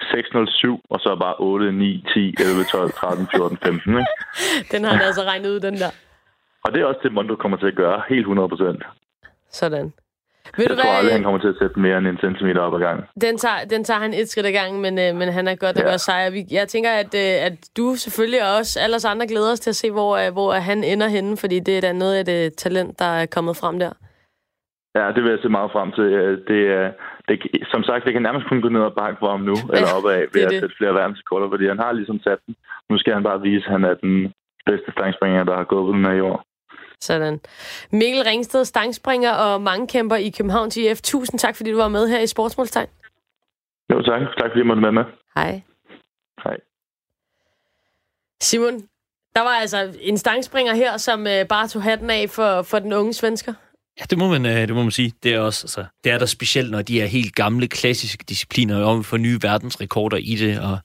607, 0.00 0.80
og 0.90 1.00
så 1.00 1.16
bare 1.20 1.34
8, 1.38 1.72
9, 1.72 2.04
10, 2.14 2.34
11, 2.38 2.64
12, 2.64 2.90
13, 2.92 3.28
14, 3.36 3.58
15. 3.64 3.92
Ikke? 3.92 4.06
Den 4.72 4.84
har 4.84 4.92
han 4.96 5.06
altså 5.06 5.22
regnet 5.22 5.48
ud, 5.54 5.60
den 5.60 5.74
der. 5.74 5.92
Og 6.64 6.72
det 6.72 6.80
er 6.80 6.86
også 6.86 7.00
det, 7.02 7.12
Mondo 7.12 7.34
kommer 7.36 7.58
til 7.58 7.66
at 7.66 7.76
gøre, 7.76 8.02
helt 8.08 8.20
100 8.20 8.48
procent. 8.48 8.82
Sådan. 9.50 9.92
Ved 10.56 10.64
jeg 10.64 10.70
du 10.70 10.76
tror 10.76 10.90
hvad, 10.90 10.98
aldrig, 10.98 11.14
han 11.14 11.22
kommer 11.22 11.40
til 11.40 11.48
at 11.48 11.58
sætte 11.60 11.80
mere 11.80 11.98
end 11.98 12.06
en 12.06 12.18
centimeter 12.26 12.60
op 12.60 12.74
ad 12.74 12.80
gangen. 12.86 13.04
Den 13.20 13.34
tager, 13.38 13.60
den 13.70 13.84
tager 13.84 14.00
han 14.00 14.12
et 14.14 14.28
skridt 14.28 14.46
ad 14.46 14.52
gangen, 14.52 14.82
men, 14.82 14.94
øh, 14.98 15.10
men 15.20 15.28
han 15.28 15.48
er 15.48 15.54
godt 15.64 15.76
at 15.76 15.82
ja. 15.82 15.88
gøre 15.88 15.98
sejr. 15.98 16.44
Jeg 16.50 16.68
tænker, 16.68 16.90
at, 17.02 17.12
øh, 17.24 17.46
at 17.46 17.54
du 17.76 17.86
selvfølgelig 18.04 18.42
også, 18.58 18.80
alle 18.82 18.96
os 18.96 19.04
andre 19.04 19.26
glæder 19.26 19.52
os 19.52 19.60
til 19.60 19.70
at 19.70 19.76
se, 19.76 19.90
hvor, 19.90 20.12
øh, 20.16 20.32
hvor 20.32 20.52
han 20.52 20.84
ender 20.84 21.08
henne, 21.08 21.36
fordi 21.36 21.60
det 21.60 21.76
er 21.76 21.80
da 21.80 21.92
noget 21.92 22.14
af 22.14 22.24
det 22.24 22.54
talent, 22.54 22.98
der 22.98 23.10
er 23.20 23.26
kommet 23.26 23.56
frem 23.56 23.78
der. 23.78 23.92
Ja, 24.98 25.06
det 25.14 25.20
vil 25.22 25.30
jeg 25.30 25.42
se 25.42 25.48
meget 25.48 25.70
frem 25.76 25.92
til. 25.92 26.04
Det, 26.48 26.58
det, 27.28 27.36
som 27.72 27.82
sagt, 27.82 28.04
det 28.04 28.12
kan 28.12 28.22
nærmest 28.22 28.48
kun 28.48 28.60
gå 28.60 28.68
ned 28.68 28.80
og 28.80 28.94
bakke 29.00 29.18
for 29.20 29.30
ham 29.30 29.40
nu, 29.40 29.56
ja, 29.56 29.74
eller 29.76 29.90
opad 29.98 30.26
ved 30.34 30.42
at 30.42 30.52
sætte 30.60 30.78
flere 30.78 30.94
verdensrekorder, 30.94 31.48
fordi 31.50 31.64
han 31.72 31.78
har 31.78 31.92
ligesom 31.92 32.20
sat 32.26 32.40
den. 32.46 32.54
Nu 32.90 32.98
skal 32.98 33.14
han 33.14 33.22
bare 33.22 33.40
vise, 33.40 33.66
at 33.66 33.72
han 33.72 33.84
er 33.84 33.94
den 33.94 34.32
bedste 34.66 34.90
stangspringer, 34.96 35.44
der 35.44 35.56
har 35.56 35.64
gået 35.72 35.86
på 35.86 35.92
den 35.96 36.04
her 36.04 36.12
i 36.12 36.20
år. 36.20 36.38
Sådan. 37.00 37.40
Mikkel 37.90 38.22
Ringsted, 38.22 38.64
stangspringer 38.64 39.32
og 39.32 39.62
mangekæmper 39.62 40.16
i 40.16 40.30
København 40.30 40.70
GF. 40.70 41.00
Tusind 41.02 41.40
tak, 41.40 41.56
fordi 41.56 41.70
du 41.70 41.76
var 41.76 41.88
med 41.88 42.08
her 42.08 42.20
i 42.20 42.26
Sportsmålstegn. 42.26 42.88
Jo, 43.92 44.02
tak. 44.02 44.20
Tak, 44.20 44.50
fordi 44.50 44.58
jeg 44.58 44.66
måtte 44.66 44.82
være 44.82 44.92
med. 44.92 45.04
Hej. 45.34 45.60
Hej. 46.44 46.56
Simon, 48.40 48.80
der 49.36 49.40
var 49.40 49.50
altså 49.50 49.94
en 50.00 50.18
stangspringer 50.18 50.74
her, 50.74 50.96
som 50.96 51.26
øh, 51.26 51.46
bare 51.46 51.68
tog 51.68 51.82
hatten 51.82 52.10
af 52.10 52.30
for, 52.30 52.62
for 52.62 52.78
den 52.78 52.92
unge 52.92 53.12
svensker. 53.12 53.54
Ja, 54.00 54.04
det 54.10 54.18
må 54.18 54.28
man, 54.28 54.46
øh, 54.46 54.52
det 54.52 54.74
må 54.74 54.82
man 54.82 54.90
sige. 54.90 55.12
Det 55.22 55.34
er 55.34 55.40
også, 55.40 55.64
altså, 55.64 55.84
det 56.04 56.12
er 56.12 56.18
der 56.18 56.26
specielt, 56.26 56.70
når 56.70 56.82
de 56.82 57.00
er 57.00 57.06
helt 57.06 57.34
gamle, 57.34 57.68
klassiske 57.68 58.24
discipliner, 58.28 58.84
om 58.84 59.04
for 59.04 59.16
nye 59.16 59.38
verdensrekorder 59.42 60.16
i 60.16 60.34
det, 60.34 60.60
og 60.60 60.78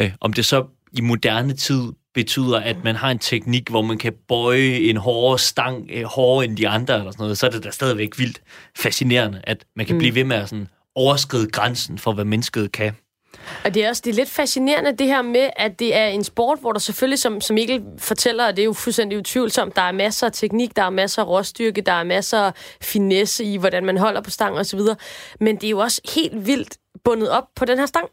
øh, 0.00 0.12
om 0.20 0.32
det 0.32 0.44
så 0.44 0.66
i 0.92 1.00
moderne 1.00 1.52
tid 1.52 1.82
betyder, 2.14 2.60
at 2.60 2.76
man 2.84 2.96
har 2.96 3.10
en 3.10 3.18
teknik, 3.18 3.68
hvor 3.68 3.82
man 3.82 3.98
kan 3.98 4.12
bøje 4.28 4.76
en 4.76 4.96
hårdere 4.96 5.38
stang 5.38 5.90
øh, 5.92 6.04
hårdere 6.04 6.44
end 6.44 6.56
de 6.56 6.68
andre, 6.68 6.98
eller 6.98 7.10
sådan 7.10 7.22
noget, 7.22 7.38
så 7.38 7.46
er 7.46 7.50
det 7.50 7.64
da 7.64 7.70
stadigvæk 7.70 8.18
vildt 8.18 8.42
fascinerende, 8.78 9.40
at 9.44 9.64
man 9.76 9.86
kan 9.86 9.94
mm. 9.94 9.98
blive 9.98 10.14
ved 10.14 10.24
med 10.24 10.36
at 10.36 10.48
sådan 10.48 10.68
overskride 10.94 11.50
grænsen 11.50 11.98
for, 11.98 12.12
hvad 12.12 12.24
mennesket 12.24 12.72
kan. 12.72 12.92
Og 13.64 13.74
det 13.74 13.84
er 13.84 13.88
også 13.88 14.02
det 14.04 14.10
er 14.10 14.14
lidt 14.14 14.30
fascinerende, 14.30 14.96
det 14.96 15.06
her 15.06 15.22
med, 15.22 15.50
at 15.56 15.78
det 15.78 15.96
er 15.96 16.06
en 16.06 16.24
sport, 16.24 16.58
hvor 16.60 16.72
der 16.72 16.78
selvfølgelig, 16.78 17.18
som, 17.18 17.40
som 17.40 17.54
Mikkel 17.54 17.82
fortæller, 17.98 18.46
og 18.46 18.56
det 18.56 18.62
er 18.62 18.66
jo 18.66 18.72
fuldstændig 18.72 19.18
utvivlsomt, 19.18 19.76
der 19.76 19.82
er 19.82 19.92
masser 19.92 20.26
af 20.26 20.32
teknik, 20.32 20.76
der 20.76 20.82
er 20.82 20.90
masser 20.90 21.22
af 21.22 21.26
råstyrke, 21.26 21.80
der 21.80 21.92
er 21.92 22.04
masser 22.04 22.38
af 22.38 22.52
finesse 22.82 23.44
i, 23.44 23.56
hvordan 23.56 23.84
man 23.84 23.98
holder 23.98 24.20
på 24.20 24.30
stang 24.30 24.58
osv., 24.58 24.80
men 25.40 25.56
det 25.56 25.64
er 25.64 25.70
jo 25.70 25.78
også 25.78 26.00
helt 26.14 26.46
vildt 26.46 26.76
bundet 27.04 27.30
op 27.30 27.44
på 27.56 27.64
den 27.64 27.78
her 27.78 27.86
stang. 27.86 28.08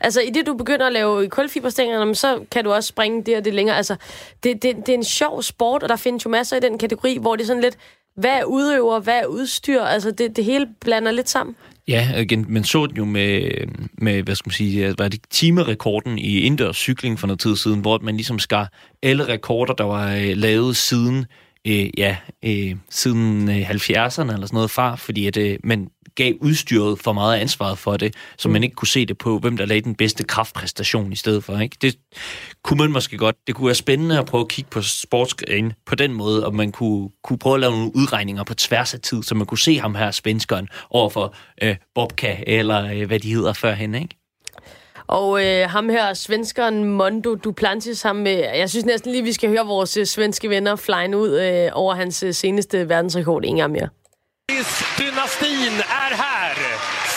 Altså, 0.00 0.20
i 0.20 0.30
det 0.30 0.46
du 0.46 0.54
begynder 0.54 0.86
at 0.86 0.92
lave 0.92 1.28
kulfiberstænger, 1.28 2.12
så 2.12 2.40
kan 2.50 2.64
du 2.64 2.72
også 2.72 2.86
springe 2.86 3.22
det 3.24 3.36
og 3.36 3.44
det 3.44 3.54
længere. 3.54 3.76
Altså, 3.76 3.96
det, 4.42 4.62
det, 4.62 4.76
det 4.76 4.88
er 4.88 4.94
en 4.94 5.04
sjov 5.04 5.42
sport, 5.42 5.82
og 5.82 5.88
der 5.88 5.96
findes 5.96 6.24
jo 6.24 6.30
masser 6.30 6.56
i 6.56 6.60
den 6.60 6.78
kategori, 6.78 7.18
hvor 7.20 7.36
det 7.36 7.42
er 7.42 7.46
sådan 7.46 7.62
lidt, 7.62 7.76
Hvad 8.16 8.30
er 8.30 8.44
udøver? 8.44 9.00
Hvad 9.00 9.18
er 9.18 9.26
udstyr? 9.26 9.82
Altså, 9.82 10.10
det, 10.10 10.36
det 10.36 10.44
hele 10.44 10.68
blander 10.80 11.12
lidt 11.12 11.28
sammen. 11.28 11.56
Ja, 11.88 12.16
igen, 12.16 12.46
man 12.48 12.64
så 12.64 12.86
den 12.86 12.96
jo 12.96 13.04
med, 13.04 13.50
med 13.92 14.22
hvad 14.22 14.34
skal 14.34 14.48
man 14.48 14.52
sige, 14.52 14.88
øh, 14.88 14.98
var 14.98 15.08
det 15.08 15.20
timerekorden 15.30 16.18
i 16.18 16.40
indendørs 16.40 16.76
cykling 16.76 17.18
for 17.18 17.26
noget 17.26 17.40
tid 17.40 17.56
siden, 17.56 17.80
hvor 17.80 17.98
man 18.02 18.16
ligesom 18.16 18.38
skar 18.38 18.72
alle 19.02 19.28
rekorder, 19.28 19.74
der 19.74 19.84
var 19.84 20.14
øh, 20.14 20.36
lavet 20.36 20.76
siden 20.76 21.26
øh, 21.66 21.90
ja, 21.98 22.16
øh, 22.44 22.76
siden 22.90 23.48
øh, 23.48 23.70
70'erne 23.70 24.32
eller 24.32 24.46
sådan 24.46 24.48
noget 24.52 24.70
far, 24.70 24.96
fordi 24.96 25.26
at, 25.26 25.36
øh, 25.36 25.58
man 25.64 25.88
gav 26.14 26.34
udstyret 26.40 26.98
for 26.98 27.12
meget 27.12 27.38
ansvaret 27.38 27.78
for 27.78 27.96
det, 27.96 28.14
så 28.38 28.48
mm. 28.48 28.52
man 28.52 28.62
ikke 28.62 28.74
kunne 28.74 28.88
se 28.88 29.06
det 29.06 29.18
på, 29.18 29.38
hvem 29.38 29.56
der 29.56 29.66
lagde 29.66 29.82
den 29.82 29.94
bedste 29.94 30.24
kraftpræstation 30.24 31.12
i 31.12 31.16
stedet 31.16 31.44
for. 31.44 31.58
Ikke? 31.58 31.76
Det 31.82 31.98
kunne 32.64 32.78
man 32.78 32.92
måske 32.92 33.16
godt. 33.16 33.36
Det 33.46 33.54
kunne 33.54 33.66
være 33.66 33.74
spændende 33.74 34.18
at 34.18 34.26
prøve 34.26 34.40
at 34.40 34.48
kigge 34.48 34.70
på 34.70 34.82
sportsgren 34.82 35.72
på 35.86 35.94
den 35.94 36.12
måde, 36.12 36.46
og 36.46 36.54
man 36.54 36.72
kunne, 36.72 37.10
kunne 37.24 37.38
prøve 37.38 37.54
at 37.54 37.60
lave 37.60 37.72
nogle 37.72 37.96
udregninger 37.96 38.44
på 38.44 38.54
tværs 38.54 38.94
af 38.94 39.00
tid, 39.00 39.22
så 39.22 39.34
man 39.34 39.46
kunne 39.46 39.58
se 39.58 39.78
ham 39.78 39.94
her, 39.94 40.10
svenskeren, 40.10 40.68
overfor 40.90 41.34
øh, 41.62 41.76
Bobka, 41.94 42.36
eller 42.46 42.84
øh, 42.94 43.06
hvad 43.06 43.18
de 43.18 43.34
hedder 43.34 43.52
førhen, 43.52 43.94
ikke? 43.94 44.21
Og 45.06 45.44
øh, 45.44 45.70
ham 45.70 45.88
her, 45.88 46.14
svenskeren 46.14 46.84
Mondo 46.84 47.34
Duplantis, 47.34 48.02
ham, 48.02 48.26
øh, 48.26 48.38
jeg 48.38 48.70
synes 48.70 48.84
næsten 48.84 49.12
lige, 49.12 49.24
vi 49.24 49.32
skal 49.32 49.50
høre 49.50 49.66
vores 49.66 49.96
øh, 49.96 50.06
svenske 50.06 50.50
venner 50.50 50.76
flyne 50.76 51.18
ud 51.18 51.40
øh, 51.40 51.70
over 51.72 51.94
hans 51.94 52.22
øh, 52.22 52.34
seneste 52.34 52.88
verdensrekord 52.88 53.44
en 53.44 53.56
gang 53.56 53.72
mere. 53.72 53.88
Dynastin 54.98 55.74
är 56.04 56.12
här. 56.24 56.56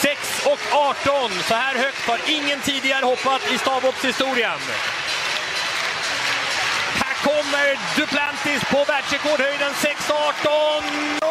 6 0.01 0.45
och 0.51 0.61
18. 0.91 1.31
Så 1.49 1.53
här 1.53 1.75
högt 1.85 2.01
har 2.09 2.19
ingen 2.37 2.59
tidigare 2.69 3.05
hoppat 3.11 3.41
i 3.53 3.57
stavhoppshistorien. 3.57 4.61
Här 7.01 7.15
kommer 7.27 7.65
Duplantis 7.97 8.61
på 8.73 8.79
världsrekordhöjden 8.91 9.71
6.18. 9.71 9.93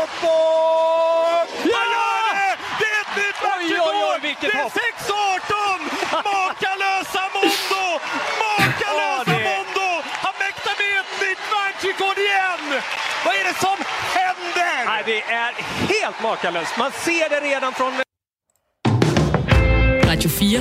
Uppåt! 0.02 1.48
Ja! 1.74 1.84
Det 2.80 2.88
är 2.96 3.00
ett 3.04 3.16
nytt 3.22 3.40
världsrekord! 4.22 4.50
Det 4.52 4.58
är 4.58 4.68
6.18! 4.68 6.24
Makalösa 6.32 7.24
Mondo! 7.34 7.84
Makalösa 8.42 9.36
Mondo! 9.48 9.88
Han 10.24 10.34
mäktar 10.44 10.74
med 10.80 10.92
ett 11.00 11.12
nytt 11.24 11.44
världsrekord 11.54 12.18
igen! 12.26 12.64
Vad 13.24 13.34
är 13.40 13.44
det 13.50 13.56
som 13.66 13.78
händer? 14.18 14.74
Nej, 14.86 15.02
det 15.06 15.20
är 15.42 15.52
helt 15.94 16.22
makalöst. 16.22 16.76
Man 16.78 16.92
ser 16.92 17.28
det 17.28 17.40
redan 17.50 17.72
från... 17.72 17.92
Radio 20.08 20.30
4 20.30 20.60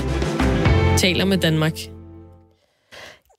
taler 0.97 1.26
med 1.26 1.39
Danmark. 1.39 1.89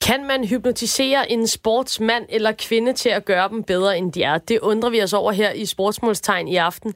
Kan 0.01 0.27
man 0.27 0.45
hypnotisere 0.45 1.31
en 1.31 1.49
sportsmand 1.49 2.27
eller 2.29 2.53
kvinde 2.53 2.93
til 2.93 3.09
at 3.09 3.25
gøre 3.25 3.49
dem 3.49 3.63
bedre, 3.63 3.99
end 3.99 4.13
de 4.13 4.23
er? 4.23 4.39
Det 4.39 4.61
undrer 4.61 4.91
vi 4.91 5.03
os 5.03 5.13
over 5.13 5.33
her 5.33 5.53
i 5.53 5.67
Sportsmålstegn 5.67 6.49
i 6.49 6.57
aften. 6.57 6.95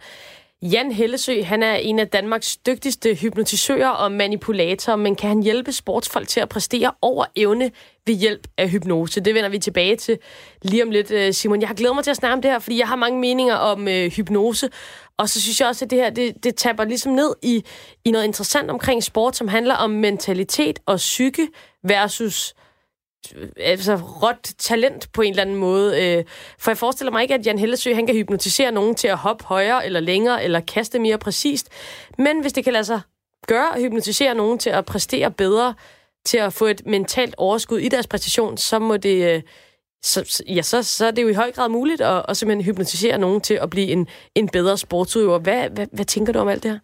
Jan 0.62 0.92
Hellesø, 0.92 1.42
han 1.42 1.62
er 1.62 1.74
en 1.74 1.98
af 1.98 2.08
Danmarks 2.08 2.56
dygtigste 2.56 3.14
hypnotisører 3.14 3.88
og 3.88 4.12
manipulatorer, 4.12 4.96
men 4.96 5.16
kan 5.16 5.28
han 5.28 5.42
hjælpe 5.42 5.72
sportsfolk 5.72 6.28
til 6.28 6.40
at 6.40 6.48
præstere 6.48 6.92
over 7.02 7.24
evne 7.36 7.70
ved 8.06 8.14
hjælp 8.14 8.46
af 8.56 8.70
hypnose? 8.70 9.20
Det 9.20 9.34
vender 9.34 9.50
vi 9.50 9.58
tilbage 9.58 9.96
til 9.96 10.18
lige 10.62 10.82
om 10.82 10.90
lidt, 10.90 11.10
øh, 11.10 11.32
Simon. 11.32 11.60
Jeg 11.60 11.68
har 11.68 11.74
glædet 11.74 11.94
mig 11.94 12.04
til 12.04 12.10
at 12.10 12.16
snakke 12.16 12.32
om 12.32 12.42
det 12.42 12.50
her, 12.50 12.58
fordi 12.58 12.78
jeg 12.78 12.88
har 12.88 12.96
mange 12.96 13.20
meninger 13.20 13.54
om 13.54 13.88
øh, 13.88 14.10
hypnose, 14.10 14.68
og 15.16 15.28
så 15.28 15.40
synes 15.40 15.60
jeg 15.60 15.68
også, 15.68 15.84
at 15.84 15.90
det 15.90 15.98
her, 15.98 16.10
det, 16.10 16.44
det 16.44 16.56
taber 16.56 16.84
ligesom 16.84 17.12
ned 17.12 17.34
i, 17.42 17.64
i 18.04 18.10
noget 18.10 18.24
interessant 18.24 18.70
omkring 18.70 19.04
sport, 19.04 19.36
som 19.36 19.48
handler 19.48 19.74
om 19.74 19.90
mentalitet 19.90 20.78
og 20.86 20.96
psyke 20.96 21.48
versus 21.84 22.54
Øh, 23.36 23.48
altså, 23.56 23.94
råt 23.96 24.54
talent 24.58 25.12
på 25.12 25.22
en 25.22 25.30
eller 25.30 25.42
anden 25.42 25.56
måde. 25.56 26.04
Øh, 26.04 26.24
for 26.58 26.70
jeg 26.70 26.78
forestiller 26.78 27.12
mig 27.12 27.22
ikke, 27.22 27.34
at 27.34 27.46
Jan 27.46 27.58
Hellesø 27.58 27.94
han 27.94 28.06
kan 28.06 28.14
hypnotisere 28.14 28.72
nogen 28.72 28.94
til 28.94 29.08
at 29.08 29.16
hoppe 29.16 29.44
højere 29.44 29.86
eller 29.86 30.00
længere, 30.00 30.44
eller 30.44 30.60
kaste 30.60 30.98
mere 30.98 31.18
præcist. 31.18 31.68
Men 32.18 32.40
hvis 32.40 32.52
det 32.52 32.64
kan 32.64 32.72
lade 32.72 32.84
sig 32.84 33.00
gøre 33.46 33.76
at 33.76 33.82
hypnotisere 33.82 34.34
nogen 34.34 34.58
til 34.58 34.70
at 34.70 34.84
præstere 34.84 35.30
bedre, 35.30 35.74
til 36.26 36.38
at 36.38 36.52
få 36.52 36.66
et 36.66 36.86
mentalt 36.86 37.34
overskud 37.38 37.78
i 37.78 37.88
deres 37.88 38.06
præstation, 38.06 38.56
så 38.56 38.78
må 38.78 38.96
det... 38.96 39.34
Øh, 39.34 39.42
så, 40.02 40.42
ja, 40.48 40.62
så, 40.62 40.82
så 40.82 41.06
er 41.06 41.10
det 41.10 41.22
jo 41.22 41.28
i 41.28 41.32
høj 41.32 41.52
grad 41.52 41.68
muligt 41.68 42.00
at, 42.00 42.24
at 42.28 42.36
simpelthen 42.36 42.64
hypnotisere 42.64 43.18
nogen 43.18 43.40
til 43.40 43.54
at 43.54 43.70
blive 43.70 43.86
en, 43.86 44.08
en 44.34 44.48
bedre 44.48 44.78
sportsudøver. 44.78 45.38
Hvad, 45.38 45.70
hvad, 45.70 45.86
hvad 45.92 46.04
tænker 46.04 46.32
du 46.32 46.38
om 46.38 46.48
alt 46.48 46.62
det 46.62 46.70
her? 46.70 46.78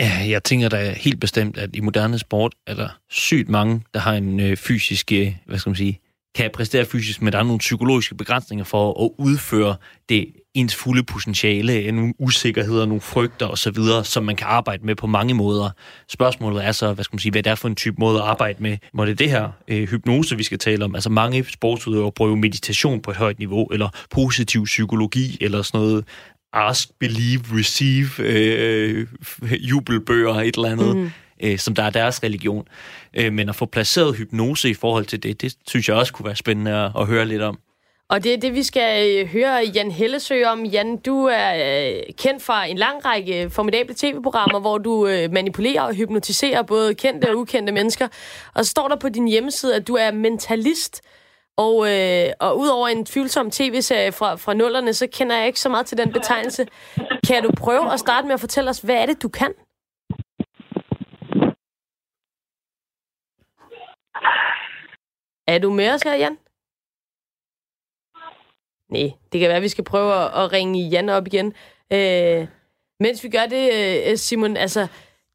Ja, 0.00 0.26
jeg 0.28 0.44
tænker 0.44 0.68
da 0.68 0.92
helt 0.92 1.20
bestemt, 1.20 1.58
at 1.58 1.70
i 1.76 1.80
moderne 1.80 2.18
sport 2.18 2.54
er 2.66 2.74
der 2.74 2.88
sygt 3.10 3.48
mange, 3.48 3.82
der 3.94 4.00
har 4.00 4.12
en 4.12 4.40
øh, 4.40 4.56
fysisk, 4.56 5.12
øh, 5.12 5.34
hvad 5.46 5.58
skal 5.58 5.70
man 5.70 5.76
sige, 5.76 6.00
kan 6.34 6.50
præstere 6.54 6.84
fysisk, 6.84 7.22
men 7.22 7.32
der 7.32 7.38
er 7.38 7.42
nogle 7.42 7.58
psykologiske 7.58 8.14
begrænsninger 8.14 8.64
for 8.64 9.04
at 9.04 9.10
udføre 9.18 9.76
det 10.08 10.26
ens 10.54 10.74
fulde 10.74 11.02
potentiale, 11.02 11.92
nogle 11.92 12.12
usikkerheder, 12.18 12.86
nogle 12.86 13.00
frygter 13.00 13.46
osv., 13.46 13.76
som 14.04 14.24
man 14.24 14.36
kan 14.36 14.46
arbejde 14.46 14.86
med 14.86 14.94
på 14.94 15.06
mange 15.06 15.34
måder. 15.34 15.70
Spørgsmålet 16.08 16.64
er 16.64 16.72
så, 16.72 16.92
hvad 16.92 17.04
skal 17.04 17.14
man 17.14 17.20
sige, 17.20 17.32
hvad 17.32 17.42
det 17.42 17.50
er 17.50 17.54
for 17.54 17.68
en 17.68 17.76
type 17.76 17.96
måde 17.98 18.18
at 18.18 18.24
arbejde 18.24 18.62
med. 18.62 18.78
Må 18.94 19.04
det 19.04 19.18
det 19.18 19.30
her 19.30 19.48
øh, 19.68 19.88
hypnose, 19.88 20.36
vi 20.36 20.42
skal 20.42 20.58
tale 20.58 20.84
om? 20.84 20.94
Altså 20.94 21.10
mange 21.10 21.44
sportsudøvere 21.44 22.12
prøver 22.12 22.36
meditation 22.36 23.00
på 23.00 23.10
et 23.10 23.16
højt 23.16 23.38
niveau, 23.38 23.66
eller 23.66 23.88
positiv 24.10 24.64
psykologi, 24.64 25.38
eller 25.40 25.62
sådan 25.62 25.80
noget 25.80 26.04
Ask, 26.54 26.88
Believe, 26.98 27.42
Receive, 27.52 28.10
øh, 28.18 29.06
jubelbøger, 29.42 30.34
et 30.34 30.54
eller 30.56 30.68
andet, 30.68 30.96
mm. 30.96 31.10
øh, 31.42 31.58
som 31.58 31.74
der 31.74 31.82
er 31.82 31.90
deres 31.90 32.22
religion. 32.22 32.68
Øh, 33.14 33.32
men 33.32 33.48
at 33.48 33.56
få 33.56 33.66
placeret 33.66 34.16
hypnose 34.16 34.70
i 34.70 34.74
forhold 34.74 35.04
til 35.04 35.22
det, 35.22 35.42
det 35.42 35.56
synes 35.68 35.88
jeg 35.88 35.96
også 35.96 36.12
kunne 36.12 36.26
være 36.26 36.36
spændende 36.36 36.72
at, 36.72 36.90
at 36.98 37.06
høre 37.06 37.26
lidt 37.26 37.42
om. 37.42 37.58
Og 38.08 38.24
det 38.24 38.34
er 38.34 38.36
det, 38.36 38.54
vi 38.54 38.62
skal 38.62 39.18
øh, 39.20 39.28
høre 39.28 39.62
Jan 39.74 39.90
Hellesø 39.90 40.44
om. 40.44 40.64
Jan, 40.64 40.96
du 40.96 41.24
er 41.24 41.54
øh, 41.54 42.02
kendt 42.18 42.42
fra 42.42 42.64
en 42.64 42.78
lang 42.78 43.04
række 43.04 43.50
formidable 43.50 43.94
tv-programmer, 43.98 44.60
hvor 44.60 44.78
du 44.78 45.06
øh, 45.06 45.32
manipulerer 45.32 45.82
og 45.82 45.94
hypnotiserer 45.94 46.62
både 46.62 46.94
kendte 46.94 47.30
og 47.30 47.36
ukendte 47.36 47.72
mennesker. 47.72 48.08
Og 48.54 48.64
så 48.64 48.70
står 48.70 48.88
der 48.88 48.96
på 48.96 49.08
din 49.08 49.28
hjemmeside, 49.28 49.76
at 49.76 49.88
du 49.88 49.94
er 49.94 50.10
mentalist. 50.10 51.02
Og, 51.56 51.76
øh, 51.92 52.32
og 52.40 52.58
udover 52.58 52.88
en 52.88 53.04
tvivlsom 53.04 53.50
tv-serie 53.50 54.12
fra, 54.12 54.34
fra 54.34 54.54
nullerne, 54.54 54.94
så 54.94 55.06
kender 55.12 55.36
jeg 55.36 55.46
ikke 55.46 55.60
så 55.60 55.68
meget 55.68 55.86
til 55.86 55.98
den 55.98 56.12
betegnelse. 56.12 56.66
Kan 57.26 57.42
du 57.42 57.50
prøve 57.58 57.92
at 57.92 58.00
starte 58.00 58.26
med 58.26 58.34
at 58.34 58.40
fortælle 58.40 58.70
os, 58.70 58.78
hvad 58.78 58.96
er 58.96 59.06
det, 59.06 59.22
du 59.22 59.28
kan? 59.28 59.54
Er 65.46 65.58
du 65.58 65.70
med 65.70 65.90
os 65.90 66.02
her, 66.02 66.14
Jan? 66.14 66.38
Nej, 68.88 69.10
det 69.32 69.40
kan 69.40 69.48
være, 69.48 69.56
at 69.56 69.62
vi 69.62 69.68
skal 69.68 69.84
prøve 69.84 70.14
at, 70.14 70.44
at 70.44 70.52
ringe 70.52 70.88
Jan 70.88 71.08
op 71.08 71.26
igen. 71.26 71.54
Øh, 71.92 72.48
mens 73.00 73.24
vi 73.24 73.28
gør 73.28 73.46
det, 73.46 73.64
øh, 74.10 74.18
Simon, 74.18 74.56
altså, 74.56 74.86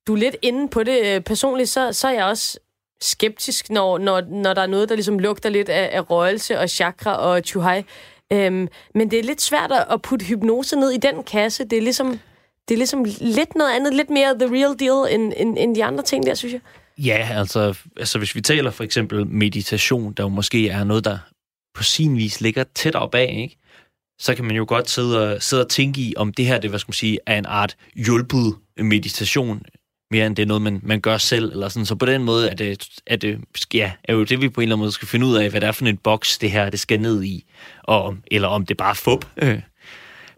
du 0.07 0.13
er 0.13 0.17
lidt 0.17 0.35
inde 0.41 0.69
på 0.69 0.83
det 0.83 1.15
øh, 1.15 1.21
personligt, 1.21 1.69
så, 1.69 1.93
så 1.93 2.07
er 2.07 2.11
jeg 2.11 2.25
også 2.25 2.59
skeptisk, 3.01 3.69
når, 3.69 3.97
når, 3.97 4.21
når 4.21 4.53
der 4.53 4.61
er 4.61 4.67
noget, 4.67 4.89
der 4.89 4.95
ligesom 4.95 5.19
lugter 5.19 5.49
lidt 5.49 5.69
af, 5.69 5.89
af 5.93 6.09
røgelse 6.09 6.59
og 6.59 6.69
chakra 6.69 7.15
og 7.15 7.41
chuhai. 7.45 7.83
Øhm, 8.33 8.67
men 8.95 9.11
det 9.11 9.19
er 9.19 9.23
lidt 9.23 9.41
svært 9.41 9.71
at 9.71 10.01
putte 10.01 10.25
hypnose 10.25 10.75
ned 10.75 10.91
i 10.91 10.97
den 10.97 11.23
kasse. 11.23 11.63
Det 11.63 11.77
er 11.77 11.81
ligesom, 11.81 12.19
det 12.67 12.73
er 12.73 12.77
ligesom 12.77 13.05
lidt 13.19 13.55
noget 13.55 13.71
andet, 13.75 13.93
lidt 13.93 14.09
mere 14.09 14.39
the 14.39 14.55
real 14.55 14.79
deal, 14.79 15.15
end, 15.15 15.33
end, 15.37 15.57
end 15.59 15.75
de 15.75 15.83
andre 15.83 16.03
ting 16.03 16.25
der, 16.25 16.33
synes 16.33 16.53
jeg. 16.53 16.61
Ja, 16.97 17.27
altså, 17.31 17.77
altså 17.97 18.17
hvis 18.17 18.35
vi 18.35 18.41
taler 18.41 18.71
for 18.71 18.83
eksempel 18.83 19.27
meditation, 19.27 20.13
der 20.13 20.23
jo 20.23 20.29
måske 20.29 20.69
er 20.69 20.83
noget, 20.83 21.05
der 21.05 21.17
på 21.75 21.83
sin 21.83 22.17
vis 22.17 22.41
ligger 22.41 22.63
tættere 22.75 23.09
bag, 23.09 23.29
ikke? 23.29 23.57
så 24.19 24.35
kan 24.35 24.45
man 24.45 24.55
jo 24.55 24.65
godt 24.67 24.89
sidde 24.89 25.33
og, 25.33 25.43
sidde 25.43 25.63
og 25.63 25.69
tænke 25.69 26.01
i, 26.01 26.13
om 26.17 26.33
det 26.33 26.45
her, 26.45 26.59
det, 26.59 26.69
hvad 26.69 26.79
skal 26.79 26.89
man 26.89 26.93
sige, 26.93 27.19
er 27.25 27.37
en 27.37 27.45
art 27.45 27.77
hjulpet 27.95 28.55
meditation, 28.77 29.61
mere 30.11 30.25
end 30.25 30.35
det 30.35 30.43
er 30.43 30.47
noget, 30.47 30.61
man, 30.61 30.79
man 30.83 31.01
gør 31.01 31.17
selv. 31.17 31.51
Eller 31.51 31.69
sådan. 31.69 31.85
Så 31.85 31.95
på 31.95 32.05
den 32.05 32.23
måde 32.23 32.49
er 32.49 32.55
det, 32.55 32.87
er, 33.07 33.15
det, 33.15 33.39
ja, 33.73 33.91
er 34.03 34.13
jo 34.13 34.23
det, 34.23 34.41
vi 34.41 34.49
på 34.49 34.61
en 34.61 34.63
eller 34.63 34.75
anden 34.75 34.83
måde 34.83 34.91
skal 34.91 35.07
finde 35.07 35.25
ud 35.25 35.35
af, 35.35 35.49
hvad 35.49 35.61
det 35.61 35.67
er 35.67 35.71
for 35.71 35.85
en 35.85 35.97
boks, 35.97 36.37
det 36.37 36.51
her 36.51 36.69
det 36.69 36.79
skal 36.79 37.01
ned 37.01 37.23
i. 37.23 37.45
Og, 37.83 38.15
eller 38.31 38.47
om 38.47 38.65
det 38.65 38.77
bare 38.77 38.89
er 38.89 38.93
fup. 38.93 39.25
Øh, 39.37 39.61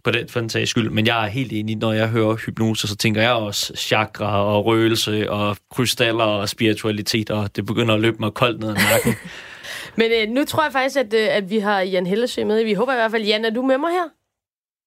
på 0.03 0.11
den, 0.11 0.29
for 0.29 0.39
den 0.39 0.49
sags 0.49 0.69
skyld. 0.69 0.89
Men 0.89 1.07
jeg 1.07 1.23
er 1.23 1.27
helt 1.27 1.53
enig, 1.53 1.75
når 1.75 1.93
jeg 1.93 2.07
hører 2.07 2.35
hypnose, 2.35 2.87
så 2.87 2.95
tænker 2.95 3.21
jeg 3.21 3.31
også 3.31 3.73
chakra 3.75 4.45
og 4.45 4.65
røgelse 4.65 5.31
og 5.31 5.57
krystaller 5.71 6.23
og 6.23 6.49
spiritualitet, 6.49 7.29
og 7.29 7.55
det 7.55 7.65
begynder 7.65 7.95
at 7.95 8.01
løbe 8.01 8.17
mig 8.19 8.33
koldt 8.33 8.59
ned 8.59 8.69
ad 8.69 8.75
nakken. 8.75 9.15
Men 9.97 10.11
øh, 10.11 10.29
nu 10.35 10.45
tror 10.45 10.63
jeg 10.63 10.71
faktisk, 10.71 10.97
at, 10.97 11.13
øh, 11.13 11.27
at 11.31 11.49
vi 11.49 11.59
har 11.59 11.79
Jan 11.79 12.05
Hellesø 12.05 12.45
med. 12.45 12.63
Vi 12.63 12.73
håber 12.73 12.93
i 12.93 12.95
hvert 12.95 13.11
fald, 13.11 13.23
Jan, 13.23 13.45
er 13.45 13.49
du 13.49 13.61
med 13.61 13.77
mig 13.77 13.91
her? 13.91 14.20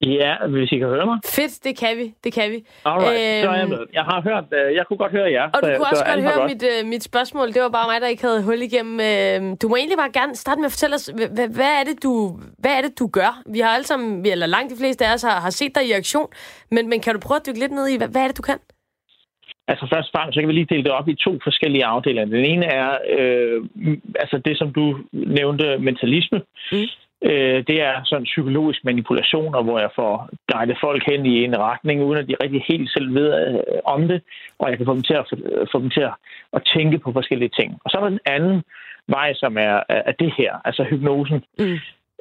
Ja, 0.06 0.46
hvis 0.46 0.72
I 0.72 0.78
kan 0.78 0.88
høre 0.88 1.06
mig. 1.06 1.18
Fedt, 1.24 1.64
det 1.64 1.78
kan 1.78 1.96
vi. 1.96 2.14
Det 2.24 2.32
kan 2.32 2.50
vi. 2.50 2.58
Alright, 2.84 3.20
øhm, 3.20 3.42
så 3.44 3.48
er 3.50 3.58
jeg 3.62 3.68
med. 3.68 3.78
Jeg 3.92 4.04
har 4.10 4.20
hørt, 4.28 4.44
uh, 4.52 4.74
jeg 4.74 4.84
kunne 4.86 4.96
godt 4.96 5.12
høre 5.12 5.30
jer. 5.32 5.46
Og 5.54 5.58
du 5.62 5.66
så, 5.66 5.76
kunne 5.76 5.86
også 5.92 6.04
godt 6.10 6.22
høre 6.22 6.38
godt. 6.40 6.50
Mit, 6.50 6.62
uh, 6.62 6.88
mit 6.88 7.02
spørgsmål. 7.02 7.46
Det 7.54 7.62
var 7.62 7.68
bare 7.68 7.86
mig, 7.90 8.00
der 8.00 8.08
ikke 8.08 8.22
havde 8.22 8.42
hul 8.42 8.62
igennem. 8.68 8.94
Uh, 9.08 9.56
du 9.62 9.68
må 9.68 9.76
egentlig 9.76 9.98
bare 9.98 10.12
gerne 10.20 10.34
starte 10.34 10.58
med 10.60 10.66
at 10.70 10.72
fortælle 10.72 10.94
os, 10.94 11.06
hvad, 11.36 11.48
hvad, 11.58 11.72
er, 11.80 11.84
det, 11.88 11.96
du, 12.02 12.12
hvad 12.58 12.72
er 12.78 12.82
det, 12.86 12.98
du 12.98 13.06
gør? 13.18 13.42
Vi 13.54 13.58
har 13.60 13.70
alle 13.76 13.86
sammen, 13.92 14.26
eller 14.26 14.46
langt 14.46 14.68
de 14.72 14.78
fleste 14.82 15.06
af 15.06 15.14
os, 15.14 15.22
har, 15.22 15.40
har 15.46 15.50
set 15.50 15.72
dig 15.74 15.84
i 15.88 15.92
aktion. 15.92 16.28
Men, 16.70 16.88
men 16.90 17.00
kan 17.00 17.14
du 17.14 17.20
prøve 17.26 17.36
at 17.40 17.46
dykke 17.46 17.60
lidt 17.60 17.72
ned 17.72 17.86
i, 17.88 17.96
hvad, 17.96 18.08
hvad 18.08 18.22
er 18.22 18.28
det, 18.28 18.36
du 18.36 18.42
kan? 18.42 18.58
Altså 19.68 19.84
først 19.94 20.08
og 20.08 20.12
fremmest, 20.14 20.34
så 20.34 20.40
kan 20.40 20.48
vi 20.48 20.54
lige 20.54 20.72
dele 20.72 20.84
det 20.84 20.92
op 20.92 21.08
i 21.08 21.14
to 21.14 21.32
forskellige 21.46 21.84
afdelinger. 21.84 22.36
Den 22.36 22.44
ene 22.52 22.66
er 22.66 22.90
øh, 23.16 23.58
altså 24.22 24.36
det, 24.44 24.58
som 24.58 24.72
du 24.72 24.84
nævnte, 25.12 25.78
mentalisme. 25.78 26.38
Mm 26.72 26.88
Øh, 27.30 27.58
det 27.68 27.82
er 27.82 27.94
sådan 28.04 28.24
psykologisk 28.24 28.84
manipulationer, 28.84 29.62
hvor 29.62 29.78
jeg 29.78 29.90
får 29.94 30.28
guidet 30.52 30.78
folk 30.80 31.02
hen 31.06 31.26
i 31.26 31.44
en 31.44 31.58
retning, 31.58 32.02
uden 32.02 32.18
at 32.18 32.28
de 32.28 32.36
rigtig 32.42 32.64
helt 32.68 32.90
selv 32.90 33.14
ved 33.14 33.28
øh, 33.46 33.78
om 33.84 34.08
det, 34.08 34.22
og 34.58 34.70
jeg 34.70 34.76
kan 34.76 34.86
få 34.86 34.94
dem 34.94 35.02
til 35.02 35.14
at, 35.14 35.26
få 35.72 35.78
dem 35.80 35.90
til 35.90 36.00
at, 36.00 36.14
at 36.52 36.62
tænke 36.74 36.98
på 36.98 37.12
forskellige 37.12 37.54
ting. 37.58 37.78
Og 37.84 37.90
så 37.90 37.96
er 37.96 38.02
der 38.02 38.08
den 38.08 38.26
anden 38.26 38.62
vej, 39.08 39.34
som 39.34 39.56
er, 39.58 39.82
er 39.88 40.12
det 40.12 40.32
her, 40.38 40.52
altså 40.64 40.82
hypnosen. 40.90 41.44
Mm. 41.58 41.78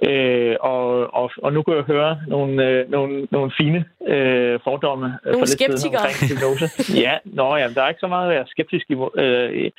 Øh, 0.10 0.56
og, 0.60 1.14
og, 1.14 1.32
og 1.38 1.54
nu 1.54 1.62
kan 1.62 1.76
jeg 1.76 1.84
høre 1.84 2.20
nogle, 2.28 2.66
øh, 2.68 2.92
nogle, 2.92 3.28
nogle 3.32 3.52
fine 3.58 3.86
øh, 4.08 4.60
fordomme 4.64 5.06
øh, 5.26 5.32
nogle 5.32 5.34
for 5.34 5.40
lidt 5.40 5.50
skeptikere. 5.50 6.02
omkring 6.02 6.30
hypnose. 6.30 6.66
ja, 7.06 7.14
nå, 7.26 7.56
ja, 7.56 7.68
der 7.76 7.82
er 7.82 7.90
ikke 7.90 8.00
så 8.00 8.08
meget 8.08 8.30
at 8.30 8.36
være 8.36 8.46
skeptisk 8.48 8.86
imod, 8.90 9.12
øh, 9.18 9.72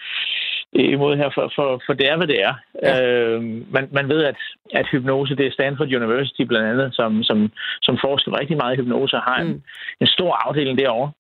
imod 0.75 1.17
her, 1.17 1.31
for, 1.35 1.53
for, 1.57 1.83
for 1.87 1.93
det 1.93 2.11
er, 2.11 2.17
hvad 2.17 2.27
det 2.27 2.43
er. 2.43 2.55
Ja. 2.83 2.95
Øh, 3.03 3.43
man, 3.73 3.89
man 3.93 4.09
ved, 4.09 4.25
at, 4.25 4.37
at 4.73 4.87
hypnose, 4.93 5.37
det 5.37 5.47
er 5.47 5.53
Stanford 5.53 5.95
University 5.95 6.43
blandt 6.43 6.69
andet, 6.69 6.95
som, 6.95 7.23
som, 7.23 7.53
som 7.83 7.99
forsker 8.05 8.41
rigtig 8.41 8.57
meget 8.57 8.75
i 8.75 8.81
hypnose, 8.81 9.17
og 9.17 9.23
har 9.23 9.41
en, 9.41 9.49
mm. 9.49 9.63
en 10.01 10.07
stor 10.07 10.33
afdeling 10.47 10.79
derovre. 10.79 11.11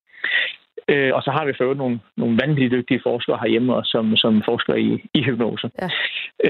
Øh, 0.88 1.14
og 1.14 1.22
så 1.22 1.30
har 1.30 1.44
vi 1.44 1.52
for 1.56 1.74
nogle, 1.74 2.00
nogle 2.16 2.38
vanvittigt 2.42 2.72
dygtige 2.72 3.00
forskere 3.02 3.38
herhjemme, 3.42 3.74
også, 3.74 3.90
som, 3.90 4.16
som 4.16 4.42
forsker 4.44 4.74
i, 4.74 5.08
i 5.14 5.22
hypnose. 5.22 5.70
Ja. 5.82 5.88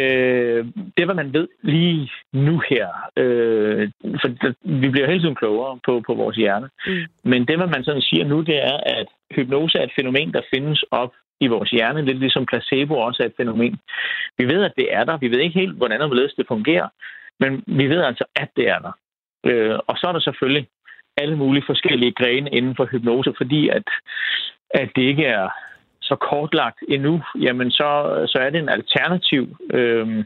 Øh, 0.01 0.67
det, 0.97 1.05
hvad 1.05 1.15
man 1.15 1.33
ved 1.33 1.49
lige 1.63 2.11
nu 2.33 2.63
her, 2.71 2.89
øh, 3.17 3.91
for 4.21 4.29
det, 4.29 4.57
vi 4.63 4.89
bliver 4.89 5.07
hele 5.07 5.21
tiden 5.23 5.35
klogere 5.35 5.79
på, 5.87 6.03
på 6.07 6.15
vores 6.15 6.37
hjerne, 6.37 6.69
mm. 6.87 7.05
men 7.25 7.47
det, 7.49 7.57
hvad 7.57 7.67
man 7.67 7.85
sådan 7.85 8.03
siger 8.03 8.25
nu, 8.25 8.41
det 8.41 8.57
er, 8.57 8.77
at 8.87 9.07
hypnose 9.31 9.79
er 9.79 9.83
et 9.83 9.97
fænomen, 9.97 10.33
der 10.33 10.43
findes 10.55 10.85
op 10.91 11.13
i 11.41 11.47
vores 11.47 11.70
hjerne, 11.70 12.05
lidt 12.05 12.18
ligesom 12.18 12.47
placebo 12.47 12.95
også 12.95 13.22
er 13.22 13.26
et 13.26 13.37
fænomen. 13.37 13.76
Vi 14.39 14.45
ved, 14.45 14.64
at 14.64 14.72
det 14.76 14.95
er 14.95 15.05
der. 15.05 15.16
Vi 15.16 15.30
ved 15.30 15.39
ikke 15.39 15.61
helt, 15.61 15.76
hvordan 15.76 16.01
og 16.01 16.11
det 16.37 16.47
fungerer, 16.49 16.89
men 17.41 17.64
vi 17.66 17.89
ved 17.89 18.03
altså, 18.03 18.24
at 18.37 18.49
det 18.57 18.68
er 18.68 18.78
der. 18.78 18.93
Øh, 19.47 19.78
og 19.87 19.97
så 19.99 20.07
er 20.07 20.12
der 20.12 20.20
selvfølgelig 20.20 20.68
alle 21.16 21.37
mulige 21.37 21.64
forskellige 21.66 22.12
grene 22.12 22.51
inden 22.51 22.76
for 22.76 22.85
hypnose, 22.85 23.35
fordi 23.37 23.68
at, 23.68 23.89
at 24.70 24.91
det 24.97 25.03
ikke 25.03 25.24
er 25.24 25.49
så 26.03 26.16
kortlagt 26.16 26.78
endnu, 26.89 27.22
jamen 27.41 27.70
så, 27.70 27.89
så 28.26 28.39
er 28.39 28.51
det 28.51 28.61
en 28.61 28.68
alternativ 28.68 29.57
øh, 29.70 30.24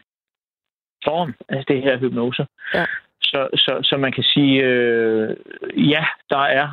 form 1.05 1.35
af 1.49 1.65
det 1.69 1.83
her 1.83 1.99
hypnose. 1.99 2.47
Ja. 2.75 2.85
Så, 3.31 3.49
så, 3.55 3.73
så 3.83 3.97
man 3.97 4.13
kan 4.13 4.25
sige, 4.25 4.63
øh, 4.63 5.37
ja, 5.77 6.05
der 6.31 6.45
er 6.61 6.69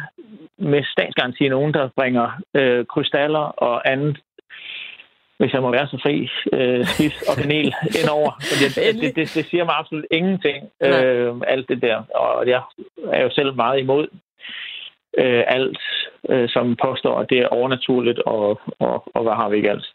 med 0.57 0.83
statsgaranti 0.83 1.49
nogen, 1.49 1.73
der 1.73 1.89
bringer 1.95 2.41
øh, 2.53 2.85
krystaller 2.85 3.45
og 3.67 3.91
andet 3.91 4.17
hvis 5.37 5.53
jeg 5.53 5.61
må 5.61 5.71
være 5.71 5.87
så 5.87 5.97
fri, 6.03 6.29
øh, 6.53 6.85
spids 6.85 7.21
og 7.29 7.35
kanel 7.41 7.73
indover. 7.99 8.31
Fordi 8.49 8.65
det, 8.75 9.01
det, 9.01 9.15
det, 9.15 9.35
det 9.35 9.45
siger 9.45 9.65
mig 9.65 9.75
absolut 9.77 10.05
ingenting, 10.11 10.69
øh, 10.83 11.33
alt 11.47 11.69
det 11.69 11.81
der. 11.81 11.97
Og 12.15 12.47
jeg 12.47 12.61
er 13.11 13.23
jo 13.23 13.29
selv 13.29 13.55
meget 13.55 13.79
imod 13.79 14.07
øh, 15.17 15.43
alt, 15.47 15.79
øh, 16.29 16.49
som 16.49 16.75
påstår, 16.83 17.19
at 17.19 17.29
det 17.29 17.39
er 17.39 17.47
overnaturligt, 17.47 18.19
og, 18.19 18.61
og, 18.79 19.03
og 19.15 19.23
hvad 19.23 19.33
har 19.33 19.49
vi 19.49 19.57
ikke 19.57 19.71
alt. 19.71 19.87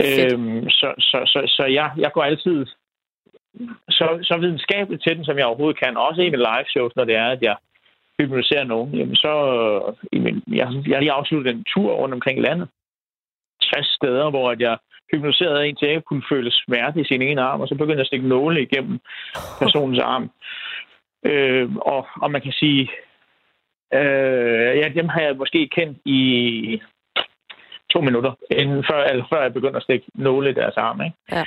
Øh, 0.00 0.62
så 0.68 0.94
så, 0.98 1.18
så, 1.26 1.40
så 1.46 1.64
jeg, 1.64 1.90
jeg 1.98 2.12
går 2.12 2.22
altid 2.22 2.66
så, 3.90 4.06
så 4.22 4.38
videnskabeligt 4.40 5.02
til 5.02 5.16
den, 5.16 5.24
som 5.24 5.38
jeg 5.38 5.46
overhovedet 5.46 5.80
kan. 5.80 5.96
Også 5.96 6.22
i 6.22 6.30
mine 6.30 6.36
live 6.36 6.68
shows, 6.68 6.96
når 6.96 7.04
det 7.04 7.16
er, 7.16 7.26
at 7.26 7.42
jeg 7.42 7.56
hypnotiserer 8.20 8.64
nogen. 8.64 8.94
Jamen 8.94 9.16
så, 9.16 9.32
øh, 10.12 10.24
jeg, 10.56 10.66
jeg 10.86 10.96
har 10.96 11.00
lige 11.00 11.12
afsluttet 11.12 11.54
en 11.54 11.64
tur 11.64 11.92
rundt 11.92 12.14
omkring 12.14 12.40
landet 12.40 12.68
60 13.62 13.86
steder, 13.86 14.30
hvor 14.30 14.54
jeg 14.58 14.78
hypnotiserede 15.12 15.68
en 15.68 15.76
til 15.76 15.86
at 15.86 16.04
kunne 16.04 16.22
føle 16.30 16.50
smerte 16.52 17.00
i 17.00 17.04
sin 17.04 17.22
ene 17.22 17.42
arm, 17.42 17.60
og 17.60 17.68
så 17.68 17.74
begyndte 17.74 17.94
jeg 17.94 18.00
at 18.00 18.06
stikke 18.06 18.28
nåle 18.28 18.62
igennem 18.62 18.98
personens 19.58 19.98
arm. 19.98 20.30
Øh, 21.26 21.76
og, 21.76 22.06
og 22.22 22.30
man 22.30 22.40
kan 22.40 22.52
sige, 22.52 22.90
øh, 23.94 24.72
ja, 24.80 24.88
dem 24.94 25.08
har 25.08 25.20
jeg 25.20 25.36
måske 25.36 25.68
kendt 25.68 25.98
i 26.04 26.20
to 27.92 28.00
minutter, 28.00 28.32
inden 28.50 28.84
før, 28.90 29.04
eller 29.04 29.24
før 29.32 29.42
jeg 29.42 29.52
begyndte 29.52 29.76
at 29.76 29.82
stikke 29.82 30.06
nåle 30.14 30.50
i 30.50 30.54
deres 30.54 30.76
arm. 30.76 31.00
Ikke? 31.00 31.16
Ja. 31.32 31.44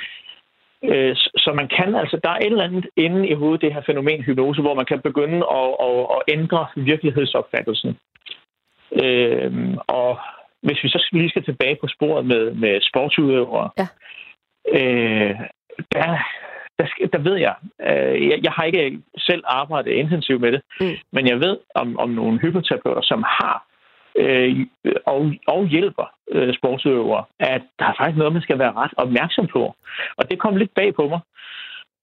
Øh, 0.84 1.16
så 1.16 1.52
man 1.54 1.68
kan 1.68 1.94
altså, 1.94 2.20
der 2.24 2.30
er 2.30 2.38
et 2.38 2.46
eller 2.46 2.64
andet 2.64 2.86
inde 2.96 3.28
i 3.28 3.34
hovedet, 3.34 3.60
det 3.60 3.74
her 3.74 3.82
fænomen 3.86 4.22
hypnose, 4.22 4.62
hvor 4.62 4.74
man 4.74 4.86
kan 4.86 5.00
begynde 5.00 5.46
at, 5.58 5.70
at, 5.86 6.06
at 6.16 6.22
ændre 6.38 6.66
virkelighedsopfattelsen. 6.76 7.98
Øh, 9.02 9.76
og 9.88 10.18
hvis 10.62 10.84
vi 10.84 10.88
så 10.88 11.08
lige 11.12 11.30
skal 11.30 11.44
tilbage 11.44 11.76
på 11.80 11.86
sporet 11.88 12.26
med, 12.26 12.54
med 12.54 12.80
sportsudøvere, 12.80 13.70
ja. 13.78 13.86
øh, 14.78 15.34
der, 15.92 16.18
der, 16.78 16.86
der 17.12 17.18
ved 17.18 17.36
jeg, 17.36 17.54
øh, 17.80 18.28
jeg, 18.28 18.40
jeg 18.44 18.52
har 18.52 18.64
ikke 18.64 18.98
selv 19.18 19.42
arbejdet 19.46 19.92
intensivt 19.92 20.40
med 20.40 20.52
det, 20.52 20.62
mm. 20.80 20.96
men 21.12 21.28
jeg 21.28 21.40
ved 21.40 21.58
om, 21.74 21.98
om 21.98 22.10
nogle 22.10 22.38
hypoterapeuter, 22.38 23.02
som 23.02 23.24
har 23.26 23.69
øh, 24.16 24.66
og, 25.06 25.32
og 25.46 25.66
hjælper 25.66 26.06
øh, 26.30 26.54
sportsudøvere, 26.54 27.24
at 27.38 27.62
der 27.78 27.84
er 27.84 27.94
faktisk 27.98 28.18
noget, 28.18 28.32
man 28.32 28.42
skal 28.42 28.58
være 28.58 28.72
ret 28.72 28.94
opmærksom 28.96 29.46
på. 29.46 29.74
Og 30.16 30.30
det 30.30 30.38
kom 30.38 30.56
lidt 30.56 30.74
bag 30.74 30.94
på 30.94 31.08
mig. 31.08 31.20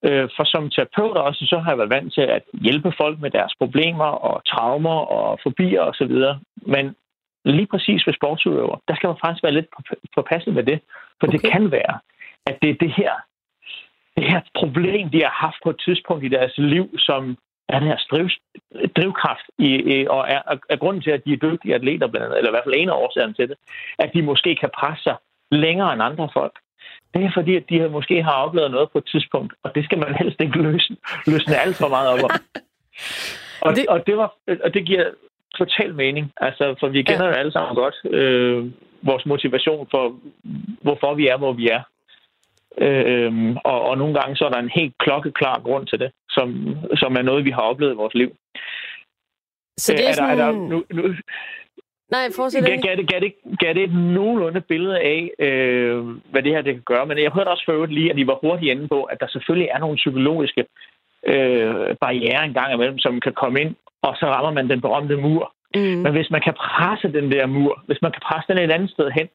Øh, 0.05 0.29
for 0.35 0.43
som 0.43 0.69
terapeut 0.69 1.17
også, 1.17 1.45
så 1.49 1.57
har 1.59 1.71
jeg 1.71 1.77
været 1.77 1.95
vant 1.97 2.13
til 2.13 2.21
at 2.21 2.43
hjælpe 2.53 2.91
folk 2.97 3.19
med 3.19 3.31
deres 3.31 3.53
problemer 3.59 4.09
og 4.27 4.45
traumer 4.45 4.99
og 5.17 5.39
fobier 5.43 5.81
osv. 5.81 6.15
Men 6.73 6.95
lige 7.45 7.67
præcis 7.67 8.07
ved 8.07 8.13
sportsudøver, 8.13 8.77
der 8.87 8.95
skal 8.95 9.07
man 9.07 9.17
faktisk 9.23 9.43
være 9.43 9.57
lidt 9.57 9.69
påpasselig 10.15 10.55
med 10.55 10.63
det. 10.63 10.79
For 11.19 11.27
okay. 11.27 11.37
det 11.37 11.51
kan 11.51 11.71
være, 11.71 11.99
at 12.45 12.57
det 12.61 12.69
er 12.69 12.77
det 12.85 12.93
her, 12.97 13.13
det 14.17 14.25
her 14.31 14.41
problem, 14.55 15.09
de 15.09 15.21
har 15.21 15.35
haft 15.45 15.59
på 15.63 15.69
et 15.69 15.81
tidspunkt 15.85 16.23
i 16.25 16.27
deres 16.37 16.53
liv, 16.57 16.85
som 16.97 17.37
er 17.69 17.79
den 17.79 17.87
her 17.87 17.97
driv, 18.11 18.29
drivkraft, 18.95 19.45
i, 19.59 19.69
i, 19.93 20.07
og 20.07 20.25
er, 20.29 20.41
er 20.69 20.75
grunden 20.75 21.01
til, 21.01 21.11
at 21.11 21.25
de 21.25 21.33
er 21.33 21.37
dygtige 21.37 21.75
atleter, 21.75 22.07
blandt 22.07 22.25
andet, 22.25 22.37
eller 22.37 22.49
i 22.49 22.55
hvert 22.55 22.63
fald 22.65 22.75
en 22.77 22.89
af 22.89 22.93
årsagerne 22.93 23.33
til 23.33 23.49
det, 23.49 23.57
at 23.99 24.09
de 24.13 24.21
måske 24.21 24.55
kan 24.55 24.69
presse 24.79 25.03
sig 25.03 25.15
længere 25.51 25.93
end 25.93 26.03
andre 26.03 26.29
folk. 26.33 26.55
Det 27.13 27.23
er 27.25 27.31
fordi, 27.33 27.55
at 27.55 27.69
de 27.69 27.89
måske 27.89 28.23
har 28.23 28.31
oplevet 28.33 28.71
noget 28.71 28.91
på 28.91 28.97
et 28.97 29.07
tidspunkt, 29.11 29.53
og 29.63 29.75
det 29.75 29.83
skal 29.83 29.99
man 29.99 30.15
helst 30.21 30.41
ikke 30.41 30.61
løse, 30.61 30.95
løsne 31.27 31.57
alt 31.57 31.75
for 31.75 31.87
meget 31.87 32.09
op 32.13 32.23
om. 32.23 32.31
Og 33.61 33.75
det, 33.75 33.87
og 33.87 34.07
det, 34.07 34.17
var, 34.17 34.33
og 34.63 34.73
det 34.73 34.85
giver 34.85 35.05
total 35.55 35.95
mening. 35.95 36.31
Altså, 36.37 36.75
for 36.79 36.87
vi 36.87 37.01
kender 37.01 37.25
ja. 37.25 37.31
jo 37.31 37.35
alle 37.35 37.51
sammen 37.51 37.75
godt 37.75 37.95
øh, 38.05 38.71
vores 39.01 39.25
motivation 39.25 39.87
for, 39.91 40.15
hvorfor 40.81 41.13
vi 41.13 41.27
er, 41.27 41.37
hvor 41.37 41.53
vi 41.53 41.67
er. 41.67 41.81
Øh, 42.85 43.55
og, 43.63 43.81
og 43.81 43.97
nogle 43.97 44.19
gange 44.19 44.35
så 44.35 44.45
er 44.45 44.49
der 44.49 44.59
en 44.59 44.77
helt 44.79 44.95
klokkeklar 44.99 45.59
grund 45.59 45.87
til 45.87 45.99
det, 45.99 46.11
som, 46.29 46.75
som 46.95 47.15
er 47.15 47.21
noget, 47.21 47.45
vi 47.45 47.51
har 47.51 47.61
oplevet 47.61 47.93
i 47.93 48.01
vores 48.03 48.13
liv. 48.13 48.31
Så 49.77 49.93
det 49.93 50.05
er, 50.05 50.09
er, 50.09 50.13
sådan... 50.13 50.37
der, 50.37 50.45
er 50.45 50.51
der, 50.51 50.57
nu, 50.57 50.83
nu, 50.91 51.15
Nej, 52.11 52.27
fortsæt 52.35 52.65
gav, 52.65 52.77
gav, 52.77 52.95
det, 52.95 53.07
gav, 53.09 53.19
det, 53.19 53.33
gav 53.59 53.73
det 53.73 53.83
et 53.83 53.93
nogenlunde 53.93 54.61
billede 54.61 54.99
af, 54.99 55.31
øh, 55.39 56.05
hvad 56.31 56.43
det 56.43 56.51
her 56.51 56.61
det 56.61 56.73
kan 56.73 56.83
gøre. 56.85 57.05
Men 57.05 57.17
jeg 57.17 57.31
hørte 57.31 57.49
også 57.49 57.63
for 57.65 57.73
øvrigt 57.73 57.93
lige, 57.93 58.11
at 58.11 58.17
I 58.17 58.27
var 58.27 58.39
hurtigt 58.41 58.71
inde 58.71 58.87
på, 58.87 59.03
at 59.03 59.19
der 59.19 59.27
selvfølgelig 59.27 59.69
er 59.73 59.79
nogle 59.79 59.95
psykologiske 59.95 60.65
øh, 61.27 61.95
barriere 62.01 62.45
en 62.45 62.53
gang 62.53 62.73
imellem, 62.73 62.99
som 62.99 63.19
kan 63.19 63.33
komme 63.33 63.61
ind 63.61 63.75
og 64.01 64.13
så 64.19 64.25
rammer 64.25 64.51
man 64.51 64.69
den 64.69 64.81
berømte 64.81 65.15
mur. 65.15 65.53
Mm. 65.75 65.81
Men 66.03 66.11
hvis 66.11 66.29
man 66.31 66.41
kan 66.41 66.53
presse 66.53 67.07
den 67.17 67.31
der 67.31 67.45
mur, 67.45 67.83
hvis 67.87 68.01
man 68.01 68.11
kan 68.11 68.21
presse 68.27 68.47
den 68.53 68.63
et 68.63 68.71
andet 68.71 68.91
sted 68.91 69.11
hen, 69.11 69.27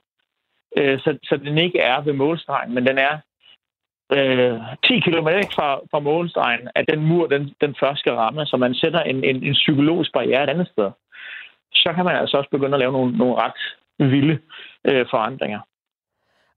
øh, 0.78 0.98
så, 0.98 1.18
så 1.22 1.36
den 1.36 1.58
ikke 1.58 1.78
er 1.78 2.00
ved 2.00 2.12
målstregen, 2.12 2.74
men 2.74 2.86
den 2.86 2.98
er 2.98 3.14
øh, 4.16 4.60
10 4.84 5.00
km 5.00 5.28
fra, 5.56 5.68
fra 5.90 6.00
målstregen, 6.00 6.68
at 6.74 6.84
den 6.92 7.00
mur, 7.08 7.26
den, 7.26 7.54
den 7.60 7.74
først 7.80 8.00
skal 8.00 8.12
ramme, 8.12 8.46
så 8.46 8.56
man 8.56 8.74
sætter 8.74 9.00
en, 9.00 9.24
en, 9.24 9.44
en 9.44 9.52
psykologisk 9.52 10.12
barriere 10.12 10.44
et 10.44 10.50
andet 10.50 10.68
sted, 10.68 10.90
så 11.74 11.92
kan 11.94 12.04
man 12.04 12.16
altså 12.16 12.36
også 12.36 12.50
begynde 12.50 12.74
at 12.74 12.80
lave 12.80 12.92
nogle, 12.92 13.18
nogle 13.18 13.34
ret 13.34 13.60
vilde 13.98 14.38
øh, 14.88 15.06
forandringer. 15.10 15.60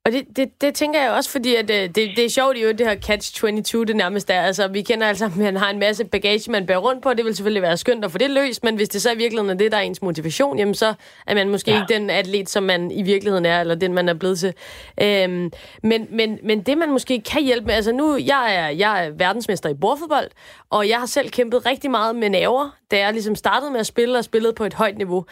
Og 0.06 0.12
det, 0.12 0.26
det, 0.36 0.62
det 0.62 0.76
tænker 0.76 1.01
jeg 1.01 1.12
også, 1.12 1.30
fordi 1.30 1.56
at, 1.56 1.70
øh, 1.70 1.82
det, 1.82 1.95
det 1.95 2.26
er 2.26 2.30
sjovt 2.30 2.58
jo, 2.58 2.72
det 2.72 2.88
her 2.88 2.95
Catch-22, 2.95 3.84
det 3.86 3.95
nærmest 3.95 4.30
er. 4.30 4.41
Altså, 4.41 4.68
vi 4.68 4.82
kender 4.82 5.08
altså, 5.08 5.26
at 5.26 5.38
man 5.38 5.58
har 5.58 5.70
en 5.70 5.80
masse 5.80 6.06
bagage, 6.06 6.51
man 6.51 6.66
bærer 6.66 6.78
rundt 6.78 7.03
på, 7.03 7.14
det 7.14 7.26
vil 7.26 7.36
selvfølgelig 7.36 7.62
være 7.62 7.78
skønt 7.78 8.06
at 8.06 8.12
få 8.12 8.18
det 8.18 8.30
løst, 8.30 8.64
men 8.64 8.76
hvis 8.76 8.89
det 8.89 9.01
så 9.01 9.12
i 9.12 9.18
virkeligheden 9.18 9.49
er 9.49 9.53
det, 9.53 9.72
der 9.72 9.78
er 9.78 9.82
ens 9.82 10.01
motivation, 10.01 10.60
jamen 10.60 10.76
så 10.76 10.93
er 11.28 11.36
man 11.36 11.49
måske 11.49 11.72
ja. 11.72 11.82
ikke 11.82 11.93
den 11.93 12.10
atlet, 12.10 12.49
som 12.49 12.64
man 12.64 12.91
i 12.91 13.01
virkeligheden 13.01 13.45
er, 13.45 13.62
eller 13.62 13.76
den, 13.76 13.93
man 13.93 14.10
er 14.10 14.14
blevet 14.14 14.39
til. 14.39 14.53
Øhm, 15.01 15.51
men, 15.84 16.08
men, 16.10 16.39
men 16.43 16.62
det, 16.62 16.78
man 16.78 16.91
måske 16.91 17.22
kan 17.22 17.43
hjælpe 17.43 17.66
med, 17.66 17.74
altså 17.74 17.91
nu, 17.91 18.18
jeg 18.18 18.56
er, 18.56 18.70
jeg 18.70 19.06
er 19.06 19.12
verdensmester 19.18 19.70
i 19.70 19.74
bordfodbold, 19.74 20.30
og 20.70 20.89
jeg 20.89 20.97
har 20.97 21.06
selv 21.06 21.30
kæmpet 21.30 21.66
rigtig 21.66 21.91
meget 21.91 22.16
med 22.16 22.30
naver, 22.30 22.70
da 22.91 22.99
jeg 22.99 23.14
ligesom 23.14 23.36
startede 23.36 23.72
med 23.72 23.80
at 23.80 23.86
spille 23.86 24.18
og 24.18 24.24
spillede 24.24 24.53
på 24.53 24.64
et 24.64 24.74
højt 24.74 24.97
niveau. 24.97 25.26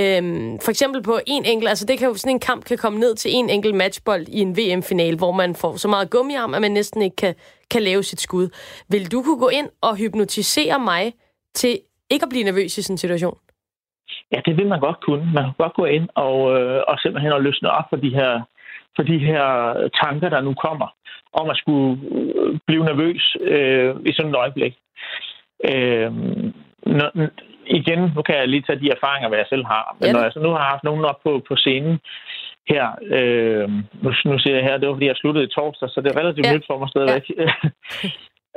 Øhm, 0.00 0.58
for 0.64 0.70
eksempel 0.70 1.02
på 1.02 1.18
en 1.26 1.44
enkelt, 1.44 1.68
altså 1.68 1.86
det 1.86 1.98
kan 1.98 2.08
jo, 2.08 2.14
sådan 2.14 2.36
en 2.36 2.46
kamp 2.50 2.64
kan 2.64 2.78
komme 2.78 2.98
ned 2.98 3.14
til 3.14 3.30
en 3.34 3.50
enkelt 3.50 3.74
matchbold 3.74 4.24
i 4.28 4.40
en 4.40 4.56
VM-final, 4.58 5.16
hvor 5.16 5.32
man 5.32 5.54
får 5.54 5.76
så 5.76 5.88
meget 5.88 6.10
gummiarm, 6.10 6.54
at 6.54 6.60
man 6.60 6.70
næsten 6.70 7.02
ikke 7.02 7.16
kan, 7.16 7.34
kan 7.70 7.82
lave 7.82 8.02
sit 8.02 8.20
skud. 8.20 8.46
Vil 8.90 9.12
du 9.12 9.22
kunne 9.22 9.38
gå 9.38 9.48
ind 9.48 9.68
og 9.82 9.96
hypnotisere 9.96 10.78
mig 10.78 11.12
til 11.54 11.78
ikke 12.10 12.24
at 12.24 12.28
blive 12.30 12.44
nervøs 12.44 12.78
i 12.78 12.82
sådan 12.82 12.94
en 12.94 12.98
situation? 12.98 13.38
Ja, 14.32 14.40
det 14.46 14.56
vil 14.56 14.66
man 14.66 14.80
godt 14.80 15.00
kunne. 15.06 15.24
Man 15.34 15.44
kan 15.44 15.52
godt 15.58 15.74
gå 15.74 15.84
ind 15.84 16.08
og, 16.14 16.60
øh, 16.60 16.82
og 16.88 16.98
simpelthen 16.98 17.32
og 17.32 17.42
løsne 17.42 17.70
op 17.70 17.84
for 17.90 17.96
de 17.96 18.10
her 18.10 18.42
for 18.96 19.02
de 19.02 19.18
her 19.18 19.44
tanker, 20.02 20.28
der 20.28 20.40
nu 20.40 20.54
kommer, 20.66 20.88
om 21.32 21.50
at 21.50 21.56
skulle 21.56 22.00
øh, 22.16 22.58
blive 22.66 22.84
nervøs 22.84 23.36
øh, 23.40 23.94
i 24.06 24.12
sådan 24.12 24.30
et 24.30 24.36
øjeblik. 24.36 24.74
Øh, 25.70 26.12
når, 26.98 27.10
igen, 27.66 28.12
nu 28.16 28.22
kan 28.22 28.36
jeg 28.36 28.48
lige 28.48 28.62
tage 28.66 28.80
de 28.80 28.90
erfaringer, 28.90 29.28
hvad 29.28 29.38
jeg 29.38 29.46
selv 29.50 29.64
har. 29.64 29.96
Men 30.00 30.06
ja. 30.06 30.12
når 30.12 30.22
jeg 30.22 30.32
så 30.32 30.40
nu 30.40 30.50
har 30.50 30.70
haft 30.72 30.84
nogen 30.84 31.04
op 31.04 31.20
på, 31.24 31.42
på 31.48 31.56
scenen 31.56 31.98
her, 32.68 32.84
øh, 33.16 33.68
nu, 34.02 34.12
nu 34.24 34.38
siger 34.38 34.56
jeg 34.56 34.64
her, 34.64 34.76
det 34.78 34.88
var 34.88 34.94
fordi, 34.94 35.06
jeg 35.06 35.16
sluttede 35.16 35.46
i 35.46 35.54
torsdag, 35.54 35.88
så 35.90 36.00
det 36.00 36.12
er 36.12 36.20
relativt 36.20 36.46
ja. 36.46 36.54
nyt 36.54 36.66
for 36.66 36.78
mig 36.78 36.88
stadigvæk. 36.88 37.26
Ja. 37.38 37.50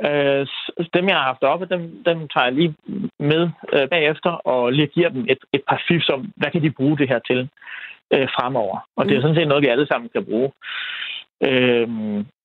Øh, 0.08 0.46
dem, 0.94 1.08
jeg 1.08 1.16
har 1.16 1.22
haft 1.22 1.42
oppe, 1.42 1.66
dem, 1.66 2.04
dem 2.04 2.28
tager 2.28 2.44
jeg 2.44 2.52
lige 2.52 2.74
med 3.18 3.50
øh, 3.72 3.88
bagefter 3.88 4.30
og 4.30 4.72
lige 4.72 4.86
giver 4.86 5.08
dem 5.08 5.26
et, 5.28 5.38
et 5.52 5.62
par 5.68 5.82
fif 5.88 6.02
om, 6.12 6.32
hvad 6.36 6.50
kan 6.50 6.62
de 6.62 6.70
bruge 6.70 6.98
det 6.98 7.08
her 7.08 7.18
til 7.18 7.48
øh, 8.14 8.28
fremover. 8.36 8.78
Og 8.96 9.04
mm. 9.04 9.08
det 9.08 9.14
er 9.14 9.18
mm. 9.18 9.22
sådan 9.22 9.36
set 9.36 9.48
noget, 9.48 9.62
vi 9.62 9.68
alle 9.68 9.86
sammen 9.86 10.10
kan 10.14 10.24
bruge. 10.24 10.50
Øh, 11.42 11.88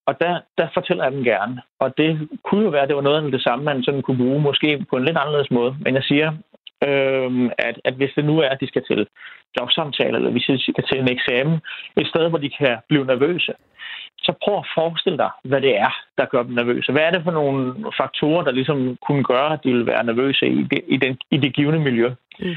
og 0.08 0.14
der, 0.22 0.40
der 0.58 0.68
fortæller 0.74 1.04
jeg 1.04 1.14
dem 1.14 1.24
gerne. 1.24 1.62
Og 1.80 1.98
det 1.98 2.30
kunne 2.44 2.64
jo 2.64 2.70
være, 2.70 2.82
at 2.82 2.88
det 2.88 2.96
var 2.96 3.02
noget 3.02 3.26
af 3.26 3.32
det 3.32 3.44
samme, 3.44 3.66
man 3.66 3.84
sådan 3.84 4.02
kunne 4.02 4.18
bruge, 4.18 4.42
måske 4.42 4.86
på 4.90 4.98
en 4.98 5.06
lidt 5.06 5.18
anderledes 5.18 5.52
måde. 5.52 5.76
Men 5.80 5.96
jeg 5.96 6.04
siger, 6.04 6.34
øh, 6.84 7.52
at, 7.58 7.76
at 7.84 7.94
hvis 7.94 8.12
det 8.16 8.26
nu 8.26 8.40
er, 8.40 8.50
at 8.50 8.62
de 8.62 8.68
skal 8.68 8.84
til 8.86 9.08
jobsamtale, 9.60 10.18
eller 10.18 10.32
hvis 10.32 10.44
de 10.44 10.60
skal 10.60 10.84
til 10.84 11.00
en 11.00 11.12
eksamen, 11.12 11.60
et 11.98 12.08
sted, 12.08 12.30
hvor 12.30 12.38
de 12.38 12.50
kan 12.50 12.78
blive 12.90 13.06
nervøse, 13.06 13.54
så 14.18 14.34
prøv 14.44 14.58
at 14.58 14.68
forestille 14.76 15.18
dig, 15.18 15.30
hvad 15.44 15.62
det 15.62 15.78
er, 15.78 15.94
der 16.18 16.26
gør 16.26 16.44
dem 16.44 16.54
nervøse. 16.54 16.92
Hvad 16.92 17.04
er 17.04 17.12
det 17.12 17.24
for 17.24 17.32
nogle 17.32 17.76
faktorer, 17.98 18.44
der 18.44 18.52
ligesom 18.52 18.98
kunne 19.08 19.24
gøre, 19.24 19.54
at 19.54 19.60
de 19.64 19.72
vil 19.72 19.86
være 19.86 20.04
nervøse 20.04 20.48
i 20.48 20.64
det, 20.64 20.82
i 20.88 20.98
den, 20.98 21.18
i 21.32 21.38
det 21.38 21.56
givende 21.56 21.80
miljø? 21.80 22.10
Mm. 22.40 22.56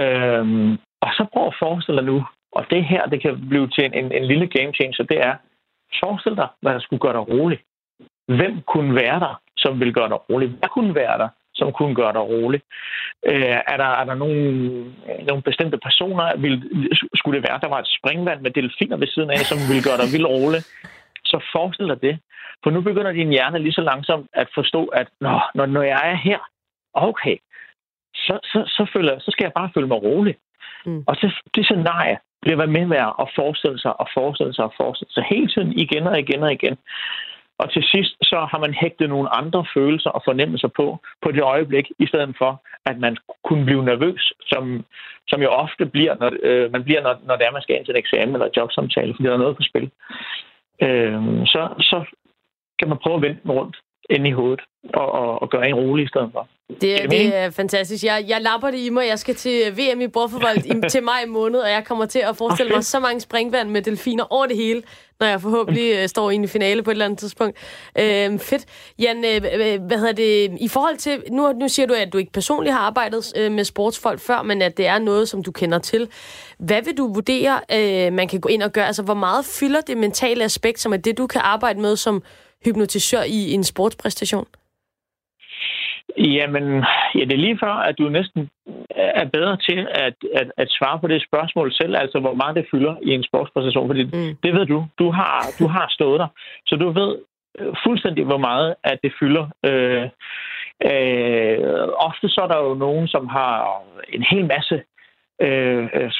Øhm, 0.00 0.72
og 1.00 1.10
så 1.16 1.26
prøv 1.32 1.46
at 1.46 1.56
forestille 1.58 2.00
dig 2.00 2.06
nu, 2.06 2.26
og 2.52 2.66
det 2.70 2.84
her, 2.84 3.06
det 3.06 3.22
kan 3.22 3.48
blive 3.48 3.68
til 3.68 3.84
en, 3.84 3.94
en, 3.94 4.12
en 4.12 4.24
lille 4.24 4.46
game 4.46 4.72
changer, 4.72 5.04
det 5.04 5.18
er, 5.20 5.34
forestil 6.02 6.36
dig, 6.36 6.48
hvad 6.62 6.72
der 6.74 6.80
skulle 6.80 7.00
gøre 7.00 7.12
dig 7.12 7.28
rolig. 7.28 7.58
Hvem 8.28 8.62
kunne 8.72 8.94
være 8.94 9.20
der, 9.20 9.40
som 9.56 9.80
vil 9.80 9.94
gøre 9.94 10.08
dig 10.08 10.30
rolig? 10.30 10.48
Hvad 10.48 10.68
kunne 10.68 10.94
være 10.94 11.18
der, 11.18 11.28
som 11.54 11.72
kunne 11.72 11.94
gøre 11.94 12.12
dig 12.12 12.20
rolig. 12.20 12.60
Øh, 13.26 13.58
er 13.72 13.76
der, 13.76 13.90
er 14.00 14.04
der 14.04 14.14
nogle, 14.14 14.40
nogle 15.28 15.42
bestemte 15.42 15.78
personer? 15.78 16.36
Vil, 16.36 16.54
skulle 17.14 17.36
det 17.40 17.48
være, 17.48 17.60
der 17.62 17.68
var 17.68 17.80
et 17.80 17.94
springvand 17.98 18.40
med 18.40 18.50
delfiner 18.50 18.96
ved 18.96 19.06
siden 19.06 19.30
af, 19.30 19.38
som 19.38 19.58
ville 19.68 19.82
gøre 19.88 20.00
dig 20.02 20.12
vildt 20.12 20.28
rolig? 20.34 20.62
Så 21.24 21.36
forestil 21.52 21.88
dig 21.88 22.02
det. 22.02 22.18
For 22.62 22.70
nu 22.70 22.80
begynder 22.80 23.12
din 23.12 23.30
hjerne 23.30 23.58
lige 23.58 23.72
så 23.72 23.80
langsomt 23.80 24.26
at 24.32 24.48
forstå, 24.54 24.84
at 24.84 25.08
når, 25.20 25.66
når 25.66 25.82
jeg 25.82 26.00
er 26.12 26.16
her, 26.16 26.38
okay, 26.94 27.36
så, 28.14 28.38
så, 28.42 28.58
så, 28.66 28.86
føler, 28.92 29.18
så 29.18 29.30
skal 29.30 29.44
jeg 29.44 29.52
bare 29.52 29.70
føle 29.74 29.86
mig 29.86 30.02
rolig. 30.02 30.36
Mm. 30.86 31.04
Og 31.06 31.16
så, 31.16 31.26
det 31.54 31.64
scenarie 31.64 32.18
bliver 32.42 32.56
ved 32.56 32.66
med 32.66 32.86
med 32.86 32.96
at 32.96 33.28
forestille 33.38 33.78
sig 33.78 34.00
og 34.00 34.08
forestille 34.14 34.54
sig 34.54 34.64
og 34.64 34.74
forestille 34.76 35.12
sig 35.12 35.24
hele 35.30 35.48
tiden 35.48 35.72
igen 35.78 36.06
og 36.06 36.18
igen 36.18 36.42
og 36.42 36.52
igen. 36.52 36.76
Og 37.58 37.72
til 37.72 37.84
sidst 37.92 38.14
så 38.22 38.38
har 38.50 38.58
man 38.58 38.74
hægtet 38.74 39.08
nogle 39.08 39.34
andre 39.40 39.64
følelser 39.74 40.10
og 40.10 40.22
fornemmelser 40.24 40.68
på, 40.68 40.98
på 41.22 41.32
det 41.32 41.42
øjeblik, 41.42 41.86
i 41.98 42.06
stedet 42.06 42.34
for, 42.38 42.62
at 42.86 42.98
man 42.98 43.16
kunne 43.44 43.64
blive 43.64 43.84
nervøs, 43.84 44.32
som, 44.40 44.84
som 45.28 45.42
jo 45.42 45.48
ofte 45.48 45.86
bliver, 45.86 46.14
når, 46.20 46.30
øh, 46.42 46.72
man 46.72 46.84
bliver, 46.84 47.02
når, 47.02 47.14
når 47.26 47.36
det 47.36 47.46
er, 47.46 47.52
man 47.52 47.62
skal 47.62 47.76
ind 47.76 47.84
til 47.84 47.94
en 47.94 48.02
eksamen 48.04 48.34
eller 48.34 48.56
jobsamtale, 48.56 49.14
fordi 49.14 49.28
der 49.28 49.34
er 49.34 49.44
noget 49.44 49.56
på 49.56 49.62
spil. 49.62 49.90
Øh, 50.82 51.22
så, 51.46 51.62
så 51.80 52.04
kan 52.78 52.88
man 52.88 52.98
prøve 52.98 53.16
at 53.16 53.22
vende 53.22 53.40
den 53.42 53.50
rundt 53.50 53.76
ind 54.10 54.26
i 54.26 54.30
hovedet 54.30 54.60
og, 54.94 55.12
og, 55.12 55.42
og 55.42 55.50
gøre 55.50 55.68
en 55.68 55.74
rolig 55.74 56.04
i 56.04 56.08
stedet 56.08 56.30
for. 56.32 56.48
Det, 56.80 57.02
er, 57.02 57.08
det 57.08 57.36
er 57.36 57.50
fantastisk. 57.50 58.04
Jeg, 58.04 58.24
jeg 58.28 58.40
lapper 58.40 58.70
det 58.70 58.78
i 58.78 58.90
mig. 58.90 59.06
Jeg 59.08 59.18
skal 59.18 59.34
til 59.34 59.76
VM 59.76 60.00
i 60.00 60.08
bordfodbold 60.08 60.90
til 60.90 61.02
maj 61.02 61.24
måned, 61.28 61.60
og 61.60 61.70
jeg 61.70 61.84
kommer 61.84 62.06
til 62.06 62.18
at 62.18 62.36
forestille 62.36 62.70
okay. 62.70 62.76
mig 62.76 62.84
så 62.84 63.00
mange 63.00 63.20
springvand 63.20 63.70
med 63.70 63.82
delfiner 63.82 64.32
over 64.32 64.46
det 64.46 64.56
hele, 64.56 64.82
når 65.20 65.26
jeg 65.26 65.40
forhåbentlig 65.40 65.94
øh, 65.96 66.08
står 66.08 66.30
i 66.30 66.34
en 66.34 66.48
finale 66.48 66.82
på 66.82 66.90
et 66.90 66.94
eller 66.94 67.04
andet 67.04 67.18
tidspunkt. 67.18 67.58
Øh, 67.98 68.38
fedt. 68.38 68.64
Jan, 68.98 69.24
øh, 69.24 69.34
øh, 69.34 69.82
hvad 69.82 69.98
hedder 69.98 70.12
det? 70.12 70.56
I 70.60 70.68
forhold 70.68 70.96
til... 70.96 71.22
Nu, 71.30 71.52
nu 71.52 71.68
siger 71.68 71.86
du, 71.86 71.94
at 71.94 72.12
du 72.12 72.18
ikke 72.18 72.32
personligt 72.32 72.74
har 72.74 72.80
arbejdet 72.80 73.32
øh, 73.36 73.52
med 73.52 73.64
sportsfolk 73.64 74.20
før, 74.20 74.42
men 74.42 74.62
at 74.62 74.76
det 74.76 74.86
er 74.86 74.98
noget, 74.98 75.28
som 75.28 75.42
du 75.42 75.52
kender 75.52 75.78
til. 75.78 76.08
Hvad 76.58 76.82
vil 76.82 76.96
du 76.96 77.12
vurdere, 77.14 77.60
øh, 77.72 78.12
man 78.12 78.28
kan 78.28 78.40
gå 78.40 78.48
ind 78.48 78.62
og 78.62 78.72
gøre? 78.72 78.86
Altså, 78.86 79.02
hvor 79.02 79.14
meget 79.14 79.44
fylder 79.44 79.80
det 79.80 79.96
mentale 79.96 80.44
aspekt, 80.44 80.80
som 80.80 80.92
er 80.92 80.96
det, 80.96 81.18
du 81.18 81.26
kan 81.26 81.40
arbejde 81.44 81.80
med 81.80 81.96
som 81.96 82.22
hypnotisør 82.64 83.22
i 83.22 83.52
en 83.52 83.64
sportspræstation? 83.64 84.46
Jamen, 86.18 86.84
ja, 87.14 87.20
det 87.20 87.32
er 87.32 87.44
lige 87.46 87.58
før, 87.62 87.72
at 87.72 87.98
du 87.98 88.08
næsten 88.08 88.50
er 88.90 89.24
bedre 89.24 89.56
til 89.56 89.88
at, 89.90 90.14
at, 90.34 90.48
at 90.56 90.68
svare 90.70 90.98
på 91.00 91.06
det 91.06 91.24
spørgsmål 91.28 91.74
selv, 91.74 91.96
altså 91.96 92.20
hvor 92.20 92.34
meget 92.34 92.56
det 92.56 92.66
fylder 92.70 92.94
i 93.02 93.10
en 93.10 93.24
sportspræstation, 93.24 93.88
fordi 93.88 94.04
mm. 94.04 94.36
det 94.42 94.54
ved 94.54 94.66
du. 94.66 94.86
Du 94.98 95.10
har, 95.10 95.46
du 95.58 95.66
har 95.66 95.86
stået 95.90 96.20
der, 96.20 96.28
så 96.66 96.76
du 96.76 96.90
ved 96.90 97.18
fuldstændig, 97.84 98.24
hvor 98.24 98.38
meget 98.38 98.74
at 98.84 98.98
det 99.02 99.12
fylder. 99.20 99.46
Øh, 99.68 100.04
øh, 100.90 101.88
ofte 102.08 102.28
så 102.28 102.40
er 102.42 102.48
der 102.48 102.60
jo 102.68 102.74
nogen, 102.74 103.08
som 103.08 103.28
har 103.28 103.82
en 104.08 104.22
hel 104.30 104.46
masse 104.46 104.82
øh, 105.40 106.10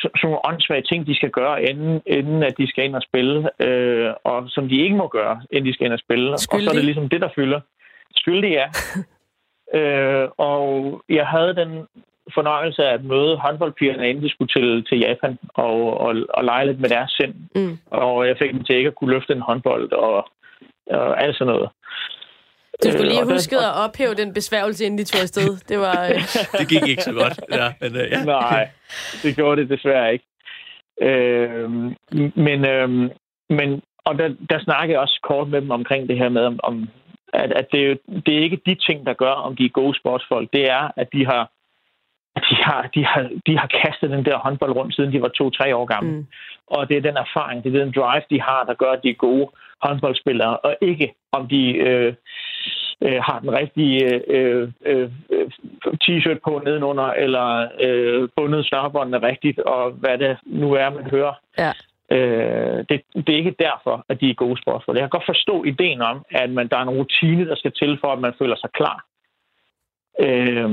sådan 0.00 0.20
nogle 0.22 0.46
åndssvage 0.46 0.82
ting, 0.82 1.06
de 1.06 1.16
skal 1.16 1.30
gøre, 1.30 1.62
inden, 1.62 2.02
inden 2.06 2.42
at 2.42 2.58
de 2.58 2.68
skal 2.68 2.84
ind 2.84 2.96
og 2.96 3.02
spille, 3.02 3.50
øh, 3.66 4.10
og 4.24 4.44
som 4.48 4.68
de 4.68 4.76
ikke 4.76 4.96
må 4.96 5.08
gøre, 5.08 5.42
inden 5.50 5.68
de 5.68 5.74
skal 5.74 5.84
ind 5.84 5.92
og 5.92 5.98
spille. 5.98 6.38
Skyldig. 6.38 6.56
Og 6.56 6.62
så 6.62 6.70
er 6.70 6.74
det 6.74 6.84
ligesom 6.84 7.08
det, 7.08 7.20
der 7.20 7.28
fylder. 7.34 7.60
Skyldig, 8.14 8.50
ja. 8.50 8.66
øh, 9.78 10.28
og 10.38 11.02
jeg 11.08 11.26
havde 11.26 11.56
den 11.56 11.86
fornøjelse 12.34 12.84
af 12.84 12.94
at 12.94 13.04
møde 13.04 13.36
håndboldpigerne, 13.36 14.08
inden 14.08 14.24
de 14.24 14.30
skulle 14.30 14.48
til, 14.48 14.84
til 14.84 14.98
Japan 14.98 15.38
og, 15.54 16.00
og, 16.00 16.14
og 16.28 16.44
lege 16.44 16.66
lidt 16.66 16.80
med 16.80 16.88
deres 16.88 17.10
sind. 17.10 17.34
Mm. 17.54 17.78
Og 17.90 18.28
jeg 18.28 18.36
fik 18.38 18.52
dem 18.52 18.64
til 18.64 18.76
ikke 18.76 18.88
at 18.88 18.94
kunne 18.94 19.12
løfte 19.12 19.32
en 19.32 19.40
håndbold 19.40 19.92
og, 19.92 20.28
og 20.90 21.22
alt 21.22 21.36
sådan 21.36 21.54
noget. 21.54 21.70
Du 22.84 22.90
skulle 22.92 23.08
lige 23.08 23.20
øh, 23.20 23.28
huske 23.28 23.56
at 23.56 23.74
ophæve 23.84 24.14
den 24.14 24.34
besværgelse, 24.34 24.84
inden 24.84 24.98
de 24.98 25.04
tog 25.04 25.20
afsted. 25.22 25.56
Det, 25.68 25.78
var, 25.78 26.06
øh... 26.06 26.20
det 26.60 26.68
gik 26.68 26.88
ikke 26.88 27.02
så 27.02 27.12
godt. 27.12 27.40
Ja, 27.52 27.72
men, 27.80 27.92
uh, 27.92 28.10
ja. 28.10 28.24
Nej, 28.24 28.68
det 29.22 29.36
gjorde 29.36 29.60
det 29.60 29.70
desværre 29.70 30.12
ikke. 30.12 30.24
Øh, 31.02 31.70
men, 32.36 32.66
øh, 32.66 32.88
men 33.50 33.82
og 34.04 34.18
der, 34.18 34.28
der 34.50 34.58
snakkede 34.64 34.92
jeg 34.92 35.00
også 35.00 35.20
kort 35.22 35.48
med 35.48 35.60
dem 35.60 35.70
omkring 35.70 36.08
det 36.08 36.18
her 36.18 36.28
med, 36.28 36.44
om, 36.44 36.60
om 36.62 36.88
at, 37.32 37.52
at 37.52 37.66
det, 37.72 37.98
det 38.26 38.34
er 38.34 38.42
ikke 38.42 38.60
de 38.66 38.74
ting, 38.74 39.06
der 39.06 39.12
gør, 39.12 39.34
om 39.46 39.56
de 39.56 39.64
er 39.64 39.78
gode 39.80 39.98
sportsfolk. 39.98 40.52
Det 40.52 40.70
er, 40.70 40.90
at 40.96 41.08
de 41.12 41.26
har, 41.26 41.50
de 42.48 42.56
har, 42.66 42.90
de 42.94 43.04
har, 43.04 43.30
de 43.46 43.58
har 43.58 43.66
kastet 43.66 44.10
den 44.10 44.24
der 44.24 44.38
håndbold 44.38 44.72
rundt, 44.72 44.94
siden 44.94 45.12
de 45.12 45.22
var 45.22 45.28
to-tre 45.28 45.76
år 45.76 45.84
gamle. 45.84 46.12
Mm. 46.12 46.26
Og 46.66 46.88
det 46.88 46.96
er 46.96 47.00
den 47.00 47.16
erfaring, 47.16 47.64
det 47.64 47.74
er 47.74 47.84
den 47.84 47.92
drive, 47.92 48.22
de 48.30 48.40
har, 48.40 48.64
der 48.64 48.74
gør, 48.74 48.92
at 48.92 49.00
de 49.02 49.10
er 49.10 49.24
gode 49.28 49.48
håndboldspillere, 49.82 50.56
og 50.56 50.76
ikke 50.80 51.14
om 51.32 51.48
de 51.48 51.62
øh, 51.72 52.14
øh, 53.06 53.20
har 53.22 53.38
den 53.38 53.52
rigtige 53.52 54.22
øh, 54.30 54.68
øh, 54.86 55.10
t-shirt 56.02 56.38
på 56.44 56.62
nedenunder, 56.64 57.08
eller 57.24 57.68
øh, 57.80 58.28
bundet 58.36 58.66
snørbåndene 58.66 59.26
rigtigt, 59.28 59.58
og 59.58 59.90
hvad 59.90 60.18
det 60.18 60.36
nu 60.44 60.72
er, 60.72 60.90
man 60.90 61.10
hører. 61.10 61.34
Ja. 61.58 61.72
Øh, 62.10 62.84
det, 62.88 63.02
det 63.14 63.28
er 63.28 63.42
ikke 63.42 63.56
derfor, 63.58 64.04
at 64.08 64.20
de 64.20 64.30
er 64.30 64.34
gode 64.34 64.62
sportsfolk. 64.62 64.96
Jeg 64.96 65.02
kan 65.02 65.16
godt 65.18 65.32
forstå 65.34 65.64
ideen 65.64 66.02
om, 66.02 66.24
at 66.30 66.50
man, 66.50 66.68
der 66.68 66.76
er 66.76 66.82
en 66.82 66.96
rutine, 66.98 67.48
der 67.48 67.54
skal 67.54 67.72
til 67.72 67.98
for, 68.00 68.12
at 68.12 68.18
man 68.18 68.34
føler 68.38 68.56
sig 68.56 68.70
klar. 68.70 69.04
Øh, 70.20 70.70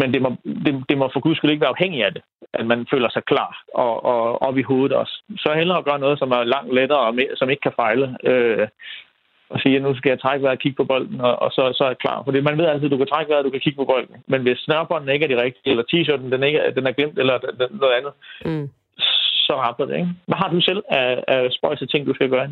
men 0.00 0.14
det 0.14 0.22
må, 0.22 0.36
det, 0.44 0.84
det 0.88 0.98
må 0.98 1.10
for 1.12 1.20
guds 1.20 1.36
skyld 1.36 1.50
ikke 1.50 1.60
være 1.60 1.76
afhængig 1.76 2.04
af 2.04 2.12
det, 2.12 2.22
at 2.52 2.66
man 2.66 2.86
føler 2.90 3.10
sig 3.10 3.24
klar 3.24 3.62
og, 3.74 4.04
og 4.04 4.42
op 4.42 4.58
i 4.58 4.62
hovedet 4.62 4.96
også. 4.96 5.22
Så 5.36 5.54
hellere 5.54 5.78
at 5.78 5.84
gøre 5.84 5.98
noget, 5.98 6.18
som 6.18 6.30
er 6.30 6.44
langt 6.44 6.74
lettere 6.74 6.98
og 6.98 7.14
som 7.34 7.50
ikke 7.50 7.60
kan 7.60 7.72
fejle. 7.76 8.16
Øh, 8.24 8.68
og 9.54 9.58
sige, 9.62 9.76
at 9.76 9.82
nu 9.82 9.94
skal 9.96 10.10
jeg 10.10 10.20
trække 10.20 10.42
vejret 10.42 10.58
og 10.58 10.62
kigge 10.62 10.76
på 10.76 10.84
bolden, 10.84 11.20
og, 11.20 11.34
og 11.44 11.50
så, 11.56 11.62
så 11.76 11.84
er 11.84 11.88
jeg 11.88 12.02
klar. 12.04 12.18
Fordi 12.24 12.40
man 12.40 12.58
ved 12.58 12.66
altid, 12.66 12.88
at 12.88 12.94
du 12.94 13.00
kan 13.02 13.12
trække 13.12 13.30
vejret, 13.30 13.42
og 13.42 13.46
du 13.48 13.54
kan 13.54 13.64
kigge 13.64 13.80
på 13.82 13.90
bolden. 13.92 14.16
Men 14.26 14.42
hvis 14.42 14.58
snørbånden 14.58 15.10
ikke 15.14 15.24
er 15.24 15.32
de 15.34 15.42
rigtige, 15.42 15.70
eller 15.72 15.84
t-shirten 15.90 16.32
den, 16.32 16.42
ikke, 16.42 16.60
den 16.76 16.86
er 16.86 16.92
glemt, 16.92 17.18
eller 17.18 17.38
den, 17.38 17.68
noget 17.82 17.94
andet, 17.98 18.12
mm. 18.44 18.70
så 19.46 19.54
rapper 19.64 19.84
det, 19.84 19.94
ikke? 19.94 20.08
Hvad 20.26 20.36
har 20.42 20.48
du 20.54 20.60
selv 20.60 20.82
af, 20.90 21.24
af 21.28 21.52
spøjse 21.52 21.86
ting, 21.86 22.06
du 22.06 22.14
skal 22.14 22.28
gøre? 22.28 22.50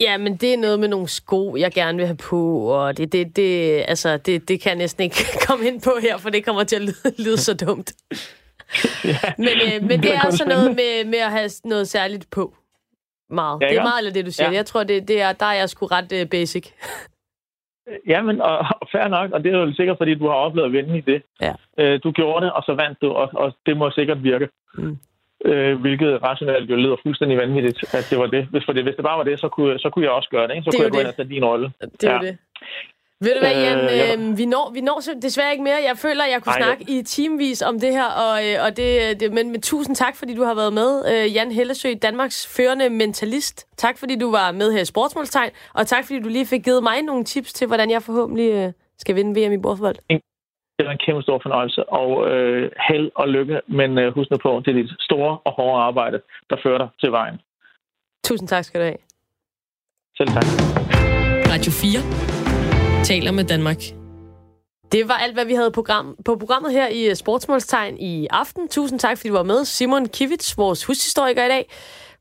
Ja, 0.00 0.18
men 0.18 0.36
det 0.36 0.54
er 0.54 0.58
noget 0.58 0.80
med 0.80 0.88
nogle 0.88 1.08
sko, 1.08 1.56
jeg 1.56 1.72
gerne 1.72 1.98
vil 1.98 2.06
have 2.06 2.22
på, 2.30 2.42
og 2.78 2.96
det, 2.96 3.12
det, 3.12 3.36
det, 3.36 3.50
altså, 3.88 4.16
det, 4.16 4.48
det 4.48 4.60
kan 4.60 4.70
jeg 4.70 4.78
næsten 4.78 5.04
ikke 5.04 5.16
komme 5.46 5.66
ind 5.66 5.82
på 5.82 5.92
her, 6.02 6.18
for 6.18 6.30
det 6.30 6.44
kommer 6.44 6.64
til 6.64 6.76
at 6.76 6.82
lyde, 6.82 7.24
lyde 7.24 7.38
så 7.38 7.54
dumt. 7.66 7.92
ja, 9.04 9.32
men, 9.38 9.54
øh, 9.66 9.88
men 9.88 10.02
det 10.02 10.14
er 10.14 10.20
altså 10.20 10.44
noget 10.48 10.70
med, 10.70 11.04
med 11.04 11.18
at 11.18 11.30
have 11.30 11.50
noget 11.64 11.88
særligt 11.88 12.26
på 12.30 12.54
meget. 13.30 13.60
Ja, 13.60 13.68
det 13.68 13.76
er 13.76 13.82
meget 13.82 13.98
eller 13.98 14.12
det, 14.12 14.26
du 14.26 14.30
siger. 14.30 14.50
Ja. 14.50 14.56
Jeg 14.56 14.66
tror, 14.66 14.84
det, 14.84 15.08
det 15.08 15.20
er, 15.22 15.32
der 15.32 15.46
er 15.46 15.54
jeg 15.54 15.68
sgu 15.68 15.86
ret 15.86 16.12
uh, 16.22 16.28
basic. 16.30 16.66
Jamen, 18.12 18.40
og, 18.40 18.58
og 18.58 18.88
fair 18.92 19.08
nok, 19.08 19.30
og 19.32 19.44
det 19.44 19.54
er 19.54 19.58
jo 19.58 19.72
sikkert, 19.74 19.98
fordi 19.98 20.14
du 20.14 20.26
har 20.26 20.34
oplevet 20.34 20.66
at 20.66 20.72
vinde 20.72 20.98
i 20.98 21.00
det. 21.00 21.22
Ja. 21.40 21.52
Øh, 21.78 22.00
du 22.04 22.10
gjorde 22.12 22.44
det, 22.44 22.52
og 22.52 22.62
så 22.66 22.74
vandt 22.74 23.02
du, 23.02 23.08
og, 23.10 23.30
og 23.32 23.52
det 23.66 23.76
må 23.76 23.90
sikkert 23.90 24.22
virke. 24.22 24.48
Mm. 24.74 24.98
Øh, 25.44 25.80
hvilket 25.80 26.22
rationelt 26.22 26.70
jo 26.70 26.76
lyder 26.76 26.96
fuldstændig 27.02 27.38
vanvittigt, 27.38 27.94
at 27.94 28.06
det 28.10 28.18
var 28.18 28.26
det. 28.26 28.46
Hvis, 28.50 28.64
for 28.64 28.72
det, 28.72 28.82
hvis 28.82 28.94
det 28.96 29.04
bare 29.04 29.18
var 29.18 29.24
det, 29.24 29.40
så 29.40 29.48
kunne, 29.48 29.78
så 29.78 29.90
kunne 29.90 30.04
jeg 30.04 30.12
også 30.12 30.28
gøre 30.30 30.48
det. 30.48 30.54
Ikke? 30.54 30.64
Så 30.64 30.70
det 30.70 30.78
kunne 30.78 30.84
jeg 30.84 30.92
gå 30.92 31.00
ind 31.00 31.06
og 31.06 31.16
tage 31.16 31.28
din 31.28 31.44
rolle. 31.44 31.72
Det 32.00 32.04
er 32.04 32.12
ja. 32.12 32.18
det. 32.18 32.38
Ved 33.24 33.34
du 33.34 33.40
hvad, 33.40 33.54
Jan? 33.64 33.78
Øh, 33.78 33.96
ja. 34.02 34.14
øh, 34.14 34.38
vi, 34.38 34.46
når, 34.46 34.70
vi 34.76 34.80
når 34.80 34.98
desværre 35.22 35.52
ikke 35.52 35.64
mere. 35.64 35.78
Jeg 35.88 35.96
føler, 36.04 36.22
at 36.24 36.30
jeg 36.34 36.42
kunne 36.42 36.52
Ej, 36.52 36.62
snakke 36.62 36.84
ja. 36.88 36.98
i 36.98 37.02
timevis 37.02 37.62
om 37.62 37.80
det 37.80 37.92
her, 37.92 38.08
og, 38.24 38.34
øh, 38.46 38.64
og 38.64 38.76
det, 38.76 39.20
det, 39.20 39.32
men, 39.32 39.50
men 39.52 39.60
tusind 39.62 39.96
tak, 39.96 40.16
fordi 40.16 40.34
du 40.34 40.44
har 40.44 40.54
været 40.54 40.72
med. 40.72 40.90
Øh, 41.12 41.34
Jan 41.36 41.52
Hellesø, 41.52 41.88
Danmarks 42.02 42.38
førende 42.56 42.90
mentalist. 42.90 43.56
Tak, 43.76 43.98
fordi 43.98 44.18
du 44.18 44.30
var 44.30 44.52
med 44.52 44.72
her 44.72 44.80
i 44.80 44.84
Sportsmålstegn, 44.84 45.50
og 45.74 45.86
tak, 45.86 46.04
fordi 46.06 46.18
du 46.20 46.28
lige 46.28 46.46
fik 46.46 46.62
givet 46.64 46.82
mig 46.82 47.02
nogle 47.02 47.24
tips 47.24 47.52
til, 47.52 47.66
hvordan 47.66 47.90
jeg 47.90 48.02
forhåbentlig 48.02 48.50
øh, 48.52 48.72
skal 48.98 49.16
vinde 49.16 49.32
VM 49.38 49.52
i 49.52 49.58
bordfodbold. 49.64 49.96
Det 50.78 50.86
var 50.86 50.92
en 50.92 51.02
kæmpe 51.06 51.22
stor 51.22 51.38
fornøjelse, 51.42 51.88
og 51.88 52.30
øh, 52.30 52.70
held 52.88 53.10
og 53.14 53.28
lykke, 53.28 53.60
men 53.68 53.98
øh, 53.98 54.14
husk 54.14 54.30
nu 54.30 54.36
på, 54.36 54.62
det 54.64 54.70
er 54.70 54.82
dit 54.82 54.90
store 55.00 55.38
og 55.44 55.52
hårde 55.52 55.82
arbejde, 55.82 56.20
der 56.50 56.56
fører 56.62 56.78
dig 56.78 56.88
til 57.00 57.12
vejen. 57.12 57.40
Tusind 58.24 58.48
tak 58.48 58.64
skal 58.64 58.80
du 58.80 58.84
have. 58.84 59.00
Selv 60.16 60.28
tak. 60.28 60.44
Radio 61.52 61.72
4 61.72 62.39
taler 63.04 63.32
med 63.32 63.44
Danmark. 63.44 63.82
Det 64.92 65.08
var 65.08 65.14
alt, 65.14 65.34
hvad 65.34 65.44
vi 65.44 65.54
havde 65.54 65.70
program, 65.70 66.16
på 66.24 66.36
programmet 66.36 66.72
her 66.72 66.88
i 66.88 67.14
Sportsmålstegn 67.14 67.98
i 67.98 68.26
aften. 68.30 68.68
Tusind 68.68 68.98
tak, 69.00 69.18
fordi 69.18 69.28
du 69.28 69.34
var 69.34 69.42
med. 69.42 69.64
Simon 69.64 70.08
Kivits, 70.08 70.58
vores 70.58 70.84
hushistoriker 70.84 71.44
i 71.44 71.48
dag. 71.48 71.70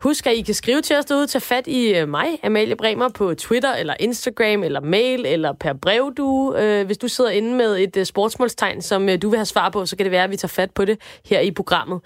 Husk, 0.02 0.28
at 0.28 0.34
I 0.34 0.42
kan 0.42 0.54
skrive 0.54 0.82
til 0.82 0.96
os 0.96 1.06
derude, 1.06 1.28
Tag 1.28 1.42
fat 1.42 1.68
i 1.68 1.96
øh, 1.96 2.10
mig, 2.10 2.40
Amalie 2.44 2.76
Bremer, 2.76 3.10
på 3.10 3.34
Twitter, 3.34 3.74
eller 3.74 3.96
Instagram, 4.00 4.64
eller 4.64 4.80
mail, 4.82 5.26
eller 5.26 5.54
per 5.54 5.74
brev, 5.74 6.14
du. 6.18 6.56
Øh, 6.56 6.86
hvis 6.86 6.98
du 6.98 7.08
sidder 7.08 7.30
inde 7.30 7.56
med 7.56 7.80
et 7.80 7.98
øh, 7.98 8.06
sportsmålstegn, 8.06 8.82
som 8.82 9.08
du 9.22 9.30
vil 9.30 9.38
have 9.38 9.46
svar 9.46 9.70
på, 9.70 9.86
så 9.86 9.96
kan 9.96 10.04
det 10.04 10.12
være, 10.12 10.24
at 10.24 10.32
vi 10.32 10.38
tager 10.38 10.48
fat 10.48 10.72
på 10.72 10.86
det 10.86 11.02
her 11.26 11.40
i 11.40 11.52
programmet. 11.52 12.02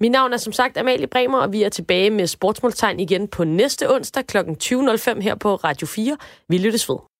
Mit 0.00 0.10
navn 0.10 0.32
er 0.32 0.36
som 0.36 0.52
sagt 0.52 0.78
Amalie 0.78 1.06
Bremer, 1.06 1.38
og 1.38 1.52
vi 1.52 1.62
er 1.62 1.68
tilbage 1.68 2.10
med 2.10 2.26
sportsmålstegn 2.26 3.00
igen 3.00 3.28
på 3.28 3.44
næste 3.44 3.94
onsdag 3.94 4.26
kl. 4.26 4.36
20.05 4.38 5.20
her 5.20 5.34
på 5.34 5.54
Radio 5.54 5.86
4. 5.86 6.16
Vi 6.48 6.58
lyttes 6.58 6.88
ved. 6.88 7.11